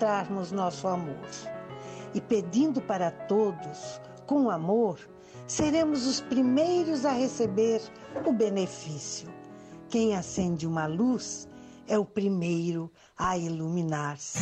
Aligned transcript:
mostrarmos 0.00 0.50
nosso 0.50 0.88
amor. 0.88 1.28
E 2.14 2.20
pedindo 2.22 2.80
para 2.80 3.10
todos, 3.10 4.00
com 4.26 4.48
amor, 4.48 4.98
seremos 5.46 6.06
os 6.06 6.22
primeiros 6.22 7.04
a 7.04 7.12
receber 7.12 7.82
o 8.24 8.32
benefício. 8.32 9.28
Quem 9.90 10.16
acende 10.16 10.66
uma 10.66 10.86
luz 10.86 11.46
é 11.86 11.98
o 11.98 12.04
primeiro 12.04 12.90
a 13.16 13.36
iluminar-se. 13.36 14.38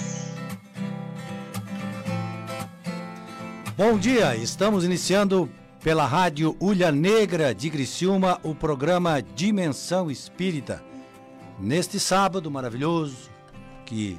Bom 3.76 3.98
dia, 3.98 4.36
estamos 4.36 4.84
iniciando 4.84 5.50
pela 5.82 6.06
Rádio 6.06 6.56
Ulha 6.60 6.92
Negra 6.92 7.52
de 7.52 7.68
Criciúma 7.68 8.38
o 8.44 8.54
programa 8.54 9.20
Dimensão 9.20 10.08
Espírita. 10.08 10.84
Neste 11.58 11.98
sábado 11.98 12.48
maravilhoso 12.48 13.28
que 13.84 14.18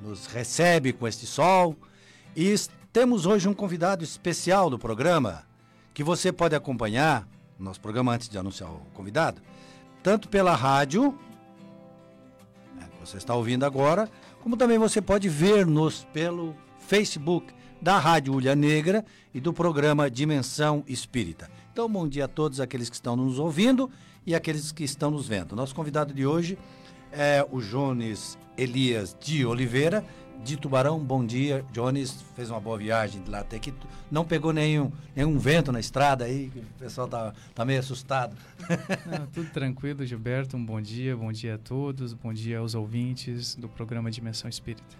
nos 0.00 0.26
recebe 0.26 0.92
com 0.92 1.06
este 1.06 1.26
sol 1.26 1.76
e 2.34 2.54
temos 2.92 3.26
hoje 3.26 3.48
um 3.48 3.54
convidado 3.54 4.02
especial 4.02 4.70
do 4.70 4.78
programa 4.78 5.44
que 5.92 6.02
você 6.02 6.32
pode 6.32 6.54
acompanhar, 6.54 7.28
nosso 7.58 7.80
programa 7.80 8.12
antes 8.12 8.28
de 8.28 8.38
anunciar 8.38 8.70
o 8.70 8.80
convidado, 8.94 9.42
tanto 10.02 10.28
pela 10.28 10.54
rádio, 10.54 11.16
né, 12.74 12.88
que 12.90 13.06
você 13.06 13.16
está 13.16 13.34
ouvindo 13.34 13.64
agora, 13.64 14.08
como 14.42 14.56
também 14.56 14.78
você 14.78 15.02
pode 15.02 15.28
ver-nos 15.28 16.04
pelo 16.12 16.56
Facebook 16.78 17.52
da 17.80 17.98
Rádio 17.98 18.34
Ulha 18.34 18.54
Negra 18.54 19.04
e 19.32 19.40
do 19.40 19.52
programa 19.52 20.10
Dimensão 20.10 20.84
Espírita. 20.86 21.50
Então, 21.72 21.88
bom 21.88 22.08
dia 22.08 22.24
a 22.24 22.28
todos 22.28 22.60
aqueles 22.60 22.90
que 22.90 22.96
estão 22.96 23.16
nos 23.16 23.38
ouvindo 23.38 23.90
e 24.26 24.34
aqueles 24.34 24.72
que 24.72 24.84
estão 24.84 25.10
nos 25.10 25.26
vendo. 25.26 25.56
Nosso 25.56 25.74
convidado 25.74 26.12
de 26.12 26.26
hoje 26.26 26.58
é 27.12 27.46
o 27.50 27.60
Jones 27.60 28.38
Elias 28.60 29.16
de 29.18 29.46
Oliveira, 29.46 30.04
de 30.44 30.54
Tubarão. 30.56 30.98
Bom 30.98 31.24
dia, 31.24 31.64
Jones. 31.72 32.22
Fez 32.36 32.50
uma 32.50 32.60
boa 32.60 32.76
viagem 32.76 33.22
de 33.22 33.30
lá 33.30 33.40
até 33.40 33.58
que 33.58 33.72
não 34.10 34.22
pegou 34.22 34.52
nenhum, 34.52 34.92
nenhum 35.16 35.38
vento 35.38 35.72
na 35.72 35.80
estrada 35.80 36.26
aí, 36.26 36.52
o 36.54 36.78
pessoal 36.78 37.08
tá, 37.08 37.32
tá 37.54 37.64
meio 37.64 37.80
assustado. 37.80 38.36
Não, 39.06 39.26
tudo 39.28 39.48
tranquilo, 39.50 40.04
Gilberto. 40.04 40.58
Um 40.58 40.64
bom 40.64 40.80
dia, 40.80 41.16
bom 41.16 41.32
dia 41.32 41.54
a 41.54 41.58
todos, 41.58 42.12
bom 42.12 42.34
dia 42.34 42.58
aos 42.58 42.74
ouvintes 42.74 43.54
do 43.54 43.66
programa 43.66 44.10
Dimensão 44.10 44.48
Espírita. 44.48 44.94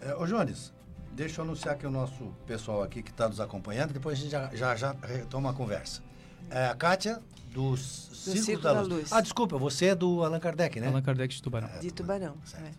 É, 0.00 0.16
ô 0.16 0.26
Jones, 0.26 0.72
deixa 1.12 1.40
eu 1.40 1.44
anunciar 1.44 1.76
que 1.78 1.86
o 1.86 1.90
nosso 1.90 2.34
pessoal 2.46 2.82
aqui 2.82 3.00
que 3.00 3.10
está 3.10 3.28
nos 3.28 3.38
acompanhando, 3.38 3.92
depois 3.92 4.18
a 4.18 4.20
gente 4.20 4.32
já, 4.32 4.50
já, 4.54 4.74
já 4.74 4.96
retoma 5.02 5.50
a 5.50 5.52
conversa. 5.52 6.02
É, 6.50 6.66
a 6.66 6.74
Kátia, 6.74 7.20
do, 7.52 7.76
Círculo, 8.22 8.44
Círculo 8.44 8.62
da, 8.62 8.72
da 8.74 8.80
Luz. 8.82 8.92
Luz. 8.92 9.12
Ah, 9.12 9.20
desculpa, 9.20 9.58
você 9.58 9.86
é 9.86 9.94
do 9.94 10.22
Allan 10.24 10.38
Kardec, 10.38 10.80
né? 10.80 10.88
Allan 10.88 11.02
Kardec 11.02 11.34
de 11.34 11.42
Tubarão. 11.42 11.68
É, 11.68 11.78
de 11.78 11.90
Tubarão. 11.90 12.34
É. 12.54 12.70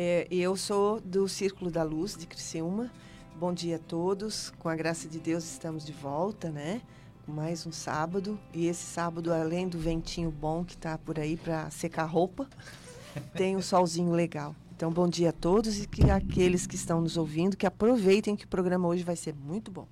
É, 0.00 0.28
eu 0.30 0.56
sou 0.56 1.00
do 1.00 1.28
Círculo 1.28 1.70
da 1.70 1.82
Luz 1.82 2.16
de 2.16 2.26
Criciúma. 2.26 2.90
Bom 3.38 3.52
dia 3.52 3.76
a 3.76 3.78
todos. 3.78 4.52
Com 4.58 4.68
a 4.68 4.74
graça 4.74 5.08
de 5.08 5.20
Deus 5.20 5.44
estamos 5.44 5.84
de 5.84 5.92
volta, 5.92 6.50
né? 6.50 6.82
Mais 7.26 7.66
um 7.66 7.72
sábado. 7.72 8.38
E 8.52 8.66
esse 8.66 8.84
sábado, 8.84 9.32
além 9.32 9.68
do 9.68 9.78
ventinho 9.78 10.30
bom 10.30 10.64
que 10.64 10.74
está 10.74 10.98
por 10.98 11.18
aí 11.18 11.36
para 11.36 11.70
secar 11.70 12.04
roupa, 12.04 12.48
tem 13.34 13.56
um 13.56 13.62
solzinho 13.62 14.12
legal. 14.12 14.54
Então, 14.74 14.92
bom 14.92 15.08
dia 15.08 15.30
a 15.30 15.32
todos 15.32 15.80
e 15.80 15.86
que 15.86 16.10
aqueles 16.10 16.66
que 16.66 16.76
estão 16.76 17.00
nos 17.00 17.16
ouvindo, 17.16 17.56
que 17.56 17.66
aproveitem 17.66 18.36
que 18.36 18.44
o 18.44 18.48
programa 18.48 18.86
hoje 18.88 19.02
vai 19.02 19.16
ser 19.16 19.34
muito 19.34 19.70
bom. 19.70 19.86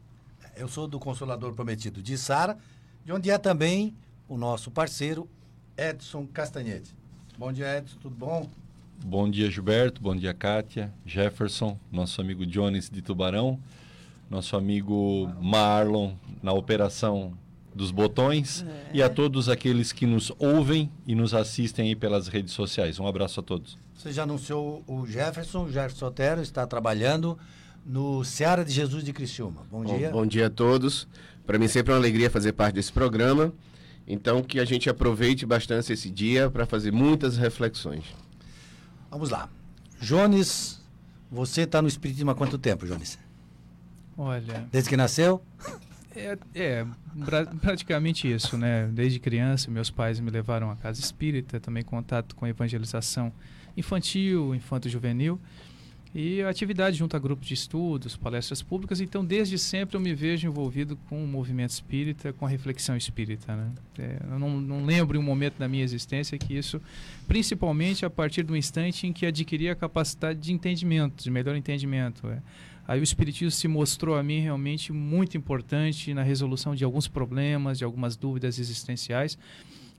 Eu 0.56 0.68
sou 0.68 0.86
do 0.86 0.98
Consolador 0.98 1.52
Prometido 1.52 2.02
de 2.02 2.16
Sara, 2.16 2.56
de 3.04 3.12
onde 3.12 3.30
é 3.30 3.38
também 3.38 3.94
o 4.28 4.36
nosso 4.36 4.70
parceiro 4.70 5.28
Edson 5.76 6.26
Castanhete. 6.26 6.94
Bom 7.38 7.52
dia, 7.52 7.78
Edson, 7.78 7.96
tudo 8.00 8.14
bom? 8.14 8.48
Bom 9.04 9.30
dia, 9.30 9.50
Gilberto. 9.50 10.00
Bom 10.00 10.16
dia, 10.16 10.32
Kátia, 10.32 10.92
Jefferson, 11.04 11.78
nosso 11.92 12.20
amigo 12.20 12.46
Jones 12.46 12.88
de 12.88 13.02
Tubarão, 13.02 13.58
nosso 14.30 14.56
amigo 14.56 15.30
Marlon 15.40 16.14
na 16.42 16.52
operação 16.52 17.36
dos 17.74 17.90
botões 17.90 18.64
é. 18.66 18.96
e 18.96 19.02
a 19.02 19.08
todos 19.08 19.50
aqueles 19.50 19.92
que 19.92 20.06
nos 20.06 20.32
ouvem 20.38 20.90
e 21.06 21.14
nos 21.14 21.34
assistem 21.34 21.88
aí 21.88 21.96
pelas 21.96 22.26
redes 22.26 22.54
sociais. 22.54 22.98
Um 22.98 23.06
abraço 23.06 23.40
a 23.40 23.42
todos. 23.42 23.76
Você 23.94 24.12
já 24.12 24.22
anunciou 24.22 24.82
o 24.86 25.06
Jefferson, 25.06 25.64
o 25.64 25.70
Jefferson 25.70 26.06
Otero 26.06 26.40
está 26.40 26.66
trabalhando 26.66 27.38
no 27.84 28.24
Seara 28.24 28.64
de 28.64 28.72
Jesus 28.72 29.04
de 29.04 29.12
Criciúma. 29.12 29.62
Bom, 29.70 29.84
bom 29.84 29.96
dia. 29.96 30.10
Bom 30.10 30.26
dia 30.26 30.46
a 30.46 30.50
todos. 30.50 31.06
Para 31.46 31.58
mim 31.58 31.68
sempre 31.68 31.92
é 31.92 31.94
uma 31.94 32.00
alegria 32.00 32.30
fazer 32.30 32.52
parte 32.52 32.74
desse 32.74 32.92
programa. 32.92 33.52
Então 34.06 34.42
que 34.42 34.60
a 34.60 34.64
gente 34.64 34.88
aproveite 34.88 35.44
bastante 35.44 35.92
esse 35.92 36.10
dia 36.10 36.48
para 36.48 36.64
fazer 36.64 36.92
muitas 36.92 37.36
reflexões. 37.36 38.04
Vamos 39.10 39.30
lá. 39.30 39.48
Jones, 40.00 40.80
você 41.30 41.62
está 41.62 41.82
no 41.82 41.88
Espiritismo 41.88 42.30
há 42.30 42.34
quanto 42.34 42.58
tempo, 42.58 42.86
Jones? 42.86 43.18
Olha. 44.16 44.66
Desde 44.70 44.88
que 44.88 44.96
nasceu? 44.96 45.42
É, 46.14 46.38
é 46.54 46.86
praticamente 47.60 48.30
isso, 48.32 48.56
né? 48.56 48.88
Desde 48.92 49.18
criança, 49.18 49.70
meus 49.70 49.90
pais 49.90 50.18
me 50.18 50.30
levaram 50.30 50.70
à 50.70 50.76
casa 50.76 50.98
espírita, 50.98 51.60
também 51.60 51.82
contato 51.82 52.34
com 52.34 52.46
a 52.46 52.48
evangelização 52.48 53.32
infantil, 53.76 54.54
infanto-juvenil. 54.54 55.38
E 56.18 56.40
atividade 56.40 56.96
junto 56.96 57.14
a 57.14 57.18
grupos 57.18 57.46
de 57.46 57.52
estudos, 57.52 58.16
palestras 58.16 58.62
públicas, 58.62 59.02
então 59.02 59.22
desde 59.22 59.58
sempre 59.58 59.98
eu 59.98 60.00
me 60.00 60.14
vejo 60.14 60.48
envolvido 60.48 60.96
com 61.10 61.22
o 61.22 61.28
movimento 61.28 61.72
espírita, 61.72 62.32
com 62.32 62.46
a 62.46 62.48
reflexão 62.48 62.96
espírita. 62.96 63.54
Né? 63.54 63.70
É, 63.98 64.16
eu 64.30 64.38
não, 64.38 64.58
não 64.58 64.82
lembro 64.86 65.20
um 65.20 65.22
momento 65.22 65.58
da 65.58 65.68
minha 65.68 65.84
existência 65.84 66.38
que 66.38 66.56
isso, 66.56 66.80
principalmente 67.28 68.06
a 68.06 68.08
partir 68.08 68.44
do 68.44 68.56
instante 68.56 69.06
em 69.06 69.12
que 69.12 69.26
adquiri 69.26 69.68
a 69.68 69.74
capacidade 69.74 70.38
de 70.38 70.54
entendimento, 70.54 71.22
de 71.22 71.30
melhor 71.30 71.54
entendimento. 71.54 72.26
É. 72.28 72.38
Aí 72.88 72.98
o 72.98 73.02
Espiritismo 73.04 73.50
se 73.50 73.68
mostrou 73.68 74.16
a 74.16 74.22
mim 74.22 74.40
realmente 74.40 74.94
muito 74.94 75.36
importante 75.36 76.14
na 76.14 76.22
resolução 76.22 76.74
de 76.74 76.82
alguns 76.82 77.06
problemas, 77.06 77.76
de 77.76 77.84
algumas 77.84 78.16
dúvidas 78.16 78.58
existenciais. 78.58 79.36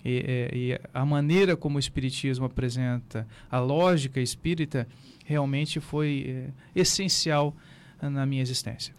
E, 0.03 0.23
é, 0.25 0.49
e, 0.51 0.79
a 0.91 1.05
maneira 1.05 1.55
como 1.55 1.75
o 1.75 1.79
Espiritismo 1.79 2.45
apresenta 2.45 3.27
a 3.51 3.59
lógica 3.59 4.19
espírita 4.19 4.87
realmente 5.27 5.79
foi 5.81 6.25
é, 6.73 6.79
essencial 6.79 7.53
na 8.01 8.25
minha 8.25 8.41
existência. 8.41 8.93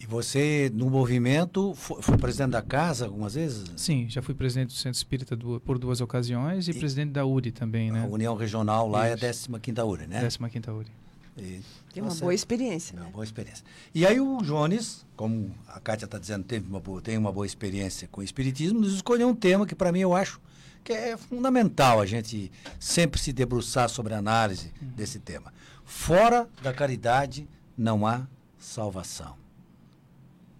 E 0.00 0.06
você, 0.06 0.70
no 0.74 0.90
movimento, 0.90 1.74
foi, 1.74 2.02
foi, 2.02 2.16
presidente 2.16 2.52
da 2.52 2.62
casa 2.62 3.04
algumas 3.04 3.34
vezes? 3.34 3.70
Sim, 3.76 4.06
já 4.08 4.20
fui 4.20 4.34
presidente 4.34 4.68
do 4.68 4.72
Centro 4.72 4.96
Espírita 4.96 5.36
do, 5.36 5.60
por 5.60 5.78
duas 5.78 6.00
ocasiões 6.00 6.66
e, 6.66 6.70
e, 6.72 6.74
presidente 6.74 7.10
da 7.12 7.24
URI 7.24 7.52
também, 7.52 7.92
né? 7.92 8.02
A 8.02 8.06
União 8.06 8.34
Regional 8.34 8.88
lá 8.88 9.12
Isso. 9.12 9.24
é 9.24 9.28
a 9.28 9.32
15ª 9.32 9.86
URI, 9.86 10.06
né? 10.06 10.26
15ª 10.26 10.74
URI. 10.74 10.90
E, 11.36 11.60
Tem 11.92 12.02
uma 12.02 12.14
boa 12.14 12.34
experiência. 12.34 12.96
Uma 12.96 13.04
né? 13.04 13.10
boa 13.12 13.24
experiência. 13.24 13.64
E 13.94 14.06
aí 14.06 14.18
o 14.18 14.38
Jones, 14.42 15.06
como 15.14 15.54
a 15.68 15.78
Kátia 15.78 16.06
está 16.06 16.18
dizendo, 16.18 16.44
teve 16.44 16.66
uma 16.66 16.80
boa, 16.80 17.00
tem 17.00 17.16
uma 17.16 17.30
boa 17.30 17.46
experiência 17.46 18.08
com 18.10 18.22
o 18.22 18.24
Espiritismo, 18.24 18.80
nos 18.80 18.94
escolheu 18.94 19.28
um 19.28 19.34
tema 19.34 19.66
que 19.66 19.74
para 19.74 19.92
mim 19.92 20.00
eu 20.00 20.14
acho 20.14 20.40
que 20.82 20.92
é 20.92 21.16
fundamental 21.16 22.00
a 22.00 22.06
gente 22.06 22.50
sempre 22.78 23.20
se 23.20 23.32
debruçar 23.32 23.88
sobre 23.88 24.14
a 24.14 24.18
análise 24.18 24.72
uhum. 24.80 24.88
desse 24.88 25.18
tema. 25.18 25.52
Fora 25.90 26.48
da 26.62 26.72
caridade 26.72 27.48
não 27.76 28.06
há 28.06 28.24
salvação. 28.56 29.32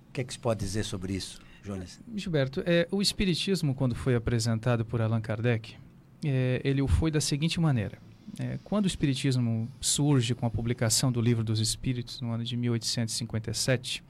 O 0.08 0.12
que 0.12 0.20
é 0.20 0.24
que 0.24 0.32
se 0.32 0.38
pode 0.38 0.58
dizer 0.58 0.84
sobre 0.84 1.12
isso, 1.14 1.40
Jonas? 1.62 2.00
Gilberto, 2.16 2.64
é, 2.66 2.88
o 2.90 3.00
Espiritismo, 3.00 3.72
quando 3.72 3.94
foi 3.94 4.16
apresentado 4.16 4.84
por 4.84 5.00
Allan 5.00 5.20
Kardec, 5.20 5.76
é, 6.24 6.60
ele 6.64 6.82
o 6.82 6.88
foi 6.88 7.12
da 7.12 7.20
seguinte 7.20 7.60
maneira. 7.60 7.96
É, 8.40 8.58
quando 8.64 8.86
o 8.86 8.88
Espiritismo 8.88 9.70
surge 9.80 10.34
com 10.34 10.46
a 10.46 10.50
publicação 10.50 11.12
do 11.12 11.20
Livro 11.20 11.44
dos 11.44 11.60
Espíritos, 11.60 12.20
no 12.20 12.32
ano 12.32 12.42
de 12.42 12.56
1857, 12.56 14.02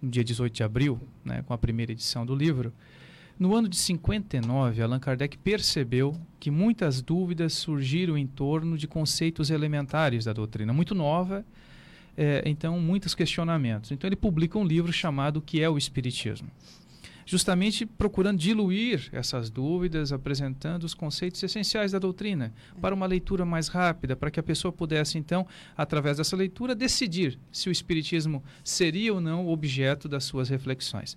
no 0.00 0.10
dia 0.10 0.22
18 0.22 0.52
de 0.52 0.62
abril, 0.62 1.00
né, 1.24 1.42
com 1.42 1.54
a 1.54 1.58
primeira 1.58 1.90
edição 1.90 2.24
do 2.26 2.34
livro, 2.34 2.70
no 3.40 3.56
ano 3.56 3.70
de 3.70 3.76
59, 3.78 4.82
Allan 4.82 5.00
Kardec 5.00 5.38
percebeu 5.38 6.14
que 6.38 6.50
muitas 6.50 7.00
dúvidas 7.00 7.54
surgiram 7.54 8.18
em 8.18 8.26
torno 8.26 8.76
de 8.76 8.86
conceitos 8.86 9.48
elementares 9.48 10.26
da 10.26 10.32
doutrina, 10.34 10.74
muito 10.74 10.94
nova, 10.94 11.42
é, 12.14 12.42
então 12.44 12.78
muitos 12.78 13.14
questionamentos. 13.14 13.92
Então 13.92 14.06
ele 14.06 14.14
publica 14.14 14.58
um 14.58 14.64
livro 14.64 14.92
chamado 14.92 15.38
O 15.38 15.40
que 15.40 15.62
é 15.62 15.70
o 15.70 15.78
Espiritismo? 15.78 16.50
Justamente 17.24 17.86
procurando 17.86 18.38
diluir 18.38 19.08
essas 19.10 19.48
dúvidas, 19.48 20.12
apresentando 20.12 20.84
os 20.84 20.92
conceitos 20.92 21.42
essenciais 21.42 21.92
da 21.92 21.98
doutrina 21.98 22.52
para 22.78 22.94
uma 22.94 23.06
leitura 23.06 23.46
mais 23.46 23.68
rápida, 23.68 24.14
para 24.14 24.30
que 24.30 24.40
a 24.40 24.42
pessoa 24.42 24.70
pudesse, 24.70 25.16
então, 25.16 25.46
através 25.74 26.18
dessa 26.18 26.36
leitura, 26.36 26.74
decidir 26.74 27.38
se 27.50 27.70
o 27.70 27.72
Espiritismo 27.72 28.44
seria 28.62 29.14
ou 29.14 29.20
não 29.20 29.48
objeto 29.48 30.08
das 30.10 30.24
suas 30.24 30.50
reflexões. 30.50 31.16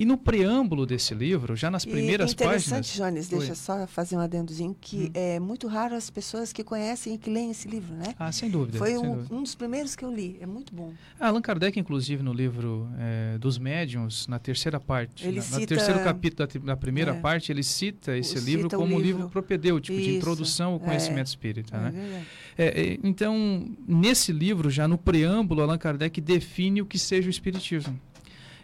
E 0.00 0.06
no 0.06 0.16
preâmbulo 0.16 0.86
desse 0.86 1.12
livro, 1.14 1.54
já 1.54 1.70
nas 1.70 1.84
primeiras 1.84 2.30
e 2.30 2.32
interessante, 2.32 2.98
páginas. 2.98 3.28
Jones, 3.28 3.28
deixa 3.28 3.54
só 3.54 3.86
fazer 3.86 4.16
um 4.16 4.20
adendozinho, 4.20 4.74
que 4.80 4.96
hum. 4.96 5.10
é 5.12 5.38
muito 5.38 5.68
raro 5.68 5.94
as 5.94 6.08
pessoas 6.08 6.54
que 6.54 6.64
conhecem 6.64 7.16
e 7.16 7.18
que 7.18 7.28
leem 7.28 7.50
esse 7.50 7.68
livro, 7.68 7.94
né? 7.94 8.14
Ah, 8.18 8.32
sem 8.32 8.48
dúvida. 8.48 8.78
Foi 8.78 8.92
sem 8.92 8.98
um, 8.98 9.16
dúvida. 9.16 9.34
um, 9.34 9.42
dos 9.42 9.54
primeiros 9.54 9.94
que 9.94 10.02
eu 10.02 10.10
li, 10.10 10.38
é 10.40 10.46
muito 10.46 10.74
bom. 10.74 10.94
Ah, 11.18 11.28
Allan 11.28 11.42
Kardec, 11.42 11.78
inclusive, 11.78 12.22
no 12.22 12.32
livro 12.32 12.88
é, 12.98 13.36
dos 13.36 13.58
médiuns, 13.58 14.26
na 14.26 14.38
terceira 14.38 14.80
parte, 14.80 15.26
ele 15.26 15.36
na, 15.36 15.42
cita, 15.42 15.60
no 15.60 15.66
terceiro 15.66 16.02
capítulo 16.02 16.48
da, 16.64 16.76
primeira 16.78 17.10
é, 17.10 17.20
parte, 17.20 17.52
ele 17.52 17.62
cita 17.62 18.16
esse 18.16 18.38
cita 18.38 18.40
livro 18.40 18.70
como 18.70 18.96
um 18.96 18.98
livro 18.98 19.28
propedêutico, 19.28 19.98
Isso, 19.98 20.08
de 20.08 20.16
introdução 20.16 20.72
ao 20.72 20.80
conhecimento 20.80 21.26
é, 21.26 21.28
espírita. 21.28 21.76
né? 21.76 22.24
É, 22.56 22.98
então, 23.04 23.68
nesse 23.86 24.32
livro, 24.32 24.70
já 24.70 24.88
no 24.88 24.96
preâmbulo, 24.96 25.60
Allan 25.60 25.76
Kardec 25.76 26.22
define 26.22 26.80
o 26.80 26.86
que 26.86 26.98
seja 26.98 27.26
o 27.26 27.30
espiritismo. 27.30 28.00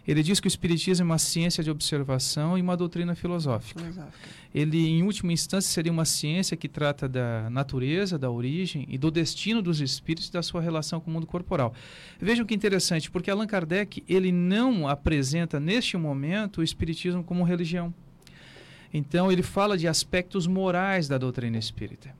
Ele 0.07 0.23
diz 0.23 0.39
que 0.39 0.47
o 0.47 0.49
Espiritismo 0.49 1.03
é 1.03 1.05
uma 1.05 1.17
ciência 1.17 1.61
de 1.61 1.69
observação 1.69 2.57
e 2.57 2.61
uma 2.61 2.77
doutrina 2.77 3.13
filosófica. 3.13 3.81
filosófica. 3.81 4.29
Ele, 4.55 4.87
em 4.87 5.03
última 5.03 5.33
instância, 5.33 5.69
seria 5.69 5.91
uma 5.91 6.05
ciência 6.05 6.55
que 6.55 6.69
trata 6.69 7.09
da 7.09 7.49
natureza, 7.49 8.17
da 8.17 8.31
origem 8.31 8.85
e 8.87 8.97
do 8.97 9.11
destino 9.11 9.61
dos 9.61 9.81
espíritos 9.81 10.29
e 10.29 10.31
da 10.31 10.41
sua 10.41 10.61
relação 10.61 11.01
com 11.01 11.11
o 11.11 11.13
mundo 11.13 11.27
corporal. 11.27 11.73
Vejam 12.21 12.45
que 12.45 12.55
interessante, 12.55 13.11
porque 13.11 13.29
Allan 13.29 13.47
Kardec 13.47 14.01
ele 14.07 14.31
não 14.31 14.87
apresenta, 14.87 15.59
neste 15.59 15.97
momento, 15.97 16.59
o 16.59 16.63
Espiritismo 16.63 17.21
como 17.21 17.43
religião. 17.43 17.93
Então, 18.93 19.29
ele 19.29 19.43
fala 19.43 19.77
de 19.77 19.89
aspectos 19.89 20.47
morais 20.47 21.09
da 21.09 21.17
doutrina 21.17 21.57
espírita. 21.57 22.15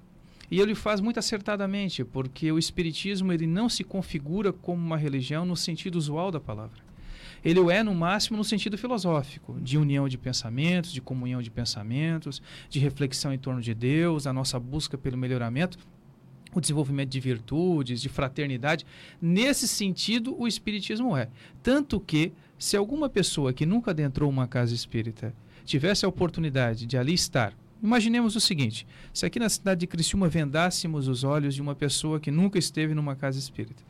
E 0.52 0.60
ele 0.60 0.76
faz 0.76 1.00
muito 1.00 1.20
acertadamente, 1.20 2.04
porque 2.04 2.52
o 2.52 2.60
espiritismo 2.60 3.32
ele 3.32 3.48
não 3.48 3.70
se 3.70 3.84
configura 3.84 4.52
como 4.52 4.86
uma 4.86 4.98
religião 4.98 5.46
no 5.46 5.56
sentido 5.56 5.96
usual 5.96 6.32
da 6.32 6.40
palavra 6.40 6.87
ele 7.50 7.62
o 7.62 7.72
é 7.72 7.82
no 7.82 7.96
máximo 7.96 8.36
no 8.36 8.44
sentido 8.44 8.78
filosófico, 8.78 9.58
de 9.62 9.78
união 9.78 10.10
de 10.10 10.18
pensamentos, 10.18 10.92
de 10.92 11.00
comunhão 11.00 11.42
de 11.42 11.50
pensamentos, 11.50 12.42
de 12.70 12.78
reflexão 12.78 13.34
em 13.34 13.38
torno 13.38 13.62
de 13.62 13.74
Deus, 13.74 14.28
a 14.28 14.34
nossa 14.34 14.60
busca 14.60 14.98
pelo 14.98 15.18
melhoramento, 15.18 15.78
o 16.54 16.60
desenvolvimento 16.60 17.10
de 17.10 17.22
virtudes, 17.22 18.02
de 18.02 18.10
fraternidade. 18.10 18.86
Nesse 19.22 19.66
sentido, 19.66 20.36
o 20.38 20.46
espiritismo 20.46 21.16
é. 21.16 21.30
Tanto 21.64 22.02
que, 22.02 22.34
se 22.60 22.76
alguma 22.76 23.08
pessoa 23.08 23.54
que 23.54 23.66
nunca 23.66 23.92
adentrou 23.92 24.30
uma 24.30 24.46
casa 24.46 24.76
espírita 24.76 25.34
tivesse 25.64 26.04
a 26.04 26.10
oportunidade 26.10 26.86
de 26.86 26.98
ali 26.98 27.14
estar, 27.14 27.54
Imaginemos 27.82 28.36
o 28.36 28.40
seguinte: 28.40 28.88
se 29.14 29.24
aqui 29.24 29.38
na 29.38 29.50
cidade 29.50 29.82
de 29.82 29.88
Criciúma 29.88 30.28
vendássemos 30.28 31.08
os 31.08 31.24
olhos 31.24 31.54
de 31.54 31.62
uma 31.62 31.76
pessoa 31.76 32.20
que 32.20 32.32
nunca 32.32 32.58
esteve 32.58 32.96
numa 32.96 33.16
casa 33.16 33.38
espírita 33.38 33.84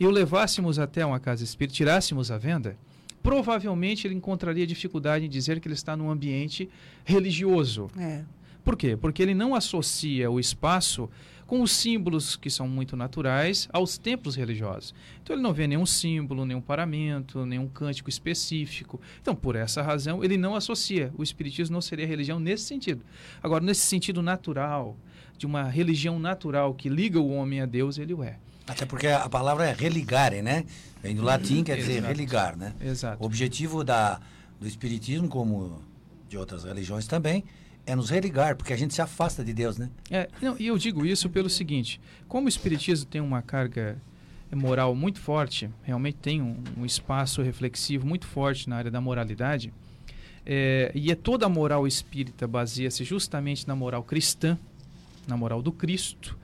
e 0.00 0.06
o 0.06 0.10
levássemos 0.10 0.78
até 0.78 1.04
uma 1.04 1.20
casa 1.20 1.44
espírita, 1.44 1.76
tirássemos 1.76 2.30
a 2.30 2.38
venda, 2.38 2.76
provavelmente 3.24 4.06
ele 4.06 4.14
encontraria 4.14 4.66
dificuldade 4.66 5.24
em 5.24 5.28
dizer 5.30 5.58
que 5.58 5.66
ele 5.66 5.74
está 5.74 5.96
num 5.96 6.10
ambiente 6.10 6.68
religioso. 7.06 7.90
É. 7.98 8.22
Por 8.62 8.76
quê? 8.76 8.98
Porque 8.98 9.22
ele 9.22 9.32
não 9.32 9.54
associa 9.54 10.30
o 10.30 10.38
espaço 10.38 11.08
com 11.46 11.62
os 11.62 11.72
símbolos 11.72 12.36
que 12.36 12.50
são 12.50 12.68
muito 12.68 12.96
naturais 12.96 13.66
aos 13.72 13.96
templos 13.96 14.36
religiosos. 14.36 14.94
Então 15.22 15.34
ele 15.34 15.42
não 15.42 15.54
vê 15.54 15.66
nenhum 15.66 15.86
símbolo, 15.86 16.44
nenhum 16.44 16.60
paramento, 16.60 17.46
nenhum 17.46 17.66
cântico 17.66 18.10
específico. 18.10 19.00
Então, 19.22 19.34
por 19.34 19.56
essa 19.56 19.80
razão, 19.80 20.22
ele 20.22 20.36
não 20.36 20.54
associa. 20.54 21.10
O 21.16 21.22
espiritismo 21.22 21.72
não 21.72 21.80
seria 21.80 22.06
religião 22.06 22.38
nesse 22.38 22.64
sentido. 22.64 23.02
Agora, 23.42 23.64
nesse 23.64 23.82
sentido 23.82 24.20
natural, 24.22 24.96
de 25.38 25.46
uma 25.46 25.64
religião 25.64 26.18
natural 26.18 26.74
que 26.74 26.90
liga 26.90 27.18
o 27.18 27.30
homem 27.30 27.62
a 27.62 27.66
Deus, 27.66 27.98
ele 27.98 28.12
o 28.12 28.22
é. 28.22 28.38
Até 28.66 28.86
porque 28.86 29.06
a 29.06 29.28
palavra 29.28 29.66
é 29.66 29.72
religare, 29.72 30.40
né? 30.40 30.64
Vem 31.02 31.14
do 31.14 31.22
latim, 31.22 31.62
quer 31.62 31.76
dizer 31.76 31.98
Exato. 31.98 32.08
religar, 32.08 32.56
né? 32.56 32.72
Exato. 32.80 33.22
O 33.22 33.26
objetivo 33.26 33.84
da, 33.84 34.18
do 34.58 34.66
espiritismo, 34.66 35.28
como 35.28 35.82
de 36.28 36.38
outras 36.38 36.64
religiões 36.64 37.06
também, 37.06 37.44
é 37.86 37.94
nos 37.94 38.08
religar, 38.08 38.56
porque 38.56 38.72
a 38.72 38.76
gente 38.76 38.94
se 38.94 39.02
afasta 39.02 39.44
de 39.44 39.52
Deus, 39.52 39.76
né? 39.76 39.90
É, 40.10 40.28
não, 40.40 40.56
e 40.58 40.66
eu 40.66 40.78
digo 40.78 41.04
isso 41.04 41.28
pelo 41.28 41.50
seguinte: 41.50 42.00
como 42.26 42.46
o 42.46 42.48
espiritismo 42.48 43.04
tem 43.04 43.20
uma 43.20 43.42
carga 43.42 43.98
moral 44.50 44.94
muito 44.94 45.20
forte, 45.20 45.68
realmente 45.82 46.16
tem 46.16 46.40
um, 46.40 46.62
um 46.78 46.86
espaço 46.86 47.42
reflexivo 47.42 48.06
muito 48.06 48.26
forte 48.26 48.70
na 48.70 48.76
área 48.76 48.90
da 48.90 49.00
moralidade, 49.00 49.74
é, 50.46 50.90
e 50.94 51.10
é 51.10 51.14
toda 51.14 51.44
a 51.44 51.48
moral 51.50 51.86
espírita 51.86 52.46
baseia-se 52.46 53.04
justamente 53.04 53.68
na 53.68 53.76
moral 53.76 54.02
cristã, 54.02 54.58
na 55.26 55.36
moral 55.36 55.60
do 55.60 55.72
Cristo 55.72 56.38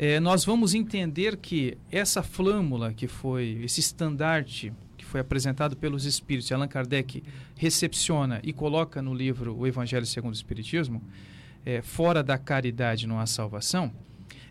é, 0.00 0.20
nós 0.20 0.44
vamos 0.44 0.74
entender 0.74 1.36
que 1.36 1.76
essa 1.90 2.22
flâmula 2.22 2.94
que 2.94 3.08
foi, 3.08 3.58
esse 3.64 3.80
estandarte 3.80 4.72
que 4.96 5.04
foi 5.04 5.18
apresentado 5.18 5.76
pelos 5.76 6.04
espíritos, 6.04 6.52
Allan 6.52 6.68
Kardec 6.68 7.20
recepciona 7.56 8.40
e 8.44 8.52
coloca 8.52 9.02
no 9.02 9.12
livro 9.12 9.56
O 9.56 9.66
Evangelho 9.66 10.06
segundo 10.06 10.34
o 10.34 10.36
Espiritismo, 10.36 11.02
é, 11.66 11.82
fora 11.82 12.22
da 12.22 12.38
caridade 12.38 13.08
não 13.08 13.18
há 13.18 13.26
salvação, 13.26 13.92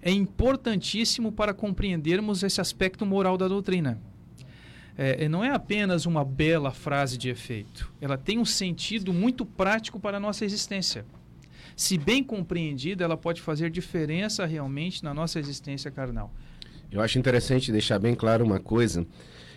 é 0.01 0.11
importantíssimo 0.11 1.31
para 1.31 1.53
compreendermos 1.53 2.43
esse 2.43 2.59
aspecto 2.59 3.05
moral 3.05 3.37
da 3.37 3.47
doutrina. 3.47 4.01
É, 4.97 5.29
não 5.29 5.45
é 5.45 5.51
apenas 5.51 6.05
uma 6.05 6.25
bela 6.25 6.71
frase 6.71 7.17
de 7.17 7.29
efeito, 7.29 7.89
ela 8.01 8.17
tem 8.17 8.37
um 8.37 8.45
sentido 8.45 9.13
muito 9.13 9.45
prático 9.45 9.97
para 9.97 10.17
a 10.17 10.19
nossa 10.19 10.43
existência 10.43 11.05
se 11.77 11.95
bem 11.95 12.23
compreendida, 12.23 13.03
ela 13.03 13.15
pode 13.15 13.39
fazer 13.39 13.69
diferença 13.69 14.47
realmente 14.47 15.03
na 15.03 15.13
nossa 15.13 15.39
existência 15.39 15.91
carnal. 15.91 16.33
Eu 16.91 17.01
acho 17.01 17.19
interessante 17.19 17.71
deixar 17.71 17.99
bem 17.99 18.15
claro 18.15 18.43
uma 18.43 18.59
coisa, 18.59 19.05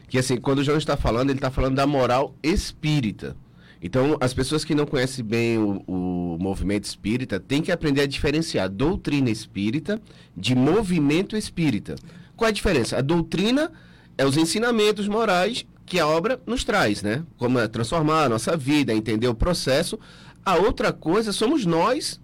que 0.06 0.18
assim, 0.18 0.36
quando 0.36 0.58
o 0.58 0.64
João 0.64 0.76
está 0.76 0.98
falando, 0.98 1.30
ele 1.30 1.38
está 1.38 1.50
falando 1.50 1.76
da 1.76 1.86
moral 1.86 2.34
espírita. 2.42 3.34
Então, 3.82 4.18
as 4.20 4.34
pessoas 4.34 4.66
que 4.66 4.74
não 4.74 4.84
conhecem 4.84 5.24
bem 5.24 5.56
o, 5.56 5.82
o 5.86 6.36
movimento 6.38 6.84
espírita 6.84 7.40
têm 7.40 7.62
que 7.62 7.72
aprender 7.72 8.02
a 8.02 8.06
diferenciar 8.06 8.68
doutrina 8.68 9.30
espírita 9.30 9.98
de 10.36 10.54
movimento 10.54 11.34
espírita. 11.34 11.94
Qual 12.36 12.46
é 12.46 12.50
a 12.50 12.54
diferença? 12.54 12.98
A 12.98 13.00
doutrina 13.00 13.72
é 14.18 14.26
os 14.26 14.36
ensinamentos 14.36 15.08
morais 15.08 15.64
que 15.86 15.98
a 15.98 16.06
obra 16.06 16.38
nos 16.46 16.64
traz, 16.64 17.02
né? 17.02 17.24
Como 17.38 17.58
é 17.58 17.66
transformar 17.66 18.24
a 18.24 18.28
nossa 18.28 18.56
vida, 18.56 18.92
entender 18.92 19.26
o 19.26 19.34
processo. 19.34 19.98
A 20.44 20.56
outra 20.56 20.92
coisa 20.92 21.32
somos 21.32 21.66
nós, 21.66 22.20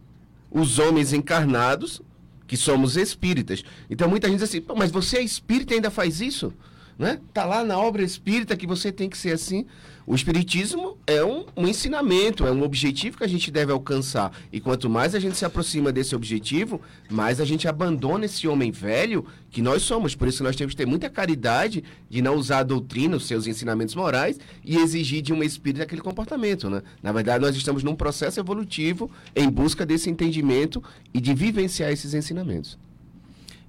os 0.51 0.79
homens 0.79 1.13
encarnados, 1.13 2.01
que 2.47 2.57
somos 2.57 2.97
espíritas. 2.97 3.63
Então 3.91 4.09
muita 4.09 4.29
gente 4.29 4.39
diz 4.39 4.49
assim, 4.49 4.65
mas 4.77 4.91
você 4.91 5.19
é 5.19 5.23
espírita 5.23 5.75
e 5.75 5.77
ainda 5.77 5.91
faz 5.91 6.21
isso? 6.21 6.53
Né? 6.99 7.21
Tá 7.33 7.45
lá 7.45 7.63
na 7.63 7.79
obra 7.79 8.03
espírita 8.03 8.57
que 8.57 8.67
você 8.67 8.91
tem 8.91 9.09
que 9.09 9.19
ser 9.19 9.33
assim. 9.33 9.67
O 10.07 10.15
espiritismo 10.15 10.97
é 11.07 11.23
um, 11.23 11.45
um, 11.57 11.67
ensinamento, 11.67 12.47
é 12.47 12.53
um 12.53 12.63
objetivo 12.63 13.19
que 13.19 13.25
a 13.25 13.29
gente 13.29 13.51
deve 13.51 13.73
alcançar. 13.73 14.33
E 14.53 14.61
quanto 14.61 14.89
mais 14.89 15.15
a 15.15 15.19
gente 15.19 15.37
se 15.37 15.45
aproxima 15.45 15.93
desse 15.93 16.15
objetivo, 16.15 16.81
mais 17.11 17.41
a 17.41 17.45
gente 17.45 17.67
abandona 17.67 18.25
esse 18.25 18.47
homem 18.47 18.71
velho 18.71 19.27
que 19.51 19.61
nós 19.61 19.83
somos. 19.83 20.15
Por 20.15 20.29
isso 20.29 20.43
nós 20.43 20.57
temos 20.57 20.75
que 20.75 20.79
ter 20.79 20.87
muita 20.87 21.11
caridade 21.11 21.83
de 22.09 22.23
não 22.23 22.37
usar 22.37 22.61
a 22.61 22.63
doutrina, 22.63 23.17
os 23.17 23.27
seus 23.27 23.47
ensinamentos 23.47 23.95
morais 23.95 24.39
e 24.65 24.77
exigir 24.79 25.23
de 25.23 25.33
um 25.33 25.43
espírito 25.43 25.83
aquele 25.83 26.01
comportamento, 26.01 26.71
né? 26.71 26.83
Na 27.03 27.13
verdade, 27.13 27.45
nós 27.45 27.57
estamos 27.57 27.83
num 27.83 27.97
processo 27.97 28.39
evolutivo 28.41 29.11
em 29.35 29.51
busca 29.51 29.85
desse 29.85 30.09
entendimento 30.09 30.83
e 31.13 31.21
de 31.21 31.35
vivenciar 31.35 31.91
esses 31.91 32.15
ensinamentos. 32.15 32.79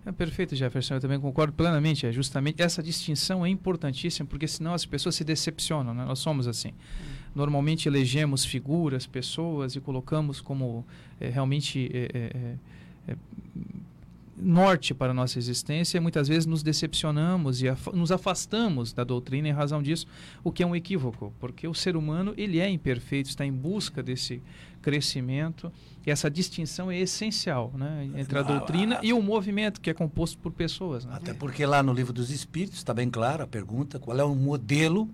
É 0.07 0.12
perfeito, 0.13 0.56
Jefferson. 0.56 0.94
Eu 0.94 1.01
também 1.01 1.19
concordo 1.19 1.51
plenamente. 1.51 2.06
É 2.06 2.13
justamente 2.13 2.62
essa 2.62 2.81
distinção 2.81 3.45
é 3.45 3.50
importantíssima, 3.50 4.25
porque 4.25 4.48
senão 4.48 4.74
as 4.74 4.86
pessoas 4.86 5.15
se 5.15 5.24
decepcionam. 5.25 5.93
Né? 5.93 6.05
Nós 6.05 6.20
somos 6.20 6.48
assim. 6.48 6.72
Normalmente 7.36 7.89
elegemos 7.89 8.46
figuras, 8.46 9.05
pessoas 9.05 9.75
e 9.75 9.81
colocamos 9.81 10.39
como 10.39 10.86
é, 11.20 11.27
realmente 11.27 11.91
é, 11.93 12.58
é, 13.10 13.15
norte 14.38 14.93
para 14.93 15.12
a 15.12 15.13
nossa 15.13 15.38
existência. 15.38 15.98
E 15.98 16.00
muitas 16.00 16.29
vezes 16.29 16.46
nos 16.46 16.63
decepcionamos 16.63 17.62
e 17.62 17.67
af 17.67 17.88
nos 17.93 18.10
afastamos 18.10 18.93
da 18.93 19.03
doutrina 19.03 19.50
em 19.50 19.51
razão 19.51 19.84
disso, 19.84 20.08
o 20.41 20.53
que 20.53 20.63
é 20.63 20.65
um 20.65 20.74
equívoco, 20.74 21.34
porque 21.38 21.67
o 21.67 21.74
ser 21.74 21.98
humano 21.98 22.34
ele 22.38 22.60
é 22.60 22.70
imperfeito, 22.70 23.27
está 23.27 23.46
em 23.46 23.51
busca 23.51 24.01
desse 24.01 24.41
crescimento. 24.88 25.70
E 26.06 26.10
essa 26.10 26.32
distinção 26.32 26.89
é 26.89 26.98
essencial 26.98 27.74
né, 27.75 28.10
entre 28.15 28.39
a 28.39 28.41
doutrina 28.41 28.98
e 29.03 29.12
o 29.12 29.22
movimento, 29.22 29.82
que 29.82 29.89
é 29.89 29.94
composto 29.94 30.38
por 30.38 30.53
pessoas. 30.53 31.03
Né? 31.03 31.12
Até 31.13 31.34
porque 31.34 31.65
lá 31.65 31.84
no 31.84 31.91
livro 31.91 32.13
dos 32.13 32.32
Espíritos 32.32 32.77
está 32.77 32.94
bem 32.94 33.10
claro 33.10 33.44
a 33.44 33.48
pergunta: 33.48 34.00
qual 34.00 34.17
é 34.17 34.24
o 34.24 34.34
modelo 34.34 35.10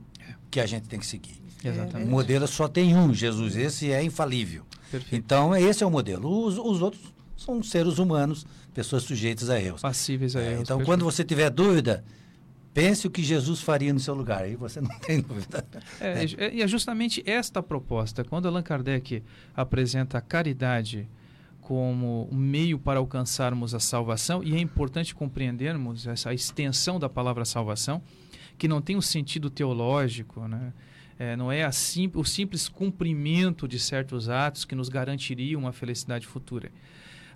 que 0.52 0.60
a 0.60 0.68
gente 0.68 0.88
tem 0.88 1.00
que 1.00 1.08
seguir? 1.08 1.42
Exatamente. 1.64 2.08
O 2.08 2.12
modelo 2.12 2.48
só 2.48 2.68
tem 2.68 2.96
um, 2.96 3.12
Jesus. 3.12 3.56
Esse 3.56 3.92
é 3.92 4.04
infalível. 4.04 4.64
Perfeito. 4.92 5.16
Então, 5.16 5.56
esse 5.56 5.84
é 5.84 5.88
o 5.88 5.90
modelo. 5.90 6.46
Os, 6.46 6.60
os 6.60 6.80
outros 6.84 7.02
são 7.36 7.64
seres 7.64 7.98
humanos, 7.98 8.46
pessoas 8.76 9.02
sujeitas 9.02 9.50
a 9.50 9.60
erros. 9.60 9.82
Passíveis 9.82 10.36
a 10.36 10.42
é, 10.42 10.52
erros. 10.52 10.62
Então, 10.62 10.78
perfeito. 10.78 10.86
quando 10.86 11.04
você 11.04 11.24
tiver 11.24 11.50
dúvida, 11.50 12.06
pense 12.74 13.06
o 13.06 13.12
que 13.12 13.22
Jesus 13.22 13.62
faria 13.62 13.94
no 13.94 14.00
seu 14.00 14.14
lugar. 14.14 14.44
Aí 14.44 14.56
você 14.56 14.80
não 14.82 14.98
tem 15.00 15.22
dúvida. 15.22 15.66
É, 16.00 16.24
é. 16.24 16.56
E 16.56 16.62
é 16.62 16.68
justamente 16.68 17.24
esta 17.26 17.62
proposta. 17.62 18.24
Quando 18.24 18.48
Allan 18.48 18.64
Kardec 18.64 19.24
apresenta 19.56 20.18
a 20.18 20.22
caridade 20.22 21.08
como 21.62 22.28
um 22.30 22.36
meio 22.36 22.78
para 22.78 23.00
alcançarmos 23.00 23.74
a 23.74 23.80
salvação, 23.80 24.44
e 24.44 24.54
é 24.54 24.60
importante 24.60 25.16
compreendermos 25.16 26.06
essa 26.06 26.34
extensão 26.34 27.00
da 27.00 27.08
palavra 27.08 27.46
salvação, 27.46 28.02
que 28.58 28.68
não 28.68 28.82
tem 28.82 28.98
um 28.98 29.02
sentido 29.02 29.50
teológico, 29.50 30.48
né? 30.48 30.74
É, 31.18 31.36
não 31.36 31.52
é 31.52 31.72
sim, 31.72 32.12
o 32.16 32.24
simples 32.24 32.68
cumprimento 32.68 33.68
de 33.68 33.80
certos 33.80 34.30
atos 34.30 34.66
que 34.66 34.76
nos 34.76 34.90
garantiria 34.90 35.58
uma 35.58 35.72
felicidade 35.72 36.26
futura. 36.26 36.72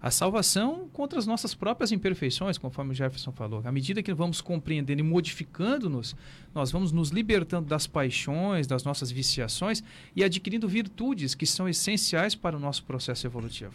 A 0.02 0.12
salvação 0.12 0.88
contra 0.94 1.18
as 1.18 1.26
nossas 1.26 1.54
próprias 1.54 1.92
imperfeições, 1.92 2.58
conforme 2.58 2.92
o 2.92 2.94
Jefferson 2.94 3.32
falou. 3.32 3.62
À 3.66 3.72
medida 3.72 4.04
que 4.04 4.14
vamos 4.14 4.42
compreendendo 4.42 5.00
e 5.00 5.04
modificando-nos, 5.04 6.16
nós 6.54 6.72
vamos 6.72 6.92
nos 6.92 7.10
libertando 7.10 7.68
das 7.68 7.88
paixões, 7.88 8.68
das 8.68 8.84
nossas 8.84 9.12
viciações 9.12 9.84
e 10.16 10.24
adquirindo 10.24 10.68
virtudes 10.68 11.34
que 11.34 11.46
são 11.46 11.68
essenciais 11.68 12.36
para 12.36 12.56
o 12.56 12.60
nosso 12.60 12.84
processo 12.84 13.26
evolutivo. 13.26 13.74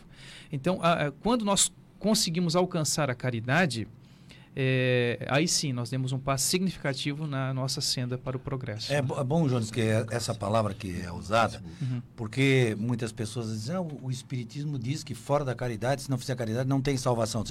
Então, 0.50 0.78
a, 0.82 1.06
a, 1.06 1.10
quando 1.10 1.44
nós 1.44 1.72
conseguimos 1.98 2.56
alcançar 2.56 3.10
a 3.10 3.14
caridade, 3.14 3.86
é, 4.54 5.24
aí 5.28 5.48
sim 5.48 5.72
nós 5.72 5.88
demos 5.88 6.12
um 6.12 6.18
passo 6.18 6.46
significativo 6.46 7.26
na 7.26 7.54
nossa 7.54 7.80
senda 7.80 8.18
para 8.18 8.36
o 8.36 8.40
progresso. 8.40 8.92
É, 8.92 8.96
é 8.98 9.02
bom, 9.02 9.48
Jones, 9.48 9.70
que 9.70 9.80
é 9.80 10.04
essa 10.10 10.34
palavra 10.34 10.74
que 10.74 11.00
é 11.00 11.10
usada, 11.10 11.62
uhum. 11.80 12.02
porque 12.14 12.76
muitas 12.78 13.12
pessoas 13.12 13.48
dizem, 13.48 13.76
ah, 13.76 13.80
o 13.80 14.10
Espiritismo 14.10 14.78
diz 14.78 15.02
que 15.02 15.14
fora 15.14 15.44
da 15.44 15.54
caridade, 15.54 16.02
se 16.02 16.10
não 16.10 16.18
fizer 16.18 16.34
caridade, 16.34 16.68
não 16.68 16.80
tem 16.80 16.96
salvação. 16.96 17.42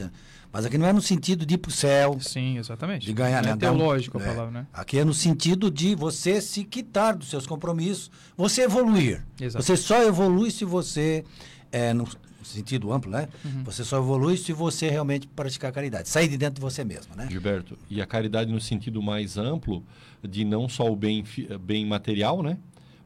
Mas 0.51 0.65
aqui 0.65 0.77
não 0.77 0.86
é 0.86 0.93
no 0.93 1.01
sentido 1.01 1.46
de 1.46 1.55
ir 1.55 1.58
para 1.58 1.70
o 1.70 1.72
céu. 1.72 2.17
Sim, 2.20 2.58
exatamente. 2.58 3.05
De 3.05 3.13
ganhar, 3.13 3.41
não 3.41 3.50
né? 3.50 3.55
É 3.55 3.58
teológico 3.58 4.20
a 4.20 4.22
é. 4.22 4.25
palavra, 4.25 4.51
né? 4.51 4.67
Aqui 4.72 5.00
é 5.00 5.05
no 5.05 5.13
sentido 5.13 5.72
de 5.72 5.96
você 5.96 6.39
se 6.39 6.63
quitar 6.63 7.15
dos 7.15 7.29
seus 7.29 7.48
compromissos, 7.48 8.12
você 8.38 8.62
evoluir. 8.63 9.25
Exato. 9.39 9.63
Você 9.63 9.75
só 9.75 10.03
evolui 10.03 10.51
se 10.51 10.65
você 10.65 11.25
é, 11.72 11.93
no, 11.93 12.08
sentido 12.45 12.91
amplo, 12.91 13.12
né? 13.12 13.27
Uhum. 13.43 13.63
Você 13.63 13.83
só 13.83 13.98
evolui 13.98 14.38
se 14.38 14.53
você 14.53 14.89
realmente 14.89 15.27
praticar 15.27 15.71
caridade, 15.71 16.10
sair 16.10 16.27
de 16.27 16.38
dentro 16.38 16.55
de 16.55 16.62
você 16.62 16.83
mesmo, 16.83 17.15
né? 17.15 17.27
Gilberto, 17.29 17.77
e 17.89 18.01
a 18.01 18.05
caridade 18.05 18.51
no 18.51 18.60
sentido 18.60 19.01
mais 19.01 19.38
amplo 19.38 19.83
de 20.21 20.43
não 20.45 20.69
só 20.69 20.91
o 20.91 20.95
bem, 20.95 21.24
bem 21.62 21.86
material, 21.86 22.41
né? 22.41 22.57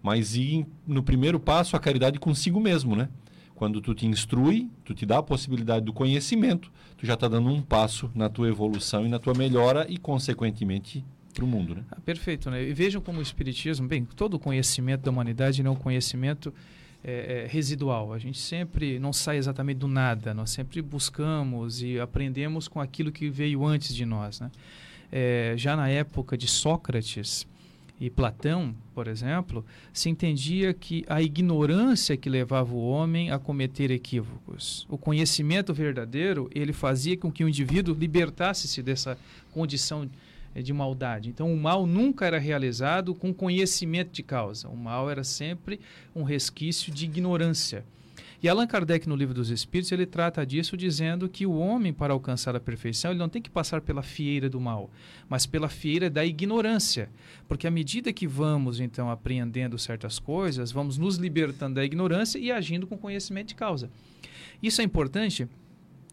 Mas 0.01 0.35
ir 0.35 0.65
no 0.85 1.01
primeiro 1.01 1.39
passo 1.39 1.75
a 1.75 1.79
caridade 1.79 2.19
consigo 2.19 2.59
mesmo, 2.59 2.95
né? 2.95 3.09
Quando 3.55 3.79
tu 3.79 3.95
te 3.95 4.05
instrui, 4.05 4.69
tu 4.83 4.93
te 4.93 5.05
dá 5.05 5.19
a 5.19 5.23
possibilidade 5.23 5.85
do 5.85 5.93
conhecimento, 5.93 6.69
tu 6.97 7.05
já 7.05 7.13
está 7.13 7.27
dando 7.27 7.49
um 7.49 7.61
passo 7.61 8.11
na 8.13 8.29
tua 8.29 8.49
evolução 8.49 9.05
e 9.05 9.09
na 9.09 9.17
tua 9.17 9.33
melhora 9.33 9.85
e, 9.89 9.97
consequentemente, 9.97 11.05
para 11.33 11.43
o 11.43 11.47
mundo, 11.47 11.75
né? 11.75 11.83
Ah, 11.91 11.99
perfeito, 11.99 12.49
né? 12.49 12.63
E 12.63 12.73
vejam 12.73 13.01
como 13.01 13.19
o 13.19 13.21
Espiritismo, 13.21 13.87
bem, 13.87 14.05
todo 14.05 14.35
o 14.35 14.39
conhecimento 14.39 15.03
da 15.03 15.11
humanidade 15.11 15.63
não 15.63 15.71
é 15.71 15.73
um 15.73 15.77
conhecimento 15.77 16.53
é, 17.07 17.43
é, 17.43 17.47
residual. 17.47 18.11
A 18.11 18.17
gente 18.17 18.39
sempre 18.39 18.97
não 18.97 19.13
sai 19.13 19.37
exatamente 19.37 19.77
do 19.77 19.87
nada, 19.87 20.33
nós 20.33 20.49
sempre 20.49 20.81
buscamos 20.81 21.83
e 21.83 21.99
aprendemos 21.99 22.67
com 22.67 22.81
aquilo 22.81 23.11
que 23.11 23.29
veio 23.29 23.63
antes 23.63 23.95
de 23.95 24.05
nós. 24.05 24.39
Né? 24.39 24.49
É, 25.11 25.53
já 25.55 25.75
na 25.75 25.87
época 25.87 26.35
de 26.35 26.47
Sócrates 26.47 27.45
e 28.01 28.09
Platão, 28.09 28.75
por 28.95 29.07
exemplo, 29.07 29.63
se 29.93 30.09
entendia 30.09 30.73
que 30.73 31.05
a 31.07 31.21
ignorância 31.21 32.17
que 32.17 32.27
levava 32.27 32.73
o 32.73 32.89
homem 32.89 33.29
a 33.29 33.37
cometer 33.37 33.91
equívocos. 33.91 34.87
O 34.89 34.97
conhecimento 34.97 35.75
verdadeiro 35.75 36.49
ele 36.55 36.73
fazia 36.73 37.15
com 37.15 37.31
que 37.31 37.43
o 37.43 37.47
indivíduo 37.47 37.95
libertasse-se 37.95 38.81
dessa 38.81 39.15
condição 39.53 40.09
de 40.61 40.73
maldade. 40.73 41.29
Então, 41.29 41.53
o 41.53 41.57
mal 41.57 41.85
nunca 41.85 42.25
era 42.25 42.39
realizado 42.39 43.13
com 43.13 43.33
conhecimento 43.33 44.11
de 44.11 44.23
causa. 44.23 44.67
O 44.69 44.77
mal 44.77 45.09
era 45.09 45.23
sempre 45.23 45.79
um 46.15 46.23
resquício 46.23 46.93
de 46.93 47.05
ignorância. 47.05 47.83
E 48.45 48.47
Allan 48.47 48.67
Kardec, 48.67 49.09
no 49.09 49.15
Livro 49.15 49.33
dos 49.33 49.49
Espíritos, 49.49 49.91
ele 49.91 50.05
trata 50.05 50.45
disso 50.45 50.77
dizendo 50.77 51.27
que 51.27 51.47
o 51.47 51.57
homem, 51.57 51.91
para 51.91 52.13
alcançar 52.13 52.55
a 52.55 52.59
perfeição, 52.59 53.09
ele 53.09 53.19
não 53.19 53.27
tem 53.27 53.41
que 53.41 53.49
passar 53.49 53.81
pela 53.81 54.03
fieira 54.03 54.47
do 54.47 54.61
mal, 54.61 54.91
mas 55.27 55.45
pela 55.45 55.67
fieira 55.67 56.09
da 56.09 56.23
ignorância. 56.23 57.09
Porque 57.47 57.65
à 57.65 57.71
medida 57.71 58.13
que 58.13 58.27
vamos, 58.27 58.79
então, 58.79 59.09
apreendendo 59.09 59.79
certas 59.79 60.19
coisas, 60.19 60.71
vamos 60.71 60.97
nos 60.97 61.15
libertando 61.15 61.75
da 61.75 61.85
ignorância 61.85 62.37
e 62.37 62.51
agindo 62.51 62.85
com 62.85 62.97
conhecimento 62.97 63.47
de 63.47 63.55
causa. 63.55 63.89
Isso 64.61 64.79
é 64.79 64.83
importante 64.83 65.47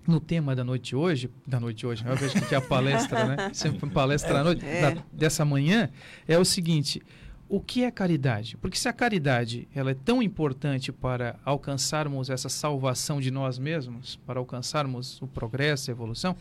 no 0.07 0.21
tema 0.21 0.55
da 0.55 0.65
noite 0.65 0.97
hoje, 0.97 1.31
da 1.47 1.61
noite 1.61 1.87
hoje, 1.87 2.05
eu 2.05 2.17
vejo 2.17 2.35
que 2.47 2.55
é 2.55 2.59
a 2.59 2.61
palestra, 2.61 3.25
né? 3.25 3.51
Sempre 3.55 3.89
palestra 3.91 4.41
à 4.41 4.45
noite, 4.45 4.65
é. 4.65 4.81
da, 4.81 5.03
dessa 5.13 5.45
manhã, 5.45 5.91
é 6.27 6.39
o 6.39 6.45
seguinte: 6.45 7.01
o 7.49 7.61
que 7.61 7.85
é 7.85 7.91
caridade? 7.91 8.57
Porque 8.57 8.79
se 8.79 8.89
a 8.89 8.93
caridade 8.93 9.69
ela 9.75 9.91
é 9.91 9.95
tão 9.95 10.23
importante 10.23 10.91
para 10.91 11.39
alcançarmos 11.45 12.31
essa 12.31 12.49
salvação 12.49 13.21
de 13.21 13.31
nós 13.31 13.59
mesmos, 13.59 14.17
para 14.27 14.41
alcançarmos 14.41 15.21
o 15.21 15.27
progresso, 15.27 15.91
a 15.91 15.93
evolução, 15.93 16.35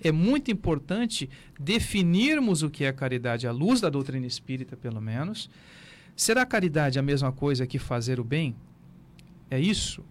é 0.00 0.10
muito 0.12 0.50
importante 0.50 1.28
definirmos 1.58 2.62
o 2.62 2.70
que 2.70 2.84
é 2.84 2.92
caridade 2.92 3.46
à 3.46 3.52
luz 3.52 3.80
da 3.80 3.90
doutrina 3.90 4.26
espírita, 4.26 4.76
pelo 4.76 5.00
menos. 5.00 5.50
Será 6.14 6.46
caridade 6.46 6.98
a 6.98 7.02
mesma 7.02 7.32
coisa 7.32 7.66
que 7.66 7.78
fazer 7.78 8.20
o 8.20 8.24
bem? 8.24 8.54
É 9.50 9.58
isso? 9.58 10.04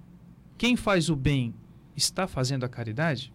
Quem 0.57 0.75
faz 0.75 1.09
o 1.09 1.15
bem 1.15 1.53
está 2.01 2.27
fazendo 2.27 2.63
a 2.63 2.69
caridade? 2.69 3.33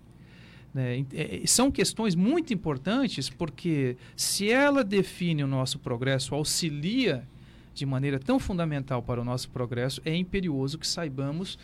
Né? 0.75 1.07
É, 1.15 1.43
são 1.47 1.71
questões 1.71 2.15
muito 2.15 2.53
importantes 2.53 3.31
porque 3.31 3.97
se 4.15 4.51
ela 4.51 4.85
define 4.85 5.43
o 5.43 5.47
nosso 5.47 5.79
progresso, 5.79 6.35
auxilia 6.35 7.27
de 7.73 7.85
maneira 7.85 8.19
tão 8.19 8.39
fundamental 8.39 9.03
para 9.03 9.21
o 9.21 9.25
nosso 9.25 9.51
progresso, 9.51 10.01
é 10.05 10.15
imperioso 10.15 10.79
que 10.79 10.87
saibamos 10.87 11.59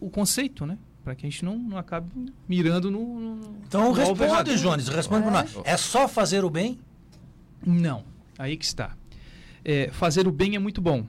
o 0.00 0.08
conceito, 0.08 0.64
né? 0.64 0.78
Para 1.04 1.14
que 1.14 1.26
a 1.26 1.30
gente 1.30 1.44
não, 1.44 1.58
não 1.58 1.78
acabe 1.78 2.10
mirando 2.48 2.90
no. 2.90 3.20
no 3.20 3.56
então 3.66 3.92
responde, 3.92 4.56
Jones, 4.58 4.88
responde 4.88 5.26
é. 5.64 5.72
é 5.72 5.76
só 5.76 6.06
fazer 6.06 6.44
o 6.44 6.50
bem? 6.50 6.78
Não, 7.64 8.04
aí 8.38 8.56
que 8.56 8.64
está. 8.64 8.96
É, 9.64 9.90
fazer 9.90 10.26
o 10.26 10.32
bem 10.32 10.56
é 10.56 10.58
muito 10.58 10.80
bom, 10.80 11.06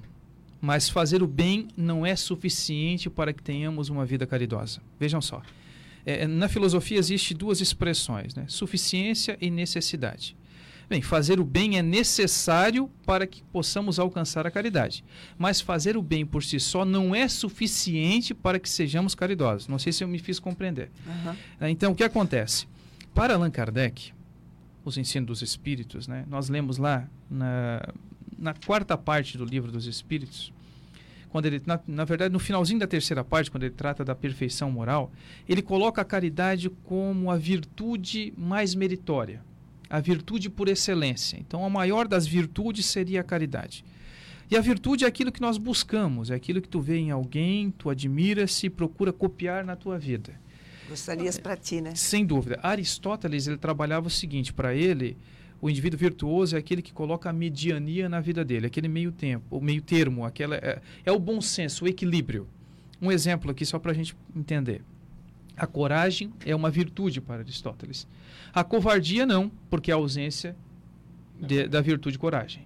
mas 0.61 0.87
fazer 0.87 1.23
o 1.23 1.27
bem 1.27 1.67
não 1.75 2.05
é 2.05 2.15
suficiente 2.15 3.09
para 3.09 3.33
que 3.33 3.41
tenhamos 3.41 3.89
uma 3.89 4.05
vida 4.05 4.27
caridosa. 4.27 4.79
Vejam 4.99 5.19
só. 5.19 5.41
É, 6.05 6.27
na 6.27 6.47
filosofia 6.47 6.99
existe 6.99 7.33
duas 7.33 7.61
expressões, 7.61 8.35
né? 8.35 8.45
suficiência 8.47 9.37
e 9.41 9.49
necessidade. 9.49 10.37
Bem, 10.87 11.01
fazer 11.01 11.39
o 11.39 11.45
bem 11.45 11.77
é 11.77 11.81
necessário 11.81 12.91
para 13.05 13.25
que 13.25 13.41
possamos 13.43 13.97
alcançar 13.97 14.45
a 14.45 14.51
caridade. 14.51 15.05
Mas 15.37 15.61
fazer 15.61 15.95
o 15.95 16.01
bem 16.01 16.25
por 16.25 16.43
si 16.43 16.59
só 16.59 16.83
não 16.83 17.15
é 17.15 17.29
suficiente 17.29 18.33
para 18.33 18.59
que 18.59 18.69
sejamos 18.69 19.15
caridosos. 19.15 19.69
Não 19.69 19.79
sei 19.79 19.93
se 19.93 20.03
eu 20.03 20.07
me 20.07 20.19
fiz 20.19 20.37
compreender. 20.37 20.91
Uhum. 21.07 21.69
Então, 21.69 21.93
o 21.93 21.95
que 21.95 22.03
acontece? 22.03 22.67
Para 23.15 23.35
Allan 23.35 23.49
Kardec, 23.49 24.11
os 24.83 24.97
ensinos 24.97 25.27
dos 25.27 25.41
espíritos, 25.41 26.09
né? 26.09 26.25
nós 26.27 26.49
lemos 26.49 26.77
lá 26.77 27.07
na, 27.29 27.81
na 28.41 28.53
quarta 28.53 28.97
parte 28.97 29.37
do 29.37 29.45
livro 29.45 29.71
dos 29.71 29.85
Espíritos, 29.85 30.51
quando 31.29 31.45
ele, 31.45 31.61
na, 31.65 31.79
na, 31.87 32.03
verdade, 32.03 32.33
no 32.33 32.39
finalzinho 32.39 32.79
da 32.79 32.87
terceira 32.87 33.23
parte, 33.23 33.49
quando 33.49 33.63
ele 33.63 33.73
trata 33.73 34.03
da 34.03 34.13
perfeição 34.13 34.69
moral, 34.69 35.11
ele 35.47 35.61
coloca 35.61 36.01
a 36.01 36.05
caridade 36.05 36.69
como 36.83 37.31
a 37.31 37.37
virtude 37.37 38.33
mais 38.35 38.75
meritória, 38.75 39.41
a 39.89 39.99
virtude 40.01 40.49
por 40.49 40.67
excelência. 40.67 41.37
Então, 41.39 41.63
a 41.63 41.69
maior 41.69 42.07
das 42.07 42.27
virtudes 42.27 42.85
seria 42.85 43.21
a 43.21 43.23
caridade. 43.23 43.85
E 44.49 44.57
a 44.57 44.61
virtude 44.61 45.05
é 45.05 45.07
aquilo 45.07 45.31
que 45.31 45.39
nós 45.39 45.57
buscamos, 45.57 46.29
é 46.29 46.35
aquilo 46.35 46.61
que 46.61 46.67
tu 46.67 46.81
vê 46.81 46.97
em 46.97 47.11
alguém, 47.11 47.71
tu 47.71 47.89
admira-se 47.89 48.65
e 48.65 48.69
procura 48.69 49.13
copiar 49.13 49.63
na 49.63 49.77
tua 49.77 49.97
vida. 49.97 50.33
Gostarias 50.89 51.39
para 51.39 51.55
ti, 51.55 51.79
né? 51.79 51.95
Sem 51.95 52.25
dúvida. 52.25 52.59
Aristóteles, 52.61 53.47
ele 53.47 53.55
trabalhava 53.55 54.07
o 54.07 54.09
seguinte, 54.09 54.51
para 54.51 54.75
ele, 54.75 55.15
o 55.61 55.69
indivíduo 55.69 55.99
virtuoso 55.99 56.55
é 56.55 56.59
aquele 56.59 56.81
que 56.81 56.91
coloca 56.91 57.29
a 57.29 57.33
mediania 57.33 58.09
na 58.09 58.19
vida 58.19 58.43
dele, 58.43 58.65
aquele 58.65 58.87
meio 58.87 59.11
tempo, 59.11 59.57
o 59.57 59.61
meio 59.61 59.81
termo, 59.81 60.25
aquela 60.25 60.55
é, 60.55 60.81
é 61.05 61.11
o 61.11 61.19
bom 61.19 61.39
senso, 61.39 61.85
o 61.85 61.87
equilíbrio. 61.87 62.47
Um 62.99 63.11
exemplo 63.11 63.51
aqui 63.51 63.65
só 63.65 63.77
para 63.77 63.91
a 63.91 63.95
gente 63.95 64.15
entender. 64.35 64.81
A 65.55 65.67
coragem 65.67 66.33
é 66.45 66.55
uma 66.55 66.71
virtude 66.71 67.21
para 67.21 67.41
Aristóteles. 67.41 68.07
A 68.53 68.63
covardia 68.63 69.25
não, 69.25 69.51
porque 69.69 69.91
é 69.91 69.93
a 69.93 69.97
ausência 69.97 70.55
de, 71.39 71.67
da 71.67 71.81
virtude 71.81 72.17
coragem. 72.17 72.65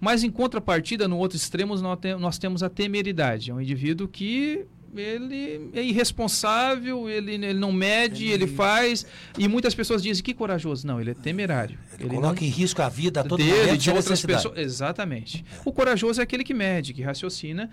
Mas 0.00 0.24
em 0.24 0.30
contrapartida, 0.30 1.06
no 1.06 1.18
outro 1.18 1.36
extremo, 1.36 1.74
nós 2.18 2.38
temos 2.38 2.62
a 2.62 2.70
temeridade. 2.70 3.50
É 3.50 3.54
um 3.54 3.60
indivíduo 3.60 4.08
que 4.08 4.64
ele 4.94 5.70
é 5.72 5.82
irresponsável, 5.82 7.08
ele, 7.08 7.34
ele 7.34 7.54
não 7.54 7.72
mede, 7.72 8.24
ele... 8.24 8.44
ele... 8.44 8.46
faz. 8.46 9.06
E 9.38 9.46
muitas 9.46 9.74
pessoas 9.74 10.02
dizem 10.02 10.22
que 10.22 10.34
corajoso. 10.34 10.86
Não, 10.86 11.00
ele 11.00 11.10
é 11.10 11.14
temerário. 11.14 11.78
Ele, 11.94 12.04
ele 12.04 12.14
coloca 12.14 12.40
não... 12.40 12.46
em 12.46 12.50
risco 12.50 12.82
a 12.82 12.88
vida 12.88 13.20
a 13.20 13.24
todo 13.24 13.38
dele, 13.38 13.66
momento, 13.66 13.78
de 13.78 13.90
outras 13.90 14.22
pessoas. 14.24 14.58
Exatamente. 14.58 15.44
O 15.64 15.72
corajoso 15.72 16.20
é 16.20 16.24
aquele 16.24 16.44
que 16.44 16.54
mede, 16.54 16.92
que 16.92 17.02
raciocina. 17.02 17.70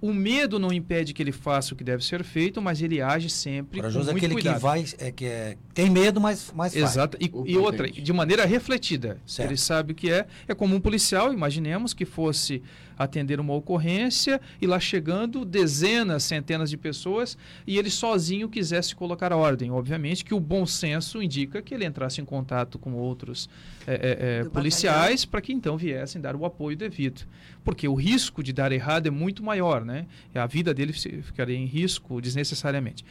O 0.00 0.14
medo 0.14 0.58
não 0.58 0.72
impede 0.72 1.12
que 1.12 1.22
ele 1.22 1.32
faça 1.32 1.74
o 1.74 1.76
que 1.76 1.84
deve 1.84 2.02
ser 2.02 2.24
feito, 2.24 2.62
mas 2.62 2.80
ele 2.80 3.02
age 3.02 3.28
sempre 3.28 3.80
corajoso 3.80 4.06
com 4.06 4.12
muito 4.12 4.24
é 4.24 4.26
aquele 4.26 4.32
cuidado. 4.32 4.54
que 4.54 4.62
vai, 4.62 4.84
é 4.98 5.12
que 5.12 5.26
é, 5.26 5.58
tem 5.74 5.90
medo, 5.90 6.18
mas, 6.18 6.50
mas 6.54 6.74
Exato. 6.74 7.18
E, 7.20 7.30
e 7.44 7.58
outra, 7.58 7.86
de 7.86 8.12
maneira 8.12 8.46
refletida. 8.46 9.18
Certo. 9.26 9.50
Ele 9.50 9.58
sabe 9.58 9.92
o 9.92 9.94
que 9.94 10.10
é. 10.10 10.26
É 10.48 10.54
como 10.54 10.74
um 10.74 10.80
policial, 10.80 11.34
imaginemos 11.34 11.92
que 11.92 12.06
fosse 12.06 12.62
atender 13.00 13.40
uma 13.40 13.54
ocorrência 13.54 14.38
e 14.60 14.66
lá 14.66 14.78
chegando 14.78 15.42
dezenas, 15.42 16.22
centenas 16.22 16.68
de 16.68 16.76
pessoas 16.76 17.36
e 17.66 17.78
ele 17.78 17.88
sozinho 17.88 18.46
quisesse 18.46 18.94
colocar 18.94 19.32
a 19.32 19.36
ordem. 19.38 19.70
Obviamente 19.70 20.22
que 20.22 20.34
o 20.34 20.38
bom 20.38 20.66
senso 20.66 21.22
indica 21.22 21.62
que 21.62 21.72
ele 21.72 21.86
entrasse 21.86 22.20
em 22.20 22.26
contato 22.26 22.78
com 22.78 22.92
outros 22.92 23.48
é, 23.86 24.42
é, 24.42 24.44
policiais 24.50 25.24
para 25.24 25.40
que 25.40 25.50
então 25.50 25.78
viessem 25.78 26.20
dar 26.20 26.36
o 26.36 26.44
apoio 26.44 26.76
devido. 26.76 27.22
Porque 27.64 27.88
o 27.88 27.94
risco 27.94 28.42
de 28.42 28.52
dar 28.52 28.70
errado 28.70 29.06
é 29.06 29.10
muito 29.10 29.42
maior, 29.42 29.82
né? 29.82 30.06
A 30.34 30.46
vida 30.46 30.74
dele 30.74 30.92
ficaria 30.92 31.56
em 31.56 31.64
risco 31.64 32.20
desnecessariamente. 32.20 33.02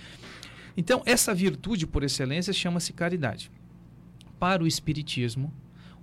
Então, 0.78 1.02
essa 1.04 1.34
virtude 1.34 1.88
por 1.88 2.04
excelência 2.04 2.54
chama-se 2.54 2.94
caridade. 2.94 3.52
Para 4.40 4.64
o 4.64 4.68
Espiritismo, 4.68 5.52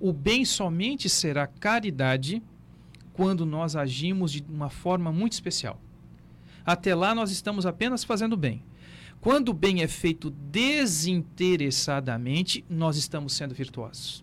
o 0.00 0.12
bem 0.12 0.44
somente 0.44 1.08
será 1.08 1.46
caridade 1.46 2.42
quando 3.16 3.44
nós 3.46 3.74
agimos 3.74 4.30
de 4.30 4.44
uma 4.46 4.68
forma 4.68 5.10
muito 5.10 5.32
especial. 5.32 5.80
Até 6.66 6.94
lá, 6.94 7.14
nós 7.14 7.30
estamos 7.30 7.64
apenas 7.64 8.04
fazendo 8.04 8.36
bem. 8.36 8.62
Quando 9.22 9.48
o 9.48 9.54
bem 9.54 9.82
é 9.82 9.88
feito 9.88 10.28
desinteressadamente, 10.30 12.62
nós 12.68 12.98
estamos 12.98 13.32
sendo 13.32 13.54
virtuosos. 13.54 14.22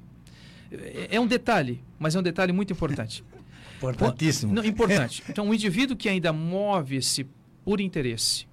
É, 0.71 1.15
é 1.15 1.19
um 1.19 1.25
detalhe, 1.25 1.83
mas 1.97 2.15
é 2.15 2.19
um 2.19 2.23
detalhe 2.23 2.53
muito 2.53 2.71
importante. 2.71 3.25
Importantíssimo. 3.77 4.53
Não, 4.53 4.63
importante. 4.63 5.23
Então, 5.27 5.47
um 5.47 5.53
indivíduo 5.53 5.97
que 5.97 6.07
ainda 6.07 6.31
move-se 6.31 7.27
por 7.65 7.81
interesse, 7.81 8.47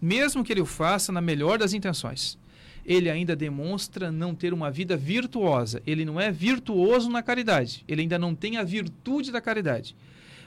mesmo 0.00 0.42
que 0.42 0.50
ele 0.50 0.62
o 0.62 0.66
faça 0.66 1.12
na 1.12 1.20
melhor 1.20 1.58
das 1.58 1.74
intenções, 1.74 2.38
ele 2.84 3.10
ainda 3.10 3.36
demonstra 3.36 4.10
não 4.10 4.34
ter 4.34 4.52
uma 4.52 4.70
vida 4.70 4.96
virtuosa. 4.96 5.82
Ele 5.86 6.04
não 6.04 6.20
é 6.20 6.30
virtuoso 6.30 7.10
na 7.10 7.22
caridade. 7.22 7.84
Ele 7.86 8.02
ainda 8.02 8.18
não 8.18 8.34
tem 8.34 8.56
a 8.56 8.62
virtude 8.62 9.30
da 9.30 9.40
caridade. 9.40 9.96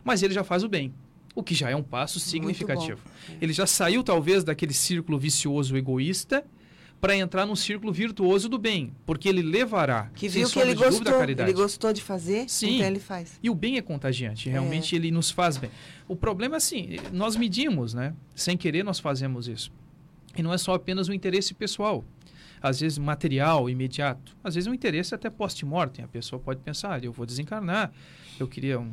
Mas 0.04 0.24
ele 0.24 0.34
já 0.34 0.44
faz 0.44 0.64
o 0.64 0.70
bem, 0.70 0.94
o 1.36 1.42
que 1.42 1.56
já 1.56 1.70
é 1.70 1.76
um 1.76 1.84
passo 1.84 2.20
significativo. 2.20 3.00
Ele 3.42 3.54
já 3.54 3.66
saiu, 3.66 4.04
talvez, 4.04 4.44
daquele 4.44 4.74
círculo 4.74 5.18
vicioso 5.18 5.78
egoísta 5.78 6.44
para 7.00 7.18
entrar 7.18 7.46
num 7.46 7.56
círculo 7.56 7.92
virtuoso 7.92 8.48
do 8.48 8.58
bem, 8.58 8.94
porque 9.06 9.28
ele 9.28 9.42
levará 9.42 10.10
que 10.16 10.30
viu 10.30 10.50
que 10.50 10.58
ele 10.58 10.74
gostou, 10.74 11.22
ele 11.22 11.52
gostou 11.52 11.92
de 11.92 12.02
fazer, 12.02 12.50
Sim. 12.50 12.76
então 12.76 12.88
ele 12.88 13.00
faz. 13.00 13.38
E 13.44 13.50
o 13.50 13.56
bem 13.56 13.76
é 13.76 13.82
contagiante, 13.82 14.48
realmente 14.48 14.96
é. 14.96 15.00
ele 15.00 15.12
nos 15.12 15.30
faz 15.30 15.58
bem. 15.58 15.70
O 16.08 16.16
problema 16.16 16.56
é 16.56 16.58
assim, 16.58 16.96
nós 17.12 17.36
medimos, 17.36 17.94
né? 17.94 18.14
Sem 18.34 18.56
querer 18.56 18.86
nós 18.86 19.00
fazemos 19.00 19.50
isso. 19.50 19.70
E 20.38 20.42
não 20.42 20.54
é 20.54 20.58
só 20.58 20.76
apenas 20.76 21.10
o 21.10 21.14
interesse 21.14 21.54
pessoal 21.54 22.06
às 22.64 22.80
vezes 22.80 22.98
material, 22.98 23.70
imediato. 23.70 24.38
Às 24.42 24.56
vezes 24.56 24.68
um 24.68 24.74
interesse 24.74 25.14
até 25.14 25.30
post-mortem. 25.30 26.06
A 26.06 26.08
pessoa 26.08 26.40
pode 26.40 26.62
pensar, 26.62 26.94
ah, 26.94 27.00
eu 27.04 27.12
vou 27.12 27.26
desencarnar, 27.26 27.92
eu 28.40 28.48
queria 28.48 28.80
um, 28.80 28.90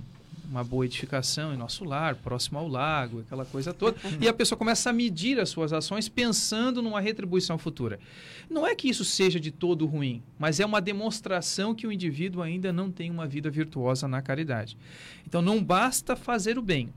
uma 0.50 0.64
boa 0.64 0.84
edificação 0.84 1.54
em 1.54 1.56
nosso 1.56 1.84
lar, 1.84 2.16
próximo 2.16 2.58
ao 2.58 2.66
lago, 2.66 3.20
aquela 3.20 3.44
coisa 3.44 3.72
toda. 3.72 3.96
e 4.20 4.26
a 4.26 4.32
pessoa 4.32 4.58
começa 4.58 4.90
a 4.90 4.92
medir 4.92 5.38
as 5.38 5.50
suas 5.50 5.72
ações 5.72 6.08
pensando 6.08 6.82
numa 6.82 7.00
retribuição 7.00 7.56
futura. 7.56 8.00
Não 8.50 8.66
é 8.66 8.74
que 8.74 8.88
isso 8.88 9.04
seja 9.04 9.38
de 9.38 9.52
todo 9.52 9.86
ruim, 9.86 10.20
mas 10.36 10.58
é 10.58 10.66
uma 10.66 10.80
demonstração 10.80 11.72
que 11.72 11.86
o 11.86 11.92
indivíduo 11.92 12.42
ainda 12.42 12.72
não 12.72 12.90
tem 12.90 13.08
uma 13.08 13.28
vida 13.28 13.48
virtuosa 13.48 14.08
na 14.08 14.20
caridade. 14.20 14.76
Então 15.24 15.40
não 15.40 15.62
basta 15.62 16.16
fazer 16.16 16.58
o 16.58 16.62
bem, 16.62 16.88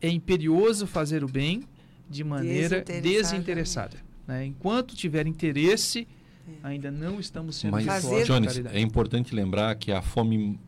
é 0.00 0.08
imperioso 0.08 0.86
fazer 0.86 1.24
o 1.24 1.28
bem 1.28 1.64
de 2.08 2.22
maneira 2.22 2.84
desinteressada. 2.84 4.03
Né? 4.26 4.46
Enquanto 4.46 4.94
tiver 4.94 5.26
interesse, 5.26 6.06
é. 6.48 6.52
ainda 6.62 6.90
não 6.90 7.20
estamos 7.20 7.56
sendo 7.56 7.72
Mas, 7.72 8.04
Jones, 8.26 8.58
é 8.66 8.80
importante 8.80 9.34
lembrar 9.34 9.74
que 9.76 9.92
a 9.92 10.02
fome 10.02 10.58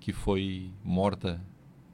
que 0.00 0.12
foi 0.12 0.70
morta 0.82 1.40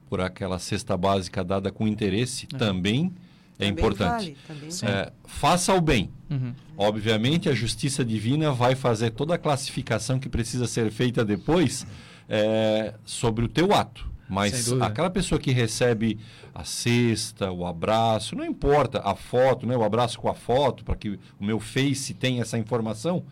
por 0.09 0.21
aquela 0.21 0.59
cesta 0.59 0.97
básica 0.97 1.45
dada 1.45 1.71
com 1.71 1.87
interesse 1.87 2.47
é. 2.53 2.57
também 2.57 3.13
é 3.59 3.67
também 3.67 3.71
importante. 3.71 4.37
Vale, 4.47 4.93
é, 4.93 5.13
faça 5.27 5.75
o 5.75 5.81
bem. 5.81 6.11
Uhum. 6.31 6.55
Obviamente, 6.77 7.49
a 7.49 7.55
justiça 7.55 8.05
divina 8.05 8.53
vai 8.53 8.77
fazer 8.77 9.11
toda 9.11 9.35
a 9.35 9.39
classificação 9.39 10.19
que 10.19 10.29
precisa 10.29 10.67
ser 10.67 10.93
feita 10.93 11.25
depois 11.25 11.85
é, 12.29 12.95
sobre 13.05 13.45
o 13.45 13.49
teu 13.49 13.73
ato. 13.75 14.09
Mas 14.29 14.71
aquela 14.83 15.09
pessoa 15.09 15.41
que 15.41 15.51
recebe 15.51 16.19
a 16.55 16.63
cesta, 16.63 17.51
o 17.51 17.67
abraço, 17.67 18.37
não 18.37 18.45
importa 18.45 19.01
a 19.01 19.15
foto, 19.15 19.67
né, 19.67 19.77
o 19.77 19.83
abraço 19.83 20.19
com 20.19 20.29
a 20.29 20.35
foto, 20.35 20.85
para 20.85 20.95
que 20.97 21.19
o 21.41 21.45
meu 21.45 21.59
Face 21.59 22.13
tenha 22.13 22.43
essa 22.43 22.59
informação, 22.59 23.25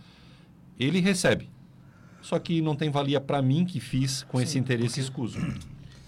ele 0.79 1.01
recebe. 1.01 1.51
Só 2.23 2.39
que 2.39 2.63
não 2.63 2.75
tem 2.75 2.91
valia 2.91 3.21
para 3.21 3.43
mim 3.43 3.65
que 3.65 3.79
fiz 3.79 4.23
com 4.25 4.39
Sim, 4.39 4.45
esse 4.45 4.59
interesse 4.59 5.01
porque, 5.01 5.01
escuso. 5.01 5.39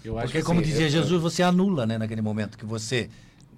Eu 0.03 0.17
acho 0.17 0.27
porque, 0.27 0.43
como 0.43 0.59
assim, 0.59 0.69
dizia 0.69 0.87
eu, 0.87 0.89
Jesus, 0.89 1.21
você 1.21 1.43
anula, 1.43 1.85
né, 1.85 1.97
naquele 1.97 2.21
momento 2.21 2.57
que 2.57 2.65
você 2.65 3.09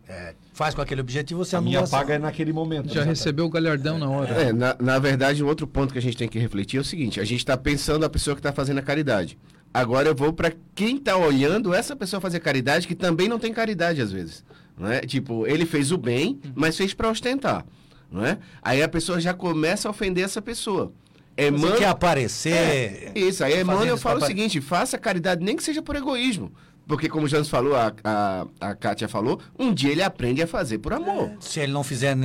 é, 0.08 0.34
faz 0.54 0.76
com 0.76 0.82
aquele 0.82 1.00
objetivo, 1.00 1.44
você 1.44 1.56
a 1.56 1.60
anula. 1.60 1.78
A 1.78 1.82
minha 1.82 1.90
paga 1.90 2.16
é 2.16 2.20
naquele 2.20 2.52
momento. 2.52 2.94
Já 2.94 3.04
recebeu 3.04 3.46
o 3.46 3.50
galhardão 3.50 3.98
na 3.98 4.10
hora. 4.10 4.34
É, 4.34 4.52
na, 4.52 4.76
na 4.80 5.00
verdade, 5.00 5.42
um 5.42 5.48
outro 5.48 5.66
ponto 5.66 5.94
que 5.94 6.00
a 6.00 6.02
gente 6.02 6.18
tem 6.18 6.28
que 6.28 6.38
refletir 6.38 6.78
é 6.78 6.82
o 6.82 6.84
seguinte: 6.84 7.22
a 7.22 7.24
gente 7.24 7.40
está 7.40 7.56
pensando 7.56 8.04
a 8.04 8.10
pessoa 8.10 8.36
que 8.36 8.40
está 8.40 8.52
fazendo 8.52 8.80
a 8.80 8.82
caridade. 8.82 9.38
Agora 9.74 10.10
eu 10.10 10.16
vou 10.16 10.34
para 10.34 10.54
quem 10.76 10.98
está 10.98 11.16
olhando 11.16 11.74
essa 11.74 11.96
pessoa 11.96 12.20
fazer 12.20 12.40
caridade, 12.40 12.88
que 12.88 12.96
também 12.96 13.28
não 13.28 13.40
tem 13.40 13.54
caridade 13.54 14.02
às 14.02 14.12
vezes. 14.12 14.44
Não 14.78 14.92
é? 14.92 15.02
Tipo, 15.02 15.48
ele 15.48 15.66
fez 15.66 15.92
o 15.92 15.98
bem, 15.98 16.40
mas 16.56 16.76
fez 16.76 16.94
para 16.94 17.10
ostentar. 17.10 17.66
Não 18.12 18.26
é? 18.26 18.38
Aí 18.62 18.84
a 18.84 18.90
pessoa 18.90 19.22
já 19.22 19.34
começa 19.34 19.88
a 19.88 19.92
ofender 19.92 20.26
essa 20.26 20.42
pessoa. 20.42 20.92
Emmanuel... 21.38 21.72
Você 21.72 21.78
quer 21.78 21.88
aparecer. 21.88 22.54
É, 22.54 23.12
isso, 23.16 23.44
aí 23.44 23.62
Emmanuel 23.62 23.98
fala 23.98 24.20
o 24.20 24.26
seguinte: 24.26 24.60
faça 24.60 24.98
caridade, 24.98 25.44
nem 25.44 25.56
que 25.56 25.64
seja 25.64 25.82
por 25.82 25.96
egoísmo. 25.96 26.52
Porque, 26.92 27.08
como 27.08 27.26
o 27.26 27.30
Janos 27.30 27.48
falou, 27.48 27.74
a, 27.74 27.94
a, 28.04 28.46
a 28.60 28.76
Kátia 28.76 29.08
falou, 29.08 29.40
um 29.58 29.74
dia 29.74 29.94
ele 29.94 30.04
aprende 30.04 30.42
a 30.42 30.46
fazer 30.46 30.78
por 30.78 30.92
amor. 30.92 31.30
É. 31.30 31.38
Se 31.40 31.62
ele 31.62 31.72
não 31.72 31.86
fizer, 31.86 32.18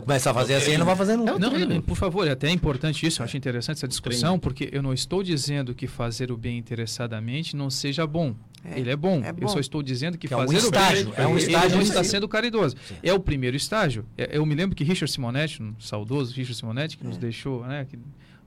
começar 0.00 0.30
a 0.30 0.34
fazer 0.34 0.54
assim, 0.54 0.70
ele 0.70 0.78
não 0.78 0.86
vai 0.86 0.94
fazer 0.94 1.16
nunca. 1.16 1.36
Não, 1.36 1.50
não, 1.50 1.80
por 1.80 1.96
favor, 1.96 2.24
é 2.28 2.30
até 2.30 2.48
importante 2.48 3.04
isso, 3.04 3.20
eu 3.20 3.24
acho 3.24 3.36
interessante 3.36 3.78
essa 3.78 3.88
discussão, 3.88 4.38
porque 4.38 4.68
eu 4.70 4.80
não 4.84 4.94
estou 4.94 5.20
dizendo 5.20 5.74
que 5.74 5.88
fazer 5.88 6.30
o 6.30 6.36
bem 6.36 6.56
interessadamente 6.56 7.56
não 7.56 7.68
seja 7.68 8.06
bom. 8.06 8.36
É, 8.64 8.78
ele 8.78 8.88
é 8.88 8.94
bom. 8.94 9.20
é 9.24 9.32
bom. 9.32 9.42
Eu 9.42 9.48
só 9.48 9.58
estou 9.58 9.82
dizendo 9.82 10.16
que, 10.16 10.28
que 10.28 10.34
fazer 10.34 10.54
é 10.54 10.58
um 10.58 10.60
estágio, 10.60 11.08
o 11.08 11.10
bem 11.10 11.24
é 11.24 11.26
um 11.26 11.36
estágio 11.36 11.66
ele 11.66 11.74
não 11.74 11.82
está 11.82 12.04
sendo 12.04 12.28
caridoso. 12.28 12.76
Sim. 12.86 12.94
É 13.02 13.12
o 13.12 13.18
primeiro 13.18 13.56
estágio. 13.56 14.06
É, 14.16 14.38
eu 14.38 14.46
me 14.46 14.54
lembro 14.54 14.76
que 14.76 14.84
Richard 14.84 15.10
Simonetti, 15.10 15.60
um 15.60 15.74
saudoso 15.80 16.32
Richard 16.32 16.54
Simonetti, 16.54 16.96
que 16.96 17.04
nos 17.04 17.16
é. 17.16 17.18
deixou, 17.18 17.66
né, 17.66 17.84
que 17.90 17.98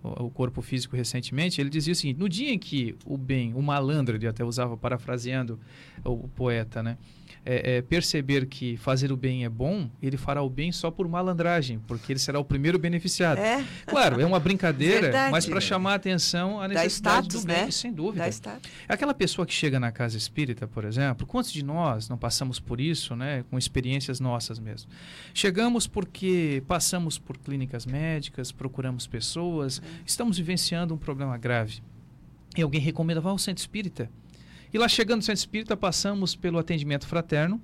o 0.04 0.30
corpo 0.30 0.62
físico 0.62 0.96
recentemente, 0.96 1.60
ele 1.60 1.70
dizia 1.70 1.94
o 1.94 1.96
seguinte: 1.96 2.20
no 2.20 2.30
dia 2.30 2.52
em 2.52 2.60
que 2.60 2.96
o 3.06 3.18
bem, 3.18 3.54
o 3.54 3.62
malandro, 3.62 4.16
ele 4.16 4.28
até 4.28 4.44
usava 4.44 4.78
parafraseando 4.78 5.60
o 6.04 6.28
poeta, 6.28 6.82
né? 6.84 6.98
É, 7.50 7.78
é, 7.78 7.82
perceber 7.82 8.46
que 8.46 8.76
fazer 8.76 9.10
o 9.10 9.16
bem 9.16 9.46
é 9.46 9.50
bom, 9.50 9.90
ele 10.02 10.18
fará 10.18 10.44
o 10.44 10.50
bem 10.50 10.70
só 10.70 10.92
por 10.92 11.08
malandragem, 11.08 11.80
porque 11.88 12.12
ele 12.12 12.20
será 12.20 12.38
o 12.38 12.44
primeiro 12.44 12.78
beneficiado. 12.78 13.38
É? 13.38 13.64
Claro, 13.86 14.20
é 14.20 14.26
uma 14.26 14.38
brincadeira, 14.38 15.04
Verdade. 15.04 15.32
mas 15.32 15.46
para 15.46 15.62
chamar 15.62 15.94
a 15.94 15.96
atenção 15.96 16.62
a 16.62 16.68
necessidade 16.68 17.28
status, 17.28 17.46
do 17.46 17.48
bem, 17.48 17.66
né? 17.66 17.72
sem 17.72 17.94
dúvida. 17.94 18.30
Aquela 18.90 19.14
pessoa 19.14 19.46
que 19.46 19.54
chega 19.54 19.80
na 19.80 19.94
casa 19.94 20.18
espírita, 20.18 20.68
por 20.68 20.84
exemplo, 20.84 21.26
quantos 21.26 21.54
de 21.54 21.64
nós 21.64 22.10
não 22.10 22.18
passamos 22.18 22.60
por 22.60 22.82
isso, 22.82 23.16
né, 23.16 23.46
com 23.50 23.58
experiências 23.58 24.20
nossas 24.20 24.60
mesmo? 24.60 24.92
Chegamos 25.34 25.88
porque 25.88 26.62
passamos 26.68 27.18
por 27.18 27.38
clínicas 27.38 27.86
médicas, 27.86 28.52
procuramos 28.52 29.08
pessoas, 29.08 29.82
estamos 30.06 30.38
vivenciando 30.38 30.94
um 30.94 30.98
problema 30.98 31.38
grave. 31.38 31.82
E 32.58 32.62
alguém 32.62 32.82
recomenda, 32.82 33.22
vá 33.22 33.30
ao 33.30 33.38
centro 33.38 33.62
espírita. 33.62 34.10
E 34.74 34.78
lá 34.78 34.88
chegando 34.88 35.18
no 35.18 35.24
centro 35.24 35.40
espírita, 35.40 35.78
passamos 35.78 36.36
pelo 36.36 36.58
atendimento 36.58 37.08
fraterno. 37.08 37.62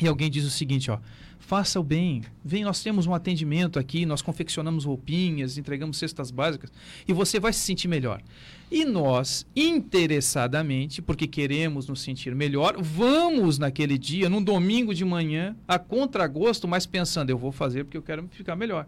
E 0.00 0.08
alguém 0.08 0.30
diz 0.30 0.44
o 0.44 0.50
seguinte, 0.50 0.90
ó, 0.90 0.98
faça 1.38 1.78
o 1.78 1.82
bem, 1.82 2.22
vem, 2.44 2.64
nós 2.64 2.82
temos 2.82 3.06
um 3.06 3.14
atendimento 3.14 3.78
aqui, 3.78 4.06
nós 4.06 4.22
confeccionamos 4.22 4.84
roupinhas, 4.84 5.58
entregamos 5.58 5.98
cestas 5.98 6.30
básicas 6.30 6.72
e 7.06 7.12
você 7.12 7.38
vai 7.38 7.52
se 7.52 7.60
sentir 7.60 7.88
melhor. 7.88 8.22
E 8.70 8.84
nós, 8.84 9.46
interessadamente, 9.54 11.02
porque 11.02 11.26
queremos 11.26 11.88
nos 11.88 12.00
sentir 12.00 12.34
melhor, 12.34 12.76
vamos 12.80 13.58
naquele 13.58 13.98
dia, 13.98 14.30
num 14.30 14.42
domingo 14.42 14.94
de 14.94 15.04
manhã, 15.04 15.54
a 15.68 15.78
contragosto, 15.78 16.66
mas 16.66 16.86
pensando, 16.86 17.30
eu 17.30 17.36
vou 17.36 17.52
fazer 17.52 17.84
porque 17.84 17.98
eu 17.98 18.02
quero 18.02 18.26
ficar 18.30 18.56
melhor. 18.56 18.86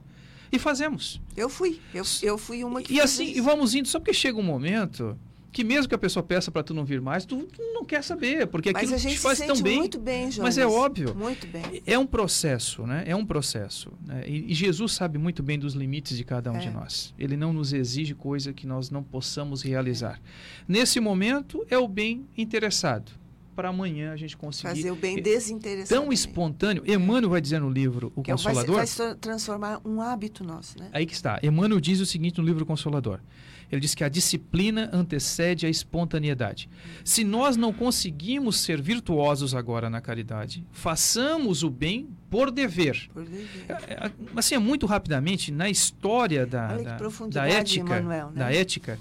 E 0.50 0.58
fazemos. 0.58 1.20
Eu 1.36 1.48
fui, 1.50 1.80
eu, 1.92 2.04
eu 2.22 2.38
fui 2.38 2.64
uma 2.64 2.80
que 2.80 2.94
E 2.94 3.00
assim, 3.00 3.24
isso. 3.24 3.38
e 3.38 3.40
vamos 3.40 3.74
indo, 3.74 3.88
só 3.88 3.98
porque 3.98 4.14
chega 4.14 4.38
um 4.38 4.42
momento 4.42 5.18
que 5.54 5.62
mesmo 5.62 5.88
que 5.88 5.94
a 5.94 5.98
pessoa 5.98 6.20
peça 6.20 6.50
para 6.50 6.64
tu 6.64 6.74
não 6.74 6.84
vir 6.84 7.00
mais, 7.00 7.24
tu, 7.24 7.44
tu 7.44 7.62
não 7.72 7.84
quer 7.84 8.02
saber, 8.02 8.48
porque 8.48 8.72
mas 8.72 8.92
aquilo 8.92 9.12
te 9.12 9.18
faz 9.18 9.38
tão 9.38 9.62
bem. 9.62 9.78
Muito 9.78 10.00
bem, 10.00 10.28
Jonas. 10.28 10.56
Mas 10.56 10.58
é 10.58 10.66
óbvio. 10.66 11.14
Muito 11.14 11.46
bem. 11.46 11.80
É 11.86 11.96
um 11.96 12.04
processo, 12.04 12.84
né? 12.84 13.04
É 13.06 13.14
um 13.14 13.24
processo. 13.24 13.92
Né? 14.04 14.24
E, 14.26 14.50
e, 14.50 14.54
Jesus 14.54 14.92
sabe 14.92 15.16
muito 15.16 15.44
bem 15.44 15.56
dos 15.56 15.74
limites 15.74 16.16
de 16.16 16.24
cada 16.24 16.50
um 16.50 16.56
é. 16.56 16.58
de 16.58 16.70
nós. 16.70 17.14
Ele 17.16 17.36
não 17.36 17.52
nos 17.52 17.72
exige 17.72 18.16
coisa 18.16 18.52
que 18.52 18.66
nós 18.66 18.90
não 18.90 19.04
possamos 19.04 19.62
realizar. 19.62 20.20
Nesse 20.66 20.98
momento 20.98 21.64
é 21.70 21.78
o 21.78 21.86
bem 21.86 22.26
interessado. 22.36 23.12
para 23.54 23.68
amanhã 23.68 24.12
a 24.12 24.16
gente 24.16 24.36
conseguir. 24.36 24.74
Fazer 24.74 24.90
o 24.90 24.96
bem 24.96 25.18
É 25.18 25.20
desinteressado. 25.20 26.00
Tão 26.00 26.12
espontâneo. 26.12 26.82
Emmanuel 26.84 27.30
vai 27.30 27.40
dizer 27.40 27.60
no 27.60 27.70
livro 27.70 28.12
O 28.16 28.22
Que 28.22 28.32
é- 28.32 28.34
vai, 28.34 28.38
se- 28.38 28.44
Consolador. 28.48 28.74
vai 28.74 28.86
se 28.88 29.14
transformar 29.20 29.80
um 29.84 30.00
hábito 30.00 30.42
nosso, 30.42 30.76
né? 30.80 30.88
Aí 30.92 31.06
que 31.06 31.12
está. 31.14 31.38
Emmanuel 31.40 31.80
diz 31.80 32.00
o 32.00 32.06
seguinte 32.06 32.40
no 32.40 32.44
livro 32.44 32.66
Consolador. 32.66 33.20
Ele 33.70 33.80
diz 33.80 33.94
que 33.94 34.04
a 34.04 34.08
disciplina 34.08 34.88
antecede 34.92 35.66
a 35.66 35.68
espontaneidade. 35.68 36.68
Se 37.04 37.24
nós 37.24 37.56
não 37.56 37.72
conseguimos 37.72 38.56
ser 38.58 38.80
virtuosos 38.80 39.54
agora 39.54 39.90
na 39.90 40.00
caridade, 40.00 40.64
façamos 40.72 41.62
o 41.62 41.70
bem 41.70 42.08
por 42.30 42.50
dever. 42.50 43.08
Por 43.12 43.24
dever. 43.24 43.48
É, 43.68 44.06
é, 44.06 44.10
Assim, 44.36 44.54
é 44.54 44.58
muito 44.58 44.86
rapidamente, 44.86 45.50
na 45.52 45.68
história 45.68 46.46
da, 46.46 46.76
da, 46.76 46.96
da 47.30 47.48
ética, 47.48 47.80
Emmanuel, 47.98 48.30
né? 48.30 48.38
da 48.38 48.52
ética, 48.52 48.98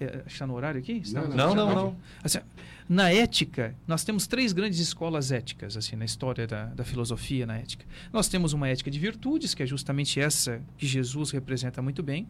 é, 0.00 0.22
está 0.26 0.46
no 0.46 0.54
horário 0.54 0.80
aqui? 0.80 1.00
Estamos- 1.04 1.34
Não, 1.34 1.54
não, 1.54 1.66
Ótimo. 1.68 1.82
não. 1.82 1.96
Assim, 2.22 2.38
na 2.88 3.10
ética, 3.12 3.74
nós 3.86 4.04
temos 4.04 4.26
três 4.26 4.52
grandes 4.52 4.78
escolas 4.78 5.32
éticas, 5.32 5.76
assim, 5.76 5.96
na 5.96 6.04
história 6.04 6.46
da, 6.46 6.66
da 6.66 6.84
filosofia, 6.84 7.44
na 7.46 7.56
ética. 7.58 7.84
Nós 8.12 8.28
temos 8.28 8.52
uma 8.52 8.68
ética 8.68 8.90
de 8.90 8.98
virtudes, 8.98 9.54
que 9.54 9.62
é 9.62 9.66
justamente 9.66 10.20
essa 10.20 10.60
que 10.78 10.86
Jesus 10.86 11.30
representa 11.30 11.82
muito 11.82 12.02
bem. 12.02 12.26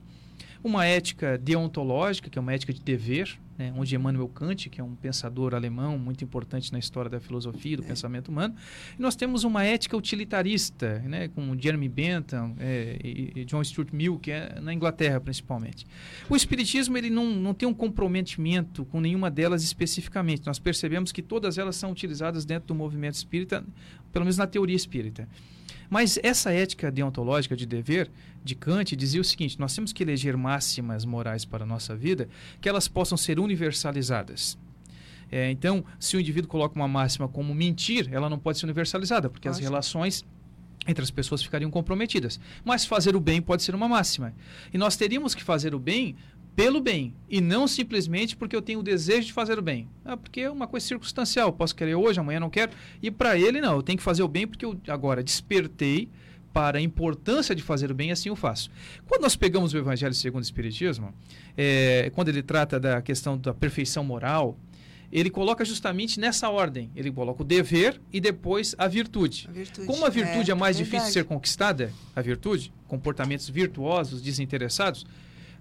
Uma 0.62 0.86
ética 0.86 1.38
deontológica, 1.38 2.28
que 2.28 2.38
é 2.38 2.40
uma 2.40 2.52
ética 2.52 2.72
de 2.72 2.80
dever, 2.80 3.38
né, 3.58 3.72
onde 3.76 3.94
Emmanuel 3.94 4.28
Kant, 4.28 4.68
que 4.68 4.80
é 4.80 4.84
um 4.84 4.94
pensador 4.94 5.54
alemão 5.54 5.98
muito 5.98 6.22
importante 6.22 6.72
na 6.72 6.78
história 6.78 7.10
da 7.10 7.18
filosofia 7.18 7.74
e 7.74 7.76
do 7.76 7.82
pensamento 7.82 8.28
humano. 8.28 8.54
E 8.98 9.00
nós 9.00 9.16
temos 9.16 9.44
uma 9.44 9.64
ética 9.64 9.96
utilitarista, 9.96 10.98
né, 11.00 11.28
com 11.28 11.58
Jeremy 11.58 11.88
Bentham 11.88 12.54
é, 12.58 12.98
e, 13.02 13.32
e 13.36 13.44
John 13.44 13.62
Stuart 13.64 13.92
Mill, 13.92 14.18
que 14.18 14.30
é 14.30 14.60
na 14.60 14.74
Inglaterra 14.74 15.20
principalmente. 15.20 15.86
O 16.28 16.36
Espiritismo 16.36 16.96
ele 16.98 17.10
não, 17.10 17.26
não 17.34 17.54
tem 17.54 17.68
um 17.68 17.74
comprometimento 17.74 18.84
com 18.84 19.00
nenhuma 19.00 19.30
delas 19.30 19.62
especificamente. 19.62 20.46
Nós 20.46 20.58
percebemos 20.58 21.12
que 21.12 21.22
todas 21.22 21.56
elas 21.58 21.76
são 21.76 21.90
utilizadas 21.90 22.44
dentro 22.44 22.68
do 22.68 22.74
movimento 22.74 23.14
espírita, 23.14 23.64
pelo 24.12 24.24
menos 24.24 24.36
na 24.36 24.46
teoria 24.46 24.76
espírita. 24.76 25.28
Mas 25.88 26.18
essa 26.22 26.52
ética 26.52 26.90
deontológica 26.90 27.56
de 27.56 27.66
dever 27.66 28.10
de 28.44 28.54
Kant 28.54 28.94
dizia 28.96 29.20
o 29.20 29.24
seguinte: 29.24 29.58
nós 29.58 29.74
temos 29.74 29.92
que 29.92 30.02
eleger 30.02 30.36
máximas 30.36 31.04
morais 31.04 31.44
para 31.44 31.64
a 31.64 31.66
nossa 31.66 31.94
vida 31.96 32.28
que 32.60 32.68
elas 32.68 32.88
possam 32.88 33.16
ser 33.16 33.38
universalizadas. 33.38 34.58
É, 35.30 35.50
então, 35.50 35.84
se 35.98 36.16
o 36.16 36.20
indivíduo 36.20 36.48
coloca 36.48 36.76
uma 36.76 36.86
máxima 36.86 37.26
como 37.28 37.54
mentir, 37.54 38.08
ela 38.12 38.30
não 38.30 38.38
pode 38.38 38.58
ser 38.58 38.66
universalizada, 38.66 39.28
porque 39.28 39.48
as 39.48 39.58
relações 39.58 40.24
entre 40.86 41.02
as 41.02 41.10
pessoas 41.10 41.42
ficariam 41.42 41.70
comprometidas. 41.70 42.38
Mas 42.64 42.84
fazer 42.84 43.16
o 43.16 43.20
bem 43.20 43.42
pode 43.42 43.62
ser 43.62 43.74
uma 43.74 43.88
máxima. 43.88 44.32
E 44.72 44.78
nós 44.78 44.96
teríamos 44.96 45.34
que 45.34 45.42
fazer 45.42 45.74
o 45.74 45.78
bem 45.78 46.14
pelo 46.56 46.80
bem 46.80 47.14
e 47.28 47.38
não 47.38 47.68
simplesmente 47.68 48.34
porque 48.34 48.56
eu 48.56 48.62
tenho 48.62 48.80
o 48.80 48.82
desejo 48.82 49.26
de 49.26 49.32
fazer 49.34 49.58
o 49.58 49.62
bem. 49.62 49.86
Ah, 50.02 50.16
porque 50.16 50.40
é 50.40 50.50
uma 50.50 50.66
coisa 50.66 50.86
circunstancial, 50.86 51.52
posso 51.52 51.76
querer 51.76 51.94
hoje, 51.94 52.18
amanhã 52.18 52.40
não 52.40 52.48
quero. 52.48 52.72
E 53.02 53.10
para 53.10 53.38
ele 53.38 53.60
não, 53.60 53.76
eu 53.76 53.82
tenho 53.82 53.98
que 53.98 54.02
fazer 54.02 54.22
o 54.22 54.28
bem 54.28 54.46
porque 54.46 54.64
eu 54.64 54.80
agora 54.88 55.22
despertei 55.22 56.08
para 56.54 56.78
a 56.78 56.80
importância 56.80 57.54
de 57.54 57.62
fazer 57.62 57.90
o 57.90 57.94
bem, 57.94 58.08
e 58.08 58.12
assim 58.12 58.30
eu 58.30 58.36
faço. 58.36 58.70
Quando 59.06 59.20
nós 59.20 59.36
pegamos 59.36 59.74
o 59.74 59.76
Evangelho 59.76 60.14
segundo 60.14 60.40
o 60.40 60.44
Espiritismo, 60.44 61.12
é, 61.54 62.10
quando 62.14 62.30
ele 62.30 62.42
trata 62.42 62.80
da 62.80 63.02
questão 63.02 63.36
da 63.36 63.52
perfeição 63.52 64.02
moral, 64.02 64.58
ele 65.12 65.28
coloca 65.28 65.62
justamente 65.66 66.18
nessa 66.18 66.48
ordem. 66.48 66.90
Ele 66.96 67.12
coloca 67.12 67.42
o 67.42 67.44
dever 67.44 68.00
e 68.10 68.20
depois 68.20 68.74
a 68.78 68.88
virtude. 68.88 69.46
A 69.50 69.52
virtude. 69.52 69.86
Como 69.86 70.06
a 70.06 70.08
virtude 70.08 70.50
é, 70.50 70.54
mais 70.54 70.78
difícil 70.78 71.06
de 71.06 71.12
ser 71.12 71.24
conquistada, 71.24 71.92
a 72.14 72.22
virtude, 72.22 72.72
comportamentos 72.88 73.50
virtuosos, 73.50 74.22
desinteressados, 74.22 75.04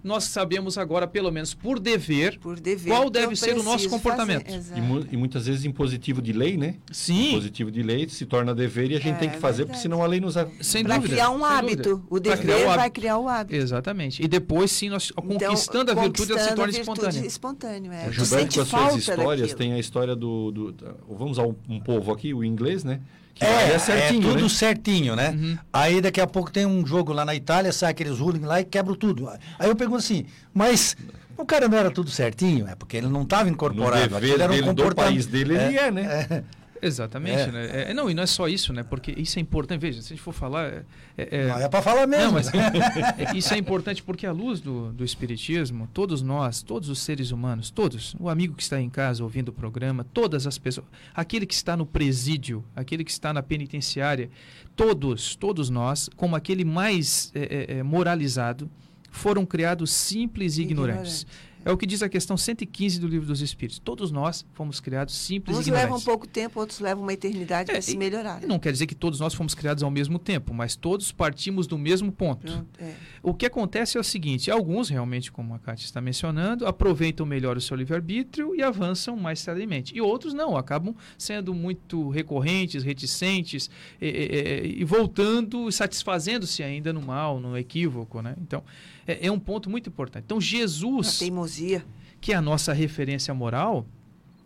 nós 0.06 0.26
sabemos 0.26 0.78
agora, 0.78 1.08
pelo 1.08 1.32
menos 1.32 1.54
por 1.54 1.80
dever, 1.80 2.38
Por 2.40 2.60
dever. 2.60 2.90
Qual 2.90 3.10
deve 3.10 3.36
ser 3.36 3.58
o 3.58 3.64
nosso 3.64 3.90
comportamento? 3.90 4.46
E, 4.76 4.80
mu- 4.80 5.06
e 5.12 5.18
muitas 5.18 5.48
vezes 5.48 5.66
impositivo 5.66 6.22
de 6.22 6.32
lei, 6.32 6.56
né? 6.58 6.76
sim, 6.92 7.30
Impositivo 7.32 7.72
de 7.72 7.82
lei 7.82 8.08
se 8.08 8.26
torna 8.26 8.54
dever 8.54 8.92
e 8.92 8.96
a 8.96 9.00
gente 9.00 9.16
É, 9.16 9.20
tem 9.20 9.30
que 9.30 9.38
fazer, 9.40 9.64
verdade. 9.64 9.68
porque 9.72 9.82
senão 9.82 10.04
a 10.04 10.08
lei 10.08 10.20
nos. 10.22 10.38
a- 10.38 10.48
sem 10.62 10.84
Para 10.84 10.96
dúvida. 10.98 11.16
criar 11.16 11.32
um 11.32 11.44
hábito. 11.44 12.04
O 12.10 12.22
Pra 12.22 12.36
dever 12.36 12.38
criar 12.40 12.56
o 12.58 12.60
vai 12.66 12.78
hábito. 12.80 12.92
criar 13.02 13.18
o 13.18 13.28
hábito. 13.28 13.56
Exatamente. 13.56 14.24
E 14.24 14.28
depois, 14.28 14.72
sim, 14.72 14.90
nós 14.90 15.12
Então, 15.12 15.50
conquistando 15.50 15.92
a 15.92 15.96
virtude, 15.96 16.32
ela 16.32 16.40
se 16.42 16.50
conquistando 16.50 16.56
torna 16.56 16.78
a 16.78 16.82
espontânea. 16.82 17.26
espontâneo, 17.28 17.92
é. 17.92 18.08
O 18.08 18.12
Gilberto, 18.12 18.26
sente 18.26 18.56
com 18.56 18.62
as 18.62 18.68
suas 18.68 18.96
histórias, 18.98 19.42
daquilo. 19.42 19.58
tem 19.58 19.74
a 19.74 19.80
história 19.80 20.16
do. 20.16 20.52
do- 20.52 20.76
vamos 21.10 21.38
usar 21.40 21.48
um, 21.48 21.56
um 21.68 21.80
povo 21.80 22.12
aqui, 22.12 22.34
o 22.34 22.44
inglês, 22.44 22.84
né? 22.84 23.02
Que 23.36 23.44
É, 23.46 23.74
é 23.74 23.78
certinho, 23.80 24.30
é 24.30 24.32
tudo 24.32 24.44
né? 24.44 24.50
certinho, 24.50 25.16
né? 25.16 25.30
Uhum. 25.32 25.58
Aí 25.72 26.00
daqui 26.02 26.22
a 26.22 26.26
pouco 26.28 26.50
tem 26.52 26.66
um 26.66 26.86
jogo 26.88 27.12
lá 27.14 27.24
na 27.26 27.36
Itália, 27.36 27.72
sai 27.74 27.92
aqueles 27.92 28.20
hooligans 28.20 28.48
lá 28.48 28.62
e 28.62 28.64
quebra 28.66 28.96
tudo. 28.96 29.30
Aí 29.60 29.70
eu 29.70 29.76
pergunto 29.76 30.00
assim, 30.00 30.26
mas 30.54 30.96
o 31.38 31.46
cara 31.46 31.68
não 31.68 31.78
era 31.78 31.92
tudo 31.92 32.10
certinho? 32.10 32.66
É 32.68 32.76
porque 32.76 32.96
ele 32.96 33.08
não 33.08 33.24
estava 33.24 33.44
No 33.44 33.52
incorporado. 33.52 34.08
dever 34.08 34.16
aquilo 34.18 34.42
era 34.42 34.52
um 34.52 34.74
dele, 34.74 34.90
do 34.90 34.96
país 34.96 35.26
dele, 35.26 35.54
ele 35.58 35.78
é, 35.78 35.92
né? 35.92 36.44
Exatamente, 36.86 37.42
É. 37.42 37.52
né? 37.52 37.70
É, 37.90 37.94
não, 37.94 38.10
e 38.10 38.14
não 38.14 38.24
é 38.24 38.26
só 38.26 38.48
isso, 38.48 38.72
né? 38.74 38.84
Porque 38.84 39.14
isso 39.18 39.40
é 39.40 39.42
importante. 39.42 39.80
Veja, 39.82 40.02
se 40.02 40.08
a 40.14 40.16
gente 40.16 40.22
for 40.24 40.34
falar. 40.34 40.66
É, 40.68 40.84
é- 41.18 41.48
Não, 41.48 41.60
é 41.60 41.68
para 41.70 41.82
falar 41.82 42.06
mesmo. 42.08 42.26
Não, 42.26 42.32
mas 42.34 42.48
é 43.18 43.36
isso 43.36 43.54
é 43.54 43.58
importante 43.58 44.04
porque 44.04 44.26
à 44.26 44.32
luz 44.32 44.60
do, 44.62 44.92
do 44.94 45.04
Espiritismo, 45.04 45.90
todos 45.94 46.22
nós, 46.22 46.62
todos 46.62 46.90
os 46.90 47.00
seres 47.00 47.32
humanos, 47.32 47.70
todos, 47.70 48.16
o 48.20 48.30
amigo 48.30 48.54
que 48.56 48.64
está 48.64 48.80
em 48.80 48.90
casa 48.90 49.24
ouvindo 49.24 49.50
o 49.50 49.54
programa, 49.54 50.04
todas 50.14 50.46
as 50.46 50.58
pessoas, 50.58 50.86
aquele 51.14 51.46
que 51.46 51.54
está 51.54 51.76
no 51.76 51.86
presídio, 51.86 52.64
aquele 52.76 53.04
que 53.04 53.12
está 53.12 53.34
na 53.34 53.42
penitenciária, 53.42 54.30
todos, 54.76 55.36
todos 55.36 55.70
nós, 55.70 56.10
como 56.16 56.36
aquele 56.36 56.66
mais 56.66 57.32
é, 57.34 57.74
é, 57.74 57.78
é, 57.80 57.84
moralizado, 57.84 58.70
foram 59.12 59.46
criados 59.46 59.92
simples 59.92 60.58
e 60.58 60.64
ignorantes. 60.64 61.22
Ignorante. 61.22 61.55
É 61.66 61.72
o 61.72 61.78
que 61.78 61.88
diz 61.88 62.04
a 62.04 62.08
questão 62.08 62.38
115 62.38 63.00
do 63.00 63.08
Livro 63.08 63.26
dos 63.28 63.42
Espíritos. 63.42 63.80
Todos 63.80 64.12
nós 64.12 64.46
fomos 64.54 64.80
criados 64.80 65.16
simples 65.16 65.58
Uns 65.58 65.66
e 65.66 65.72
levam 65.72 65.84
ignorantes. 65.98 66.06
pouco 66.06 66.28
tempo, 66.28 66.60
outros 66.60 66.80
levam 66.80 67.02
uma 67.04 67.12
eternidade 67.12 67.72
É, 67.72 67.74
para 67.74 67.82
se 67.82 67.98
melhorar. 67.98 68.42
Não 68.44 68.60
quer 68.60 68.72
dizer 68.72 68.86
que 68.86 68.94
todos 68.94 69.20
nós 69.20 69.34
fomos 69.34 69.56
criados 69.56 69.82
ao 69.82 69.90
mesmo 69.90 70.20
tempo, 70.20 70.54
mas 70.54 70.76
todos 70.76 71.12
partimos 71.12 71.66
do 71.66 71.76
mesmo 71.78 72.12
ponto. 72.12 72.46
Pronto, 72.46 72.68
é. 72.80 72.94
O 73.24 73.34
que 73.34 73.48
acontece 73.48 73.98
é 73.98 74.00
o 74.00 74.04
seguinte: 74.04 74.52
alguns, 74.52 74.90
realmente, 74.90 75.32
como 75.32 75.56
a 75.56 75.60
Kátia 75.60 75.86
está 75.86 76.00
mencionando, 76.00 76.68
aproveitam 76.68 77.26
melhor 77.26 77.58
o 77.58 77.62
seu 77.62 77.76
livre-arbítrio 77.76 78.54
e 78.56 78.62
avançam 78.62 79.18
mais 79.18 79.44
tardiamente. 79.44 79.96
E 79.98 80.00
outros 80.00 80.36
não, 80.36 80.56
acabam 80.56 80.96
sendo 81.18 81.52
muito 81.52 82.10
recorrentes, 82.10 82.84
reticentes 82.84 83.72
e, 84.00 84.06
e- 84.06 84.70
e- 84.78 84.82
e 84.82 84.84
voltando, 84.84 85.72
satisfazendo-se 85.72 86.62
ainda 86.62 86.94
no 86.94 87.02
mal, 87.02 87.40
no 87.40 87.58
equívoco. 87.58 88.22
Né? 88.22 88.36
Então, 88.40 88.64
é, 89.08 89.28
é 89.28 89.32
um 89.32 89.40
ponto 89.40 89.70
muito 89.70 89.90
importante. 89.90 90.24
Então, 90.26 90.38
A 90.38 90.42
Jesus, 90.42 91.20
teimosia. 91.20 91.86
que 92.20 92.32
é 92.34 92.36
a 92.36 92.42
nossa 92.42 92.74
referência 92.74 93.34
moral, 93.34 93.86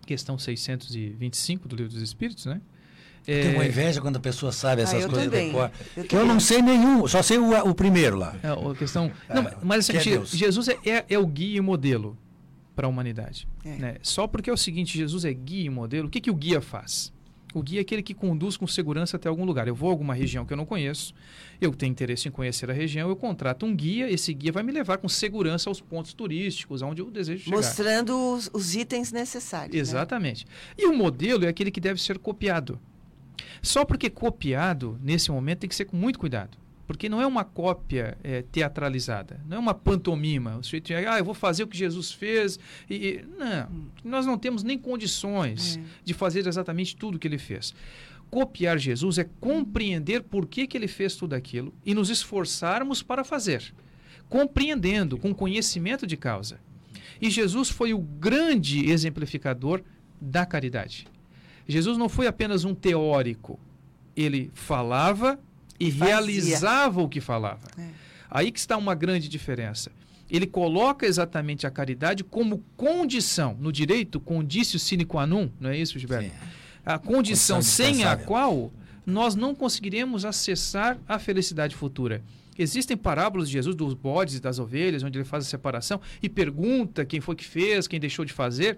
questão 0.05 0.37
625 0.37 1.67
do 1.67 1.75
Livro 1.75 1.93
dos 1.93 2.01
Espíritos, 2.01 2.45
né? 2.45 2.61
É, 3.27 3.43
Tem 3.43 3.53
uma 3.55 3.65
inveja 3.65 4.01
quando 4.01 4.15
a 4.15 4.19
pessoa 4.19 4.51
sabe 4.51 4.81
essas 4.81 4.95
Ah, 4.95 4.99
eu 5.01 5.09
coisas 5.09 5.25
também. 5.25 5.53
Eu 5.95 6.03
Que 6.05 6.15
eu 6.15 6.25
não 6.25 6.39
sei 6.39 6.61
nenhum, 6.61 7.07
só 7.07 7.21
sei 7.21 7.37
o, 7.37 7.51
o 7.69 7.75
primeiro 7.75 8.17
lá. 8.17 8.35
É, 8.41 8.47
a 8.49 8.75
questão. 8.75 9.11
Não, 9.27 9.43
É, 9.43 9.57
mas 9.61 9.89
assim, 9.89 9.99
que 9.99 10.09
é. 10.13 10.25
Jesus 10.25 10.67
é, 10.69 10.77
é, 10.85 11.05
é 11.09 11.19
o 11.19 11.27
guia 11.27 11.57
e 11.57 11.61
modelo 11.61 12.17
para 12.75 12.87
a 12.87 12.89
humanidade. 12.89 13.47
É. 13.63 13.75
né? 13.75 13.95
Só 14.01 14.25
porque 14.25 14.49
é 14.49 14.53
o 14.53 14.57
seguinte: 14.57 14.97
Jesus 14.97 15.25
é 15.25 15.33
guia 15.33 15.65
e 15.65 15.69
modelo, 15.69 16.07
o 16.07 16.09
que, 16.09 16.21
que 16.21 16.31
o 16.31 16.33
guia 16.35 16.61
faz? 16.61 17.13
O 17.53 17.63
guia 17.63 17.79
é 17.79 17.81
aquele 17.81 18.03
que 18.03 18.13
conduz 18.13 18.55
com 18.55 18.67
segurança 18.67 19.17
até 19.17 19.27
algum 19.27 19.43
lugar. 19.43 19.67
Eu 19.67 19.73
vou 19.73 19.89
a 19.89 19.91
alguma 19.91 20.13
região 20.13 20.45
que 20.45 20.53
eu 20.53 20.57
não 20.57 20.65
conheço, 20.65 21.13
eu 21.59 21.73
tenho 21.73 21.91
interesse 21.91 22.27
em 22.27 22.31
conhecer 22.31 22.69
a 22.69 22.73
região, 22.73 23.09
eu 23.09 23.15
contrato 23.15 23.65
um 23.65 23.75
guia, 23.75 24.09
esse 24.09 24.33
guia 24.33 24.51
vai 24.51 24.61
me 24.61 24.71
levar 24.71 24.99
com 24.99 25.09
segurança 25.09 25.69
aos 25.69 25.81
pontos 25.81 26.13
turísticos, 26.13 26.83
aonde 26.83 27.01
eu 27.01 27.09
desejo 27.09 27.45
chegar. 27.45 27.57
Mostrando 27.57 28.33
os, 28.33 28.49
os 28.53 28.75
itens 28.75 29.11
necessários. 29.11 29.73
né? 29.73 29.81
Exatamente. 29.81 30.45
E 30.77 30.85
o 30.85 30.95
modelo 30.95 31.43
é 31.45 31.47
aquele 31.47 31.71
que 31.71 31.81
deve 31.81 31.99
ser 31.99 32.19
copiado. 32.19 32.79
Só 33.61 33.83
porque 33.83 34.09
copiado, 34.09 34.99
nesse 35.01 35.31
momento, 35.31 35.59
tem 35.59 35.69
que 35.69 35.75
ser 35.75 35.85
com 35.85 35.97
muito 35.97 36.19
cuidado. 36.19 36.57
Porque 36.89 37.07
não 37.07 37.21
é 37.21 37.27
uma 37.27 37.43
cópia 37.43 38.17
é, 38.23 38.41
teatralizada, 38.41 39.39
não 39.47 39.57
é 39.57 39.59
uma 39.59 39.75
pantomima. 39.75 40.57
O 40.57 40.63
sujeito 40.63 40.91
ah, 40.91 41.19
eu 41.19 41.23
vou 41.23 41.35
fazer 41.35 41.61
o 41.61 41.67
que 41.67 41.77
Jesus 41.77 42.11
fez. 42.11 42.57
E, 42.89 42.95
e- 42.95 43.25
não, 43.37 43.69
nós 44.03 44.25
não 44.25 44.39
temos 44.39 44.63
nem 44.63 44.75
condições 44.75 45.77
É. 45.77 45.81
de 46.03 46.15
fazer 46.15 46.47
exatamente 46.47 46.95
tudo 46.95 47.13
o 47.13 47.19
que 47.19 47.27
ele 47.27 47.37
fez. 47.37 47.75
Copiar 48.31 48.79
Jesus 48.79 49.19
é 49.19 49.23
compreender 49.39 50.23
por 50.23 50.47
que, 50.47 50.65
que 50.65 50.75
ele 50.75 50.87
fez 50.87 51.15
tudo 51.15 51.35
aquilo 51.35 51.71
e 51.85 51.93
nos 51.93 52.09
esforçarmos 52.09 53.03
para 53.03 53.23
fazer, 53.23 53.71
compreendendo, 54.27 55.15
com 55.15 55.31
conhecimento 55.31 56.07
de 56.07 56.17
causa. 56.17 56.59
E 57.21 57.29
Jesus 57.29 57.69
foi 57.69 57.93
o 57.93 57.99
grande 57.99 58.89
exemplificador 58.89 59.83
da 60.19 60.43
caridade. 60.43 61.07
Jesus 61.67 61.99
não 61.99 62.09
foi 62.09 62.25
apenas 62.25 62.63
um 62.63 62.73
teórico, 62.73 63.59
ele 64.15 64.49
falava 64.55 65.39
e 65.79 65.91
Fazia. 65.91 66.05
realizava 66.05 67.01
o 67.01 67.09
que 67.09 67.21
falava. 67.21 67.67
É. 67.77 67.87
Aí 68.29 68.51
que 68.51 68.59
está 68.59 68.77
uma 68.77 68.93
grande 68.93 69.27
diferença. 69.27 69.91
Ele 70.29 70.45
coloca 70.45 71.07
exatamente 71.07 71.65
a 71.65 71.71
caridade 71.71 72.23
como 72.23 72.63
condição, 72.77 73.57
no 73.59 73.71
direito, 73.71 74.19
condício 74.19 74.77
sine 74.77 75.03
qua 75.03 75.25
non, 75.25 75.49
não 75.59 75.71
é 75.71 75.77
isso, 75.77 75.97
Gilberto? 75.97 76.29
Sim. 76.29 76.35
A 76.85 76.99
condição 76.99 77.57
Condição 77.57 77.61
sem 77.61 78.03
a 78.03 78.15
qual 78.15 78.71
nós 79.05 79.35
não 79.35 79.55
conseguiremos 79.55 80.25
acessar 80.25 80.97
a 81.07 81.17
felicidade 81.17 81.75
futura. 81.75 82.21
Existem 82.57 82.95
parábolas 82.97 83.47
de 83.47 83.53
Jesus 83.53 83.75
dos 83.75 83.93
bodes 83.93 84.35
e 84.35 84.39
das 84.39 84.59
ovelhas, 84.59 85.01
onde 85.01 85.17
ele 85.17 85.25
faz 85.25 85.45
a 85.45 85.49
separação 85.49 85.99
e 86.21 86.27
pergunta 86.29 87.05
quem 87.05 87.21
foi 87.21 87.35
que 87.35 87.45
fez, 87.45 87.87
quem 87.87 87.99
deixou 87.99 88.25
de 88.25 88.33
fazer. 88.33 88.77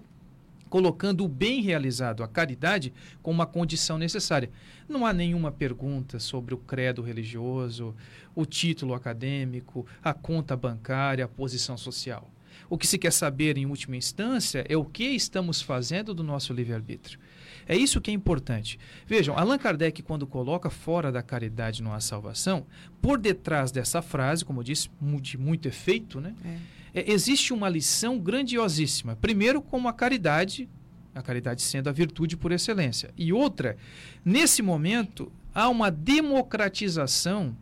Colocando 0.72 1.22
o 1.22 1.28
bem 1.28 1.60
realizado, 1.60 2.22
a 2.22 2.26
caridade, 2.26 2.94
como 3.22 3.34
uma 3.34 3.44
condição 3.44 3.98
necessária. 3.98 4.50
Não 4.88 5.04
há 5.04 5.12
nenhuma 5.12 5.52
pergunta 5.52 6.18
sobre 6.18 6.54
o 6.54 6.56
credo 6.56 7.02
religioso, 7.02 7.94
o 8.34 8.46
título 8.46 8.94
acadêmico, 8.94 9.86
a 10.02 10.14
conta 10.14 10.56
bancária, 10.56 11.26
a 11.26 11.28
posição 11.28 11.76
social. 11.76 12.32
O 12.70 12.78
que 12.78 12.86
se 12.86 12.96
quer 12.96 13.12
saber, 13.12 13.58
em 13.58 13.66
última 13.66 13.98
instância, 13.98 14.64
é 14.66 14.74
o 14.74 14.82
que 14.82 15.04
estamos 15.04 15.60
fazendo 15.60 16.14
do 16.14 16.24
nosso 16.24 16.54
livre-arbítrio. 16.54 17.20
É 17.68 17.76
isso 17.76 18.00
que 18.00 18.10
é 18.10 18.14
importante. 18.14 18.78
Vejam, 19.06 19.36
Allan 19.36 19.58
Kardec, 19.58 20.02
quando 20.02 20.26
coloca 20.26 20.70
fora 20.70 21.12
da 21.12 21.22
caridade 21.22 21.82
não 21.82 21.92
há 21.92 22.00
salvação, 22.00 22.66
por 22.98 23.18
detrás 23.18 23.70
dessa 23.70 24.00
frase, 24.00 24.42
como 24.42 24.60
eu 24.60 24.64
disse, 24.64 24.88
de 25.20 25.36
muito 25.36 25.68
efeito, 25.68 26.18
né? 26.18 26.34
É. 26.42 26.81
É, 26.94 27.10
existe 27.10 27.52
uma 27.52 27.68
lição 27.68 28.18
grandiosíssima. 28.18 29.16
Primeiro, 29.16 29.62
como 29.62 29.88
a 29.88 29.92
caridade, 29.92 30.68
a 31.14 31.22
caridade 31.22 31.62
sendo 31.62 31.88
a 31.88 31.92
virtude 31.92 32.36
por 32.36 32.52
excelência. 32.52 33.10
E 33.16 33.32
outra, 33.32 33.76
nesse 34.24 34.62
momento, 34.62 35.32
há 35.54 35.68
uma 35.68 35.90
democratização 35.90 37.56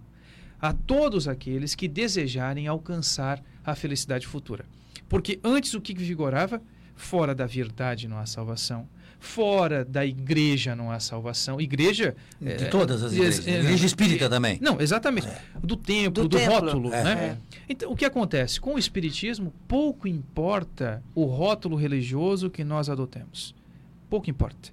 a 0.61 0.73
todos 0.73 1.27
aqueles 1.27 1.75
que 1.75 1.89
desejarem 1.89 2.67
alcançar 2.67 3.43
a 3.65 3.75
felicidade 3.75 4.27
futura. 4.27 4.65
Porque 5.09 5.41
antes 5.43 5.75
o 5.75 5.81
que 5.81 5.95
vigorava? 5.95 6.63
Fora 6.95 7.35
da 7.35 7.47
verdade 7.47 8.07
não 8.07 8.19
há 8.19 8.27
salvação. 8.27 8.87
Fora 9.21 9.85
da 9.85 10.05
igreja 10.05 10.75
não 10.75 10.91
há 10.91 10.99
salvação. 10.99 11.61
Igreja. 11.61 12.17
De 12.41 12.53
é, 12.53 12.69
todas 12.69 13.03
as 13.03 13.13
igrejas. 13.13 13.47
É, 13.47 13.61
igreja 13.61 13.87
espírita 13.87 14.25
é, 14.25 14.29
também. 14.31 14.59
Não, 14.63 14.81
exatamente. 14.81 15.29
É. 15.29 15.43
Do 15.63 15.77
templo, 15.77 16.23
do, 16.23 16.29
do 16.29 16.37
templo. 16.39 16.55
rótulo. 16.55 16.95
É. 16.95 17.05
Né? 17.05 17.13
É. 17.13 17.37
Então, 17.69 17.93
o 17.93 17.95
que 17.95 18.07
acontece? 18.07 18.59
Com 18.59 18.75
o 18.75 18.79
Espiritismo, 18.79 19.53
pouco 19.69 20.09
importa 20.09 21.03
o 21.15 21.27
rótulo 21.27 21.77
religioso 21.77 22.49
que 22.49 22.65
nós 22.65 22.89
adotemos. 22.89 23.55
Pouco 24.09 24.31
importa. 24.31 24.71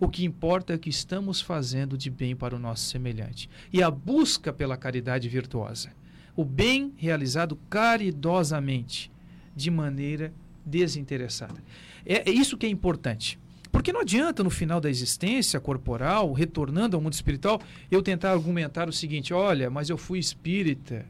O 0.00 0.08
que 0.08 0.24
importa 0.24 0.72
é 0.72 0.76
o 0.76 0.78
que 0.78 0.88
estamos 0.88 1.42
fazendo 1.42 1.98
de 1.98 2.08
bem 2.08 2.34
para 2.34 2.56
o 2.56 2.58
nosso 2.58 2.84
semelhante. 2.84 3.50
E 3.70 3.82
a 3.82 3.90
busca 3.90 4.50
pela 4.50 4.78
caridade 4.78 5.28
virtuosa. 5.28 5.90
O 6.34 6.42
bem 6.42 6.94
realizado 6.96 7.54
caridosamente 7.68 9.12
de 9.54 9.70
maneira 9.70 10.32
desinteressada. 10.64 11.62
É, 12.06 12.30
é 12.30 12.32
isso 12.32 12.56
que 12.56 12.64
é 12.64 12.68
importante. 12.68 13.38
Porque 13.72 13.92
não 13.92 14.00
adianta, 14.00 14.42
no 14.42 14.50
final 14.50 14.80
da 14.80 14.90
existência 14.90 15.60
corporal, 15.60 16.32
retornando 16.32 16.96
ao 16.96 17.02
mundo 17.02 17.12
espiritual, 17.12 17.60
eu 17.90 18.02
tentar 18.02 18.32
argumentar 18.32 18.88
o 18.88 18.92
seguinte: 18.92 19.32
olha, 19.32 19.70
mas 19.70 19.88
eu 19.88 19.96
fui 19.96 20.18
espírita, 20.18 21.06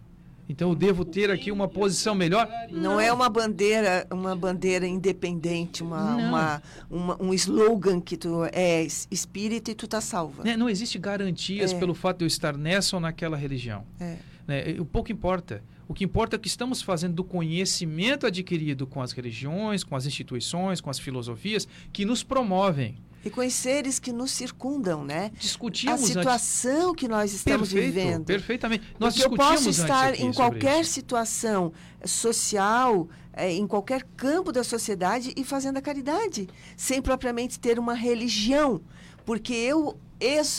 então 0.51 0.71
eu 0.71 0.75
devo 0.75 1.05
ter 1.05 1.31
aqui 1.31 1.53
uma 1.53 1.69
posição 1.69 2.13
melhor. 2.13 2.49
Não, 2.73 2.81
não 2.81 3.01
é 3.01 3.13
uma 3.13 3.29
bandeira, 3.29 4.05
uma 4.11 4.35
bandeira 4.35 4.85
independente, 4.85 5.81
uma, 5.81 6.17
uma, 6.17 6.63
uma, 6.91 7.23
um 7.23 7.33
slogan 7.33 8.01
que 8.01 8.17
tu 8.17 8.45
é 8.53 8.85
espírita 9.09 9.71
e 9.71 9.75
tu 9.77 9.87
tá 9.87 10.01
salva. 10.01 10.43
É, 10.49 10.57
não 10.57 10.69
existe 10.69 10.99
garantias 10.99 11.73
é. 11.73 11.79
pelo 11.79 11.95
fato 11.95 12.19
de 12.19 12.25
eu 12.25 12.27
estar 12.27 12.57
nessa 12.57 12.97
ou 12.97 13.01
naquela 13.01 13.37
religião. 13.37 13.85
É. 14.01 14.17
Né? 14.45 14.77
O 14.81 14.85
pouco 14.85 15.13
importa. 15.13 15.63
O 15.91 15.93
que 15.93 16.05
importa 16.05 16.37
é 16.37 16.39
o 16.39 16.41
que 16.41 16.47
estamos 16.47 16.81
fazendo 16.81 17.15
do 17.15 17.25
conhecimento 17.25 18.25
adquirido 18.25 18.87
com 18.87 19.03
as 19.03 19.11
religiões, 19.11 19.83
com 19.83 19.97
as 19.97 20.07
instituições, 20.07 20.81
com 20.81 20.89
as 20.89 21.01
filosofias 21.01 21.67
que 21.93 22.05
nos 22.05 22.23
promovem. 22.23 22.97
E 23.25 23.29
com 23.29 23.45
os 23.45 23.53
seres 23.53 23.99
que 23.99 24.13
nos 24.13 24.31
circundam, 24.31 25.05
né? 25.05 25.33
Discutimos 25.37 26.01
a 26.01 26.07
situação 26.07 26.91
antes... 26.91 26.97
que 26.97 27.09
nós 27.09 27.33
estamos 27.33 27.73
Perfeito, 27.73 27.93
vivendo. 27.93 28.25
Perfeitamente. 28.25 28.85
Nós 29.01 29.17
Porque 29.17 29.35
eu 29.35 29.37
posso 29.37 29.69
estar 29.69 30.15
em 30.15 30.33
qualquer 30.33 30.85
situação 30.85 31.73
social, 32.05 33.09
é, 33.33 33.53
em 33.53 33.67
qualquer 33.67 34.05
campo 34.17 34.53
da 34.53 34.63
sociedade 34.63 35.33
e 35.37 35.43
fazendo 35.43 35.79
a 35.79 35.83
caridade, 35.83 36.49
sem 36.77 37.03
propriamente 37.03 37.59
ter 37.59 37.81
uma 37.81 37.95
religião. 37.95 38.81
Porque 39.25 39.55
eu, 39.55 39.99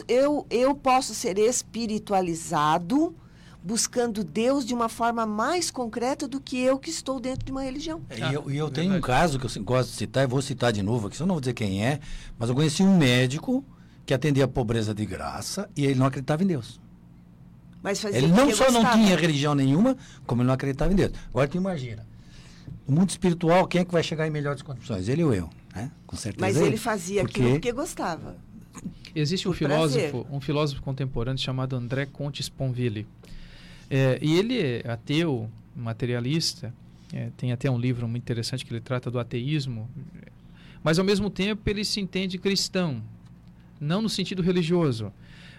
eu, 0.10 0.46
eu 0.50 0.76
posso 0.76 1.16
ser 1.16 1.38
espiritualizado 1.38 3.16
buscando 3.64 4.24
Deus 4.24 4.66
de 4.66 4.74
uma 4.74 4.90
forma 4.90 5.26
mais 5.26 5.70
concreta 5.70 6.28
do 6.28 6.42
que 6.42 6.60
eu 6.60 6.80
que 6.80 6.90
estou 6.90 7.20
dentro 7.20 7.46
de 7.46 7.52
uma 7.52 7.64
religião. 7.64 8.02
É, 8.10 8.20
e 8.20 8.34
eu, 8.34 8.52
eu 8.52 8.70
tenho 8.70 8.96
um 8.96 9.02
caso 9.02 9.40
que 9.40 9.46
eu 9.46 9.64
gosto 9.64 9.92
de 9.92 9.96
citar, 9.96 10.24
e 10.24 10.28
vou 10.28 10.42
citar 10.42 10.72
de 10.72 10.82
novo 10.82 11.08
aqui, 11.08 11.20
eu 11.20 11.28
não 11.28 11.36
vou 11.36 11.42
dizer 11.42 11.54
quem 11.54 11.86
é, 11.86 12.00
mas 12.38 12.50
eu 12.50 12.56
conheci 12.56 12.82
um 12.82 12.98
médico 12.98 13.64
que 14.06 14.14
atendia 14.14 14.46
a 14.46 14.48
pobreza 14.48 14.94
de 14.94 15.06
graça 15.06 15.70
e 15.76 15.86
ele 15.86 15.96
não 15.96 16.08
acreditava 16.08 16.44
em 16.44 16.48
Deus. 16.48 16.80
Mas 17.84 18.04
ele 18.04 18.28
não 18.28 18.52
só 18.52 18.66
gostava. 18.66 18.72
não 18.72 18.92
tinha 18.92 19.16
religião 19.16 19.56
nenhuma, 19.56 19.98
como 20.26 20.42
ele 20.42 20.48
não 20.48 20.54
acreditava 20.54 20.92
em 20.92 20.96
Deus. 20.96 21.12
Agora 21.30 21.48
tu 21.48 21.58
imagina, 21.58 22.06
no 22.88 22.96
mundo 22.96 23.10
espiritual, 23.10 23.68
quem 23.68 23.82
é 23.82 23.86
que 23.86 23.92
vai 23.92 24.04
chegar 24.04 24.28
em 24.28 24.30
melhores 24.30 24.62
condições? 24.62 25.08
Ele 25.08 25.24
ou 25.24 25.34
eu, 25.34 25.50
né? 25.76 25.92
Com 26.06 26.16
certeza. 26.16 26.46
Mas 26.46 26.58
ele 26.58 26.78
fazia 26.78 27.22
porque... 27.22 27.40
aquilo 27.40 27.54
porque 27.54 27.72
gostava. 27.72 28.36
Existe 29.14 29.48
um 29.50 29.54
filósofo, 29.54 30.26
um 30.32 30.40
filósofo 30.40 30.82
contemporâneo 30.82 31.42
chamado 31.42 31.76
André 31.76 32.06
Comte 32.06 32.42
Sponville. 32.42 33.08
É, 33.94 34.18
e 34.22 34.38
ele 34.38 34.58
é 34.58 34.90
ateu, 34.90 35.50
materialista, 35.76 36.74
é, 37.12 37.30
tem 37.36 37.52
até 37.52 37.70
um 37.70 37.78
livro 37.78 38.08
muito 38.08 38.24
interessante 38.24 38.66
que 38.66 38.72
ele 38.72 38.80
trata 38.80 39.12
do 39.12 39.20
ateísmo, 39.20 39.90
mas 40.82 40.98
ao 40.98 41.04
mesmo 41.04 41.30
tempo 41.30 41.70
ele 41.70 41.84
se 41.84 42.00
entende 42.00 42.38
cristão, 42.38 43.04
não 43.82 44.02
no 44.02 44.08
sentido 44.08 44.42
religioso, 44.42 45.12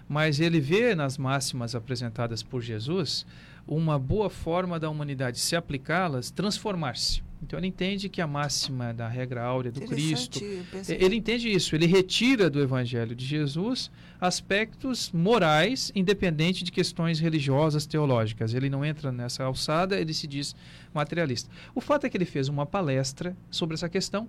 mas 0.09 0.41
ele 0.41 0.61
vê 0.61 0.95
nas 0.95 1.19
máximas 1.19 1.75
apresentadas 1.75 2.43
por 2.43 2.63
Jesus 2.63 3.27
uma 3.69 3.99
boa 3.99 4.31
forma 4.31 4.81
da 4.81 4.89
humanidade 4.89 5.39
se 5.39 5.55
aplicá-las, 5.55 6.31
transformar-se. 6.31 7.23
Então 7.43 7.59
ele 7.59 7.67
entende 7.67 8.09
que 8.09 8.21
a 8.21 8.27
máxima 8.27 8.95
da 8.95 9.09
regra 9.09 9.43
áurea 9.43 9.73
do 9.73 9.81
Cristo, 9.81 10.41
ele 10.89 11.17
entende 11.17 11.53
isso, 11.53 11.75
ele 11.75 11.87
retira 11.87 12.49
do 12.49 12.61
evangelho 12.61 13.17
de 13.17 13.27
Jesus 13.27 13.91
aspectos 14.21 15.11
morais, 15.13 15.91
independente 15.95 16.63
de 16.63 16.71
questões 16.71 17.19
religiosas, 17.19 17.85
teológicas. 17.85 18.55
Ele 18.55 18.71
não 18.71 18.85
entra 18.85 19.11
nessa 19.11 19.43
alçada, 19.43 19.99
ele 19.99 20.15
se 20.15 20.29
diz 20.29 20.55
materialista. 20.95 21.51
O 21.75 21.81
fato 21.81 22.07
é 22.07 22.09
que 22.09 22.17
ele 22.17 22.25
fez 22.25 22.49
uma 22.49 22.65
palestra 22.65 23.37
sobre 23.51 23.75
essa 23.75 23.89
questão 23.89 24.29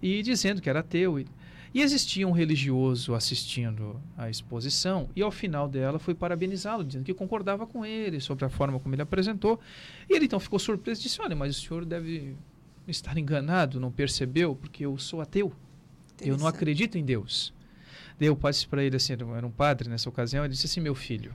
e 0.00 0.22
dizendo 0.22 0.62
que 0.62 0.70
era 0.70 0.80
ateu. 0.80 1.18
E 1.74 1.82
existia 1.82 2.26
um 2.26 2.32
religioso 2.32 3.14
assistindo 3.14 4.00
à 4.16 4.30
exposição 4.30 5.08
e 5.14 5.22
ao 5.22 5.30
final 5.30 5.68
dela 5.68 5.98
foi 5.98 6.14
parabenizá-lo, 6.14 6.84
dizendo 6.84 7.04
que 7.04 7.12
concordava 7.12 7.66
com 7.66 7.84
ele 7.84 8.20
sobre 8.20 8.44
a 8.44 8.48
forma 8.48 8.80
como 8.80 8.94
ele 8.94 9.02
apresentou. 9.02 9.60
E 10.08 10.14
ele 10.14 10.24
então 10.24 10.40
ficou 10.40 10.58
surpreso 10.58 11.00
e 11.00 11.04
disse: 11.04 11.20
Olha, 11.20 11.36
mas 11.36 11.56
o 11.56 11.60
senhor 11.60 11.84
deve 11.84 12.34
estar 12.86 13.16
enganado, 13.18 13.78
não 13.78 13.90
percebeu, 13.90 14.54
porque 14.54 14.84
eu 14.84 14.96
sou 14.98 15.20
ateu. 15.20 15.52
Eu 16.20 16.36
não 16.36 16.46
acredito 16.46 16.98
em 16.98 17.04
Deus. 17.04 17.52
Daí 18.18 18.28
eu 18.28 18.34
passe 18.34 18.66
para 18.66 18.82
ele 18.82 18.96
assim, 18.96 19.12
era 19.12 19.46
um 19.46 19.50
padre 19.50 19.88
nessa 19.88 20.08
ocasião, 20.08 20.44
ele 20.44 20.52
disse 20.52 20.66
assim: 20.66 20.80
Meu 20.80 20.94
filho, 20.94 21.34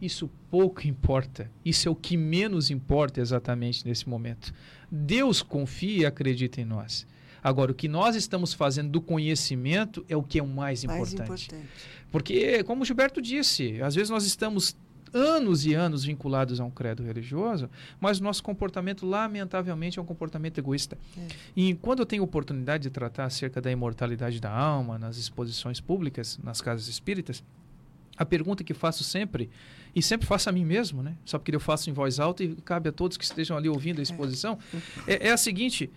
isso 0.00 0.30
pouco 0.50 0.86
importa. 0.86 1.50
Isso 1.64 1.88
é 1.88 1.90
o 1.90 1.94
que 1.94 2.16
menos 2.16 2.70
importa 2.70 3.20
exatamente 3.20 3.84
nesse 3.86 4.08
momento. 4.08 4.52
Deus 4.90 5.42
confia 5.42 6.02
e 6.02 6.06
acredita 6.06 6.60
em 6.60 6.64
nós. 6.64 7.06
Agora, 7.46 7.70
o 7.70 7.74
que 7.76 7.86
nós 7.86 8.16
estamos 8.16 8.52
fazendo 8.52 8.90
do 8.90 9.00
conhecimento 9.00 10.04
é 10.08 10.16
o 10.16 10.22
que 10.22 10.40
é 10.40 10.42
o 10.42 10.48
mais 10.48 10.82
importante. 10.82 11.28
Mais 11.28 11.42
importante. 11.44 11.68
Porque, 12.10 12.64
como 12.64 12.82
o 12.82 12.84
Gilberto 12.84 13.22
disse, 13.22 13.80
às 13.80 13.94
vezes 13.94 14.10
nós 14.10 14.26
estamos 14.26 14.76
anos 15.14 15.64
e 15.64 15.72
anos 15.72 16.02
vinculados 16.02 16.58
a 16.58 16.64
um 16.64 16.72
credo 16.72 17.04
religioso, 17.04 17.70
mas 18.00 18.18
o 18.18 18.24
nosso 18.24 18.42
comportamento, 18.42 19.06
lamentavelmente, 19.06 19.96
é 19.96 20.02
um 20.02 20.04
comportamento 20.04 20.58
egoísta. 20.58 20.98
É. 21.16 21.28
E 21.54 21.74
quando 21.74 22.00
eu 22.00 22.06
tenho 22.06 22.24
oportunidade 22.24 22.82
de 22.82 22.90
tratar 22.90 23.26
acerca 23.26 23.60
da 23.60 23.70
imortalidade 23.70 24.40
da 24.40 24.50
alma 24.50 24.98
nas 24.98 25.16
exposições 25.16 25.80
públicas, 25.80 26.40
nas 26.42 26.60
casas 26.60 26.88
espíritas, 26.88 27.44
a 28.16 28.26
pergunta 28.26 28.64
que 28.64 28.74
faço 28.74 29.04
sempre, 29.04 29.48
e 29.94 30.02
sempre 30.02 30.26
faço 30.26 30.48
a 30.48 30.52
mim 30.52 30.64
mesmo, 30.64 31.00
né? 31.00 31.16
só 31.24 31.38
porque 31.38 31.54
eu 31.54 31.60
faço 31.60 31.88
em 31.88 31.92
voz 31.92 32.18
alta 32.18 32.42
e 32.42 32.56
cabe 32.56 32.88
a 32.88 32.92
todos 32.92 33.16
que 33.16 33.22
estejam 33.22 33.56
ali 33.56 33.68
ouvindo 33.68 33.98
a 33.98 34.00
é. 34.00 34.02
exposição, 34.02 34.58
é, 35.06 35.14
é, 35.14 35.28
é 35.28 35.32
a 35.32 35.36
seguinte: 35.36 35.88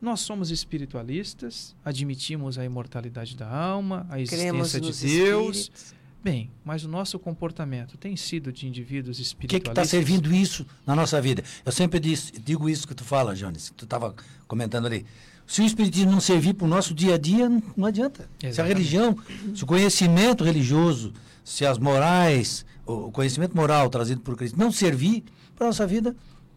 nós 0.00 0.20
somos 0.20 0.50
espiritualistas, 0.50 1.74
admitimos 1.84 2.58
a 2.58 2.64
imortalidade 2.64 3.36
da 3.36 3.48
alma, 3.48 4.06
a 4.10 4.20
existência 4.20 4.80
de 4.80 4.92
Deus. 4.92 5.56
Espíritos. 5.56 5.96
Bem, 6.22 6.50
mas 6.64 6.84
o 6.84 6.88
nosso 6.88 7.20
comportamento 7.20 7.96
tem 7.96 8.16
sido 8.16 8.52
de 8.52 8.66
indivíduos 8.66 9.20
espiritualistas. 9.20 9.70
O 9.70 9.74
que 9.74 9.80
está 9.80 9.84
servindo 9.84 10.34
isso 10.34 10.66
na 10.84 10.94
nossa 10.96 11.20
vida? 11.20 11.44
Eu 11.64 11.70
sempre 11.70 12.00
disse, 12.00 12.32
digo 12.32 12.68
isso 12.68 12.86
que 12.88 12.94
tu 12.96 13.04
fala, 13.04 13.34
Jones, 13.34 13.72
tu 13.76 13.84
estava 13.84 14.12
comentando 14.48 14.86
ali. 14.86 15.06
Se 15.46 15.62
o 15.62 15.64
espiritismo 15.64 16.10
não 16.10 16.20
servir 16.20 16.54
para 16.54 16.64
o 16.64 16.68
nosso 16.68 16.92
dia 16.92 17.14
a 17.14 17.18
dia, 17.18 17.48
não, 17.48 17.62
não 17.76 17.86
adianta. 17.86 18.28
Exatamente. 18.42 18.54
Se 18.54 18.60
a 18.60 18.64
religião, 18.64 19.16
se 19.54 19.62
o 19.62 19.66
conhecimento 19.66 20.42
religioso, 20.42 21.12
se 21.44 21.64
as 21.64 21.78
morais, 21.78 22.66
o 22.84 23.12
conhecimento 23.12 23.56
moral 23.56 23.88
trazido 23.88 24.20
por 24.20 24.36
Cristo 24.36 24.58
não 24.58 24.72
servir 24.72 25.22
para 25.54 25.66
a 25.66 25.68
nossa 25.68 25.86
vida, 25.86 26.16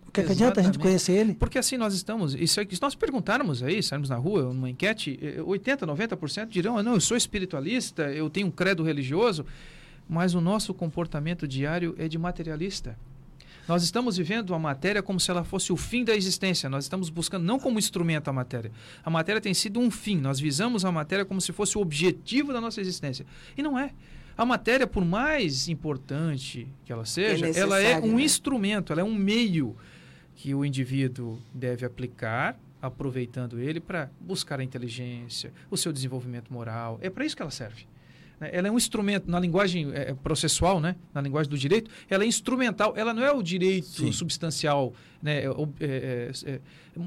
o 0.09 0.11
que, 0.11 0.21
é 0.21 0.23
que 0.23 0.31
adianta 0.31 0.59
a 0.59 0.63
gente 0.63 0.79
conhecer 0.79 1.13
ele? 1.13 1.35
Porque 1.35 1.59
assim 1.59 1.77
nós 1.77 1.93
estamos. 1.93 2.33
Isso 2.33 2.59
é, 2.59 2.65
se 2.65 2.81
nós 2.81 2.95
perguntarmos 2.95 3.61
aí, 3.61 3.81
sairmos 3.83 4.09
na 4.09 4.15
rua, 4.15 4.51
numa 4.53 4.69
enquete, 4.69 5.19
80%, 5.45 5.83
eh, 5.83 5.85
90% 5.85 6.47
dirão: 6.47 6.77
ah, 6.77 6.83
não, 6.83 6.95
eu 6.95 7.01
sou 7.01 7.15
espiritualista, 7.15 8.03
eu 8.11 8.29
tenho 8.29 8.47
um 8.47 8.51
credo 8.51 8.83
religioso, 8.83 9.45
mas 10.09 10.33
o 10.33 10.41
nosso 10.41 10.73
comportamento 10.73 11.47
diário 11.47 11.95
é 11.97 12.07
de 12.07 12.17
materialista. 12.17 12.97
Nós 13.67 13.83
estamos 13.83 14.17
vivendo 14.17 14.55
a 14.55 14.57
matéria 14.57 15.03
como 15.03 15.19
se 15.19 15.29
ela 15.29 15.43
fosse 15.43 15.71
o 15.71 15.77
fim 15.77 16.03
da 16.03 16.15
existência. 16.15 16.67
Nós 16.67 16.85
estamos 16.85 17.11
buscando 17.11 17.43
não 17.45 17.59
como 17.59 17.77
instrumento 17.77 18.27
a 18.27 18.33
matéria. 18.33 18.71
A 19.05 19.11
matéria 19.11 19.39
tem 19.39 19.53
sido 19.53 19.79
um 19.79 19.91
fim. 19.91 20.17
Nós 20.17 20.39
visamos 20.39 20.83
a 20.83 20.91
matéria 20.91 21.23
como 21.23 21.39
se 21.39 21.53
fosse 21.53 21.77
o 21.77 21.81
objetivo 21.81 22.51
da 22.51 22.59
nossa 22.59 22.81
existência. 22.81 23.27
E 23.55 23.61
não 23.61 23.77
é. 23.77 23.91
A 24.35 24.43
matéria, 24.43 24.87
por 24.87 25.05
mais 25.05 25.67
importante 25.67 26.65
que 26.83 26.91
ela 26.91 27.05
seja, 27.05 27.45
É 27.45 27.59
ela 27.59 27.79
é 27.79 27.99
um 27.99 28.15
né? 28.15 28.23
instrumento, 28.23 28.91
ela 28.91 29.01
é 29.01 29.03
um 29.03 29.13
meio 29.13 29.75
que 30.39 30.55
o 30.55 30.63
indivíduo 30.63 31.37
deve 31.53 31.85
aplicar, 31.85 32.57
aproveitando 32.81 33.59
ele 33.59 33.81
para 33.81 34.09
buscar 34.21 34.61
a 34.61 34.63
inteligência, 34.63 35.51
o 35.69 35.75
seu 35.75 35.91
desenvolvimento 35.91 36.51
moral. 36.51 36.97
É 37.01 37.09
para 37.09 37.25
isso 37.25 37.35
que 37.35 37.41
ela 37.41 37.51
serve. 37.51 37.85
né? 38.39 38.49
Ela 38.53 38.69
é 38.69 38.71
um 38.71 38.77
instrumento, 38.77 39.29
na 39.29 39.37
linguagem 39.37 39.91
eh, 39.93 40.15
processual, 40.23 40.79
né? 40.79 40.95
na 41.13 41.19
linguagem 41.19 41.49
do 41.49 41.57
direito, 41.57 41.91
ela 42.09 42.23
é 42.23 42.27
instrumental, 42.27 42.93
ela 42.95 43.13
não 43.13 43.21
é 43.21 43.33
o 43.33 43.43
direito 43.43 43.87
Sim. 43.87 44.13
substancial, 44.13 44.93
né? 45.21 45.41
é, 45.41 45.45
é, 45.45 45.51
é, 45.81 46.31
é, 46.53 46.61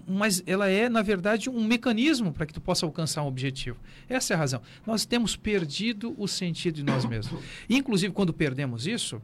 mas 0.07 0.43
ela 0.47 0.69
é, 0.69 0.91
na 0.91 1.01
verdade, 1.01 1.49
um 1.49 1.65
mecanismo 1.65 2.35
para 2.35 2.45
que 2.45 2.53
tu 2.53 2.61
possa 2.61 2.85
alcançar 2.85 3.23
um 3.23 3.29
objetivo. 3.29 3.79
Essa 4.11 4.35
é 4.35 4.37
a 4.37 4.39
razão. 4.39 4.61
Nós 4.87 5.07
temos 5.07 5.37
perdido 5.37 6.15
o 6.19 6.29
sentido 6.29 6.75
de 6.75 6.83
nós 6.83 7.07
mesmos. 7.07 7.43
Inclusive, 7.71 8.13
quando 8.13 8.31
perdemos 8.31 8.87
isso, 8.87 9.23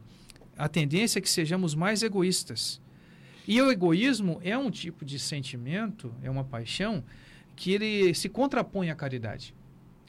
a 0.57 0.67
tendência 0.67 1.19
é 1.19 1.21
que 1.21 1.29
sejamos 1.29 1.75
mais 1.75 2.01
egoístas. 2.01 2.81
E 3.49 3.59
o 3.59 3.71
egoísmo 3.71 4.39
é 4.43 4.55
um 4.55 4.69
tipo 4.69 5.03
de 5.03 5.17
sentimento, 5.17 6.13
é 6.21 6.29
uma 6.29 6.43
paixão, 6.43 7.03
que 7.55 7.73
ele 7.73 8.13
se 8.13 8.29
contrapõe 8.29 8.91
à 8.91 8.95
caridade. 8.95 9.55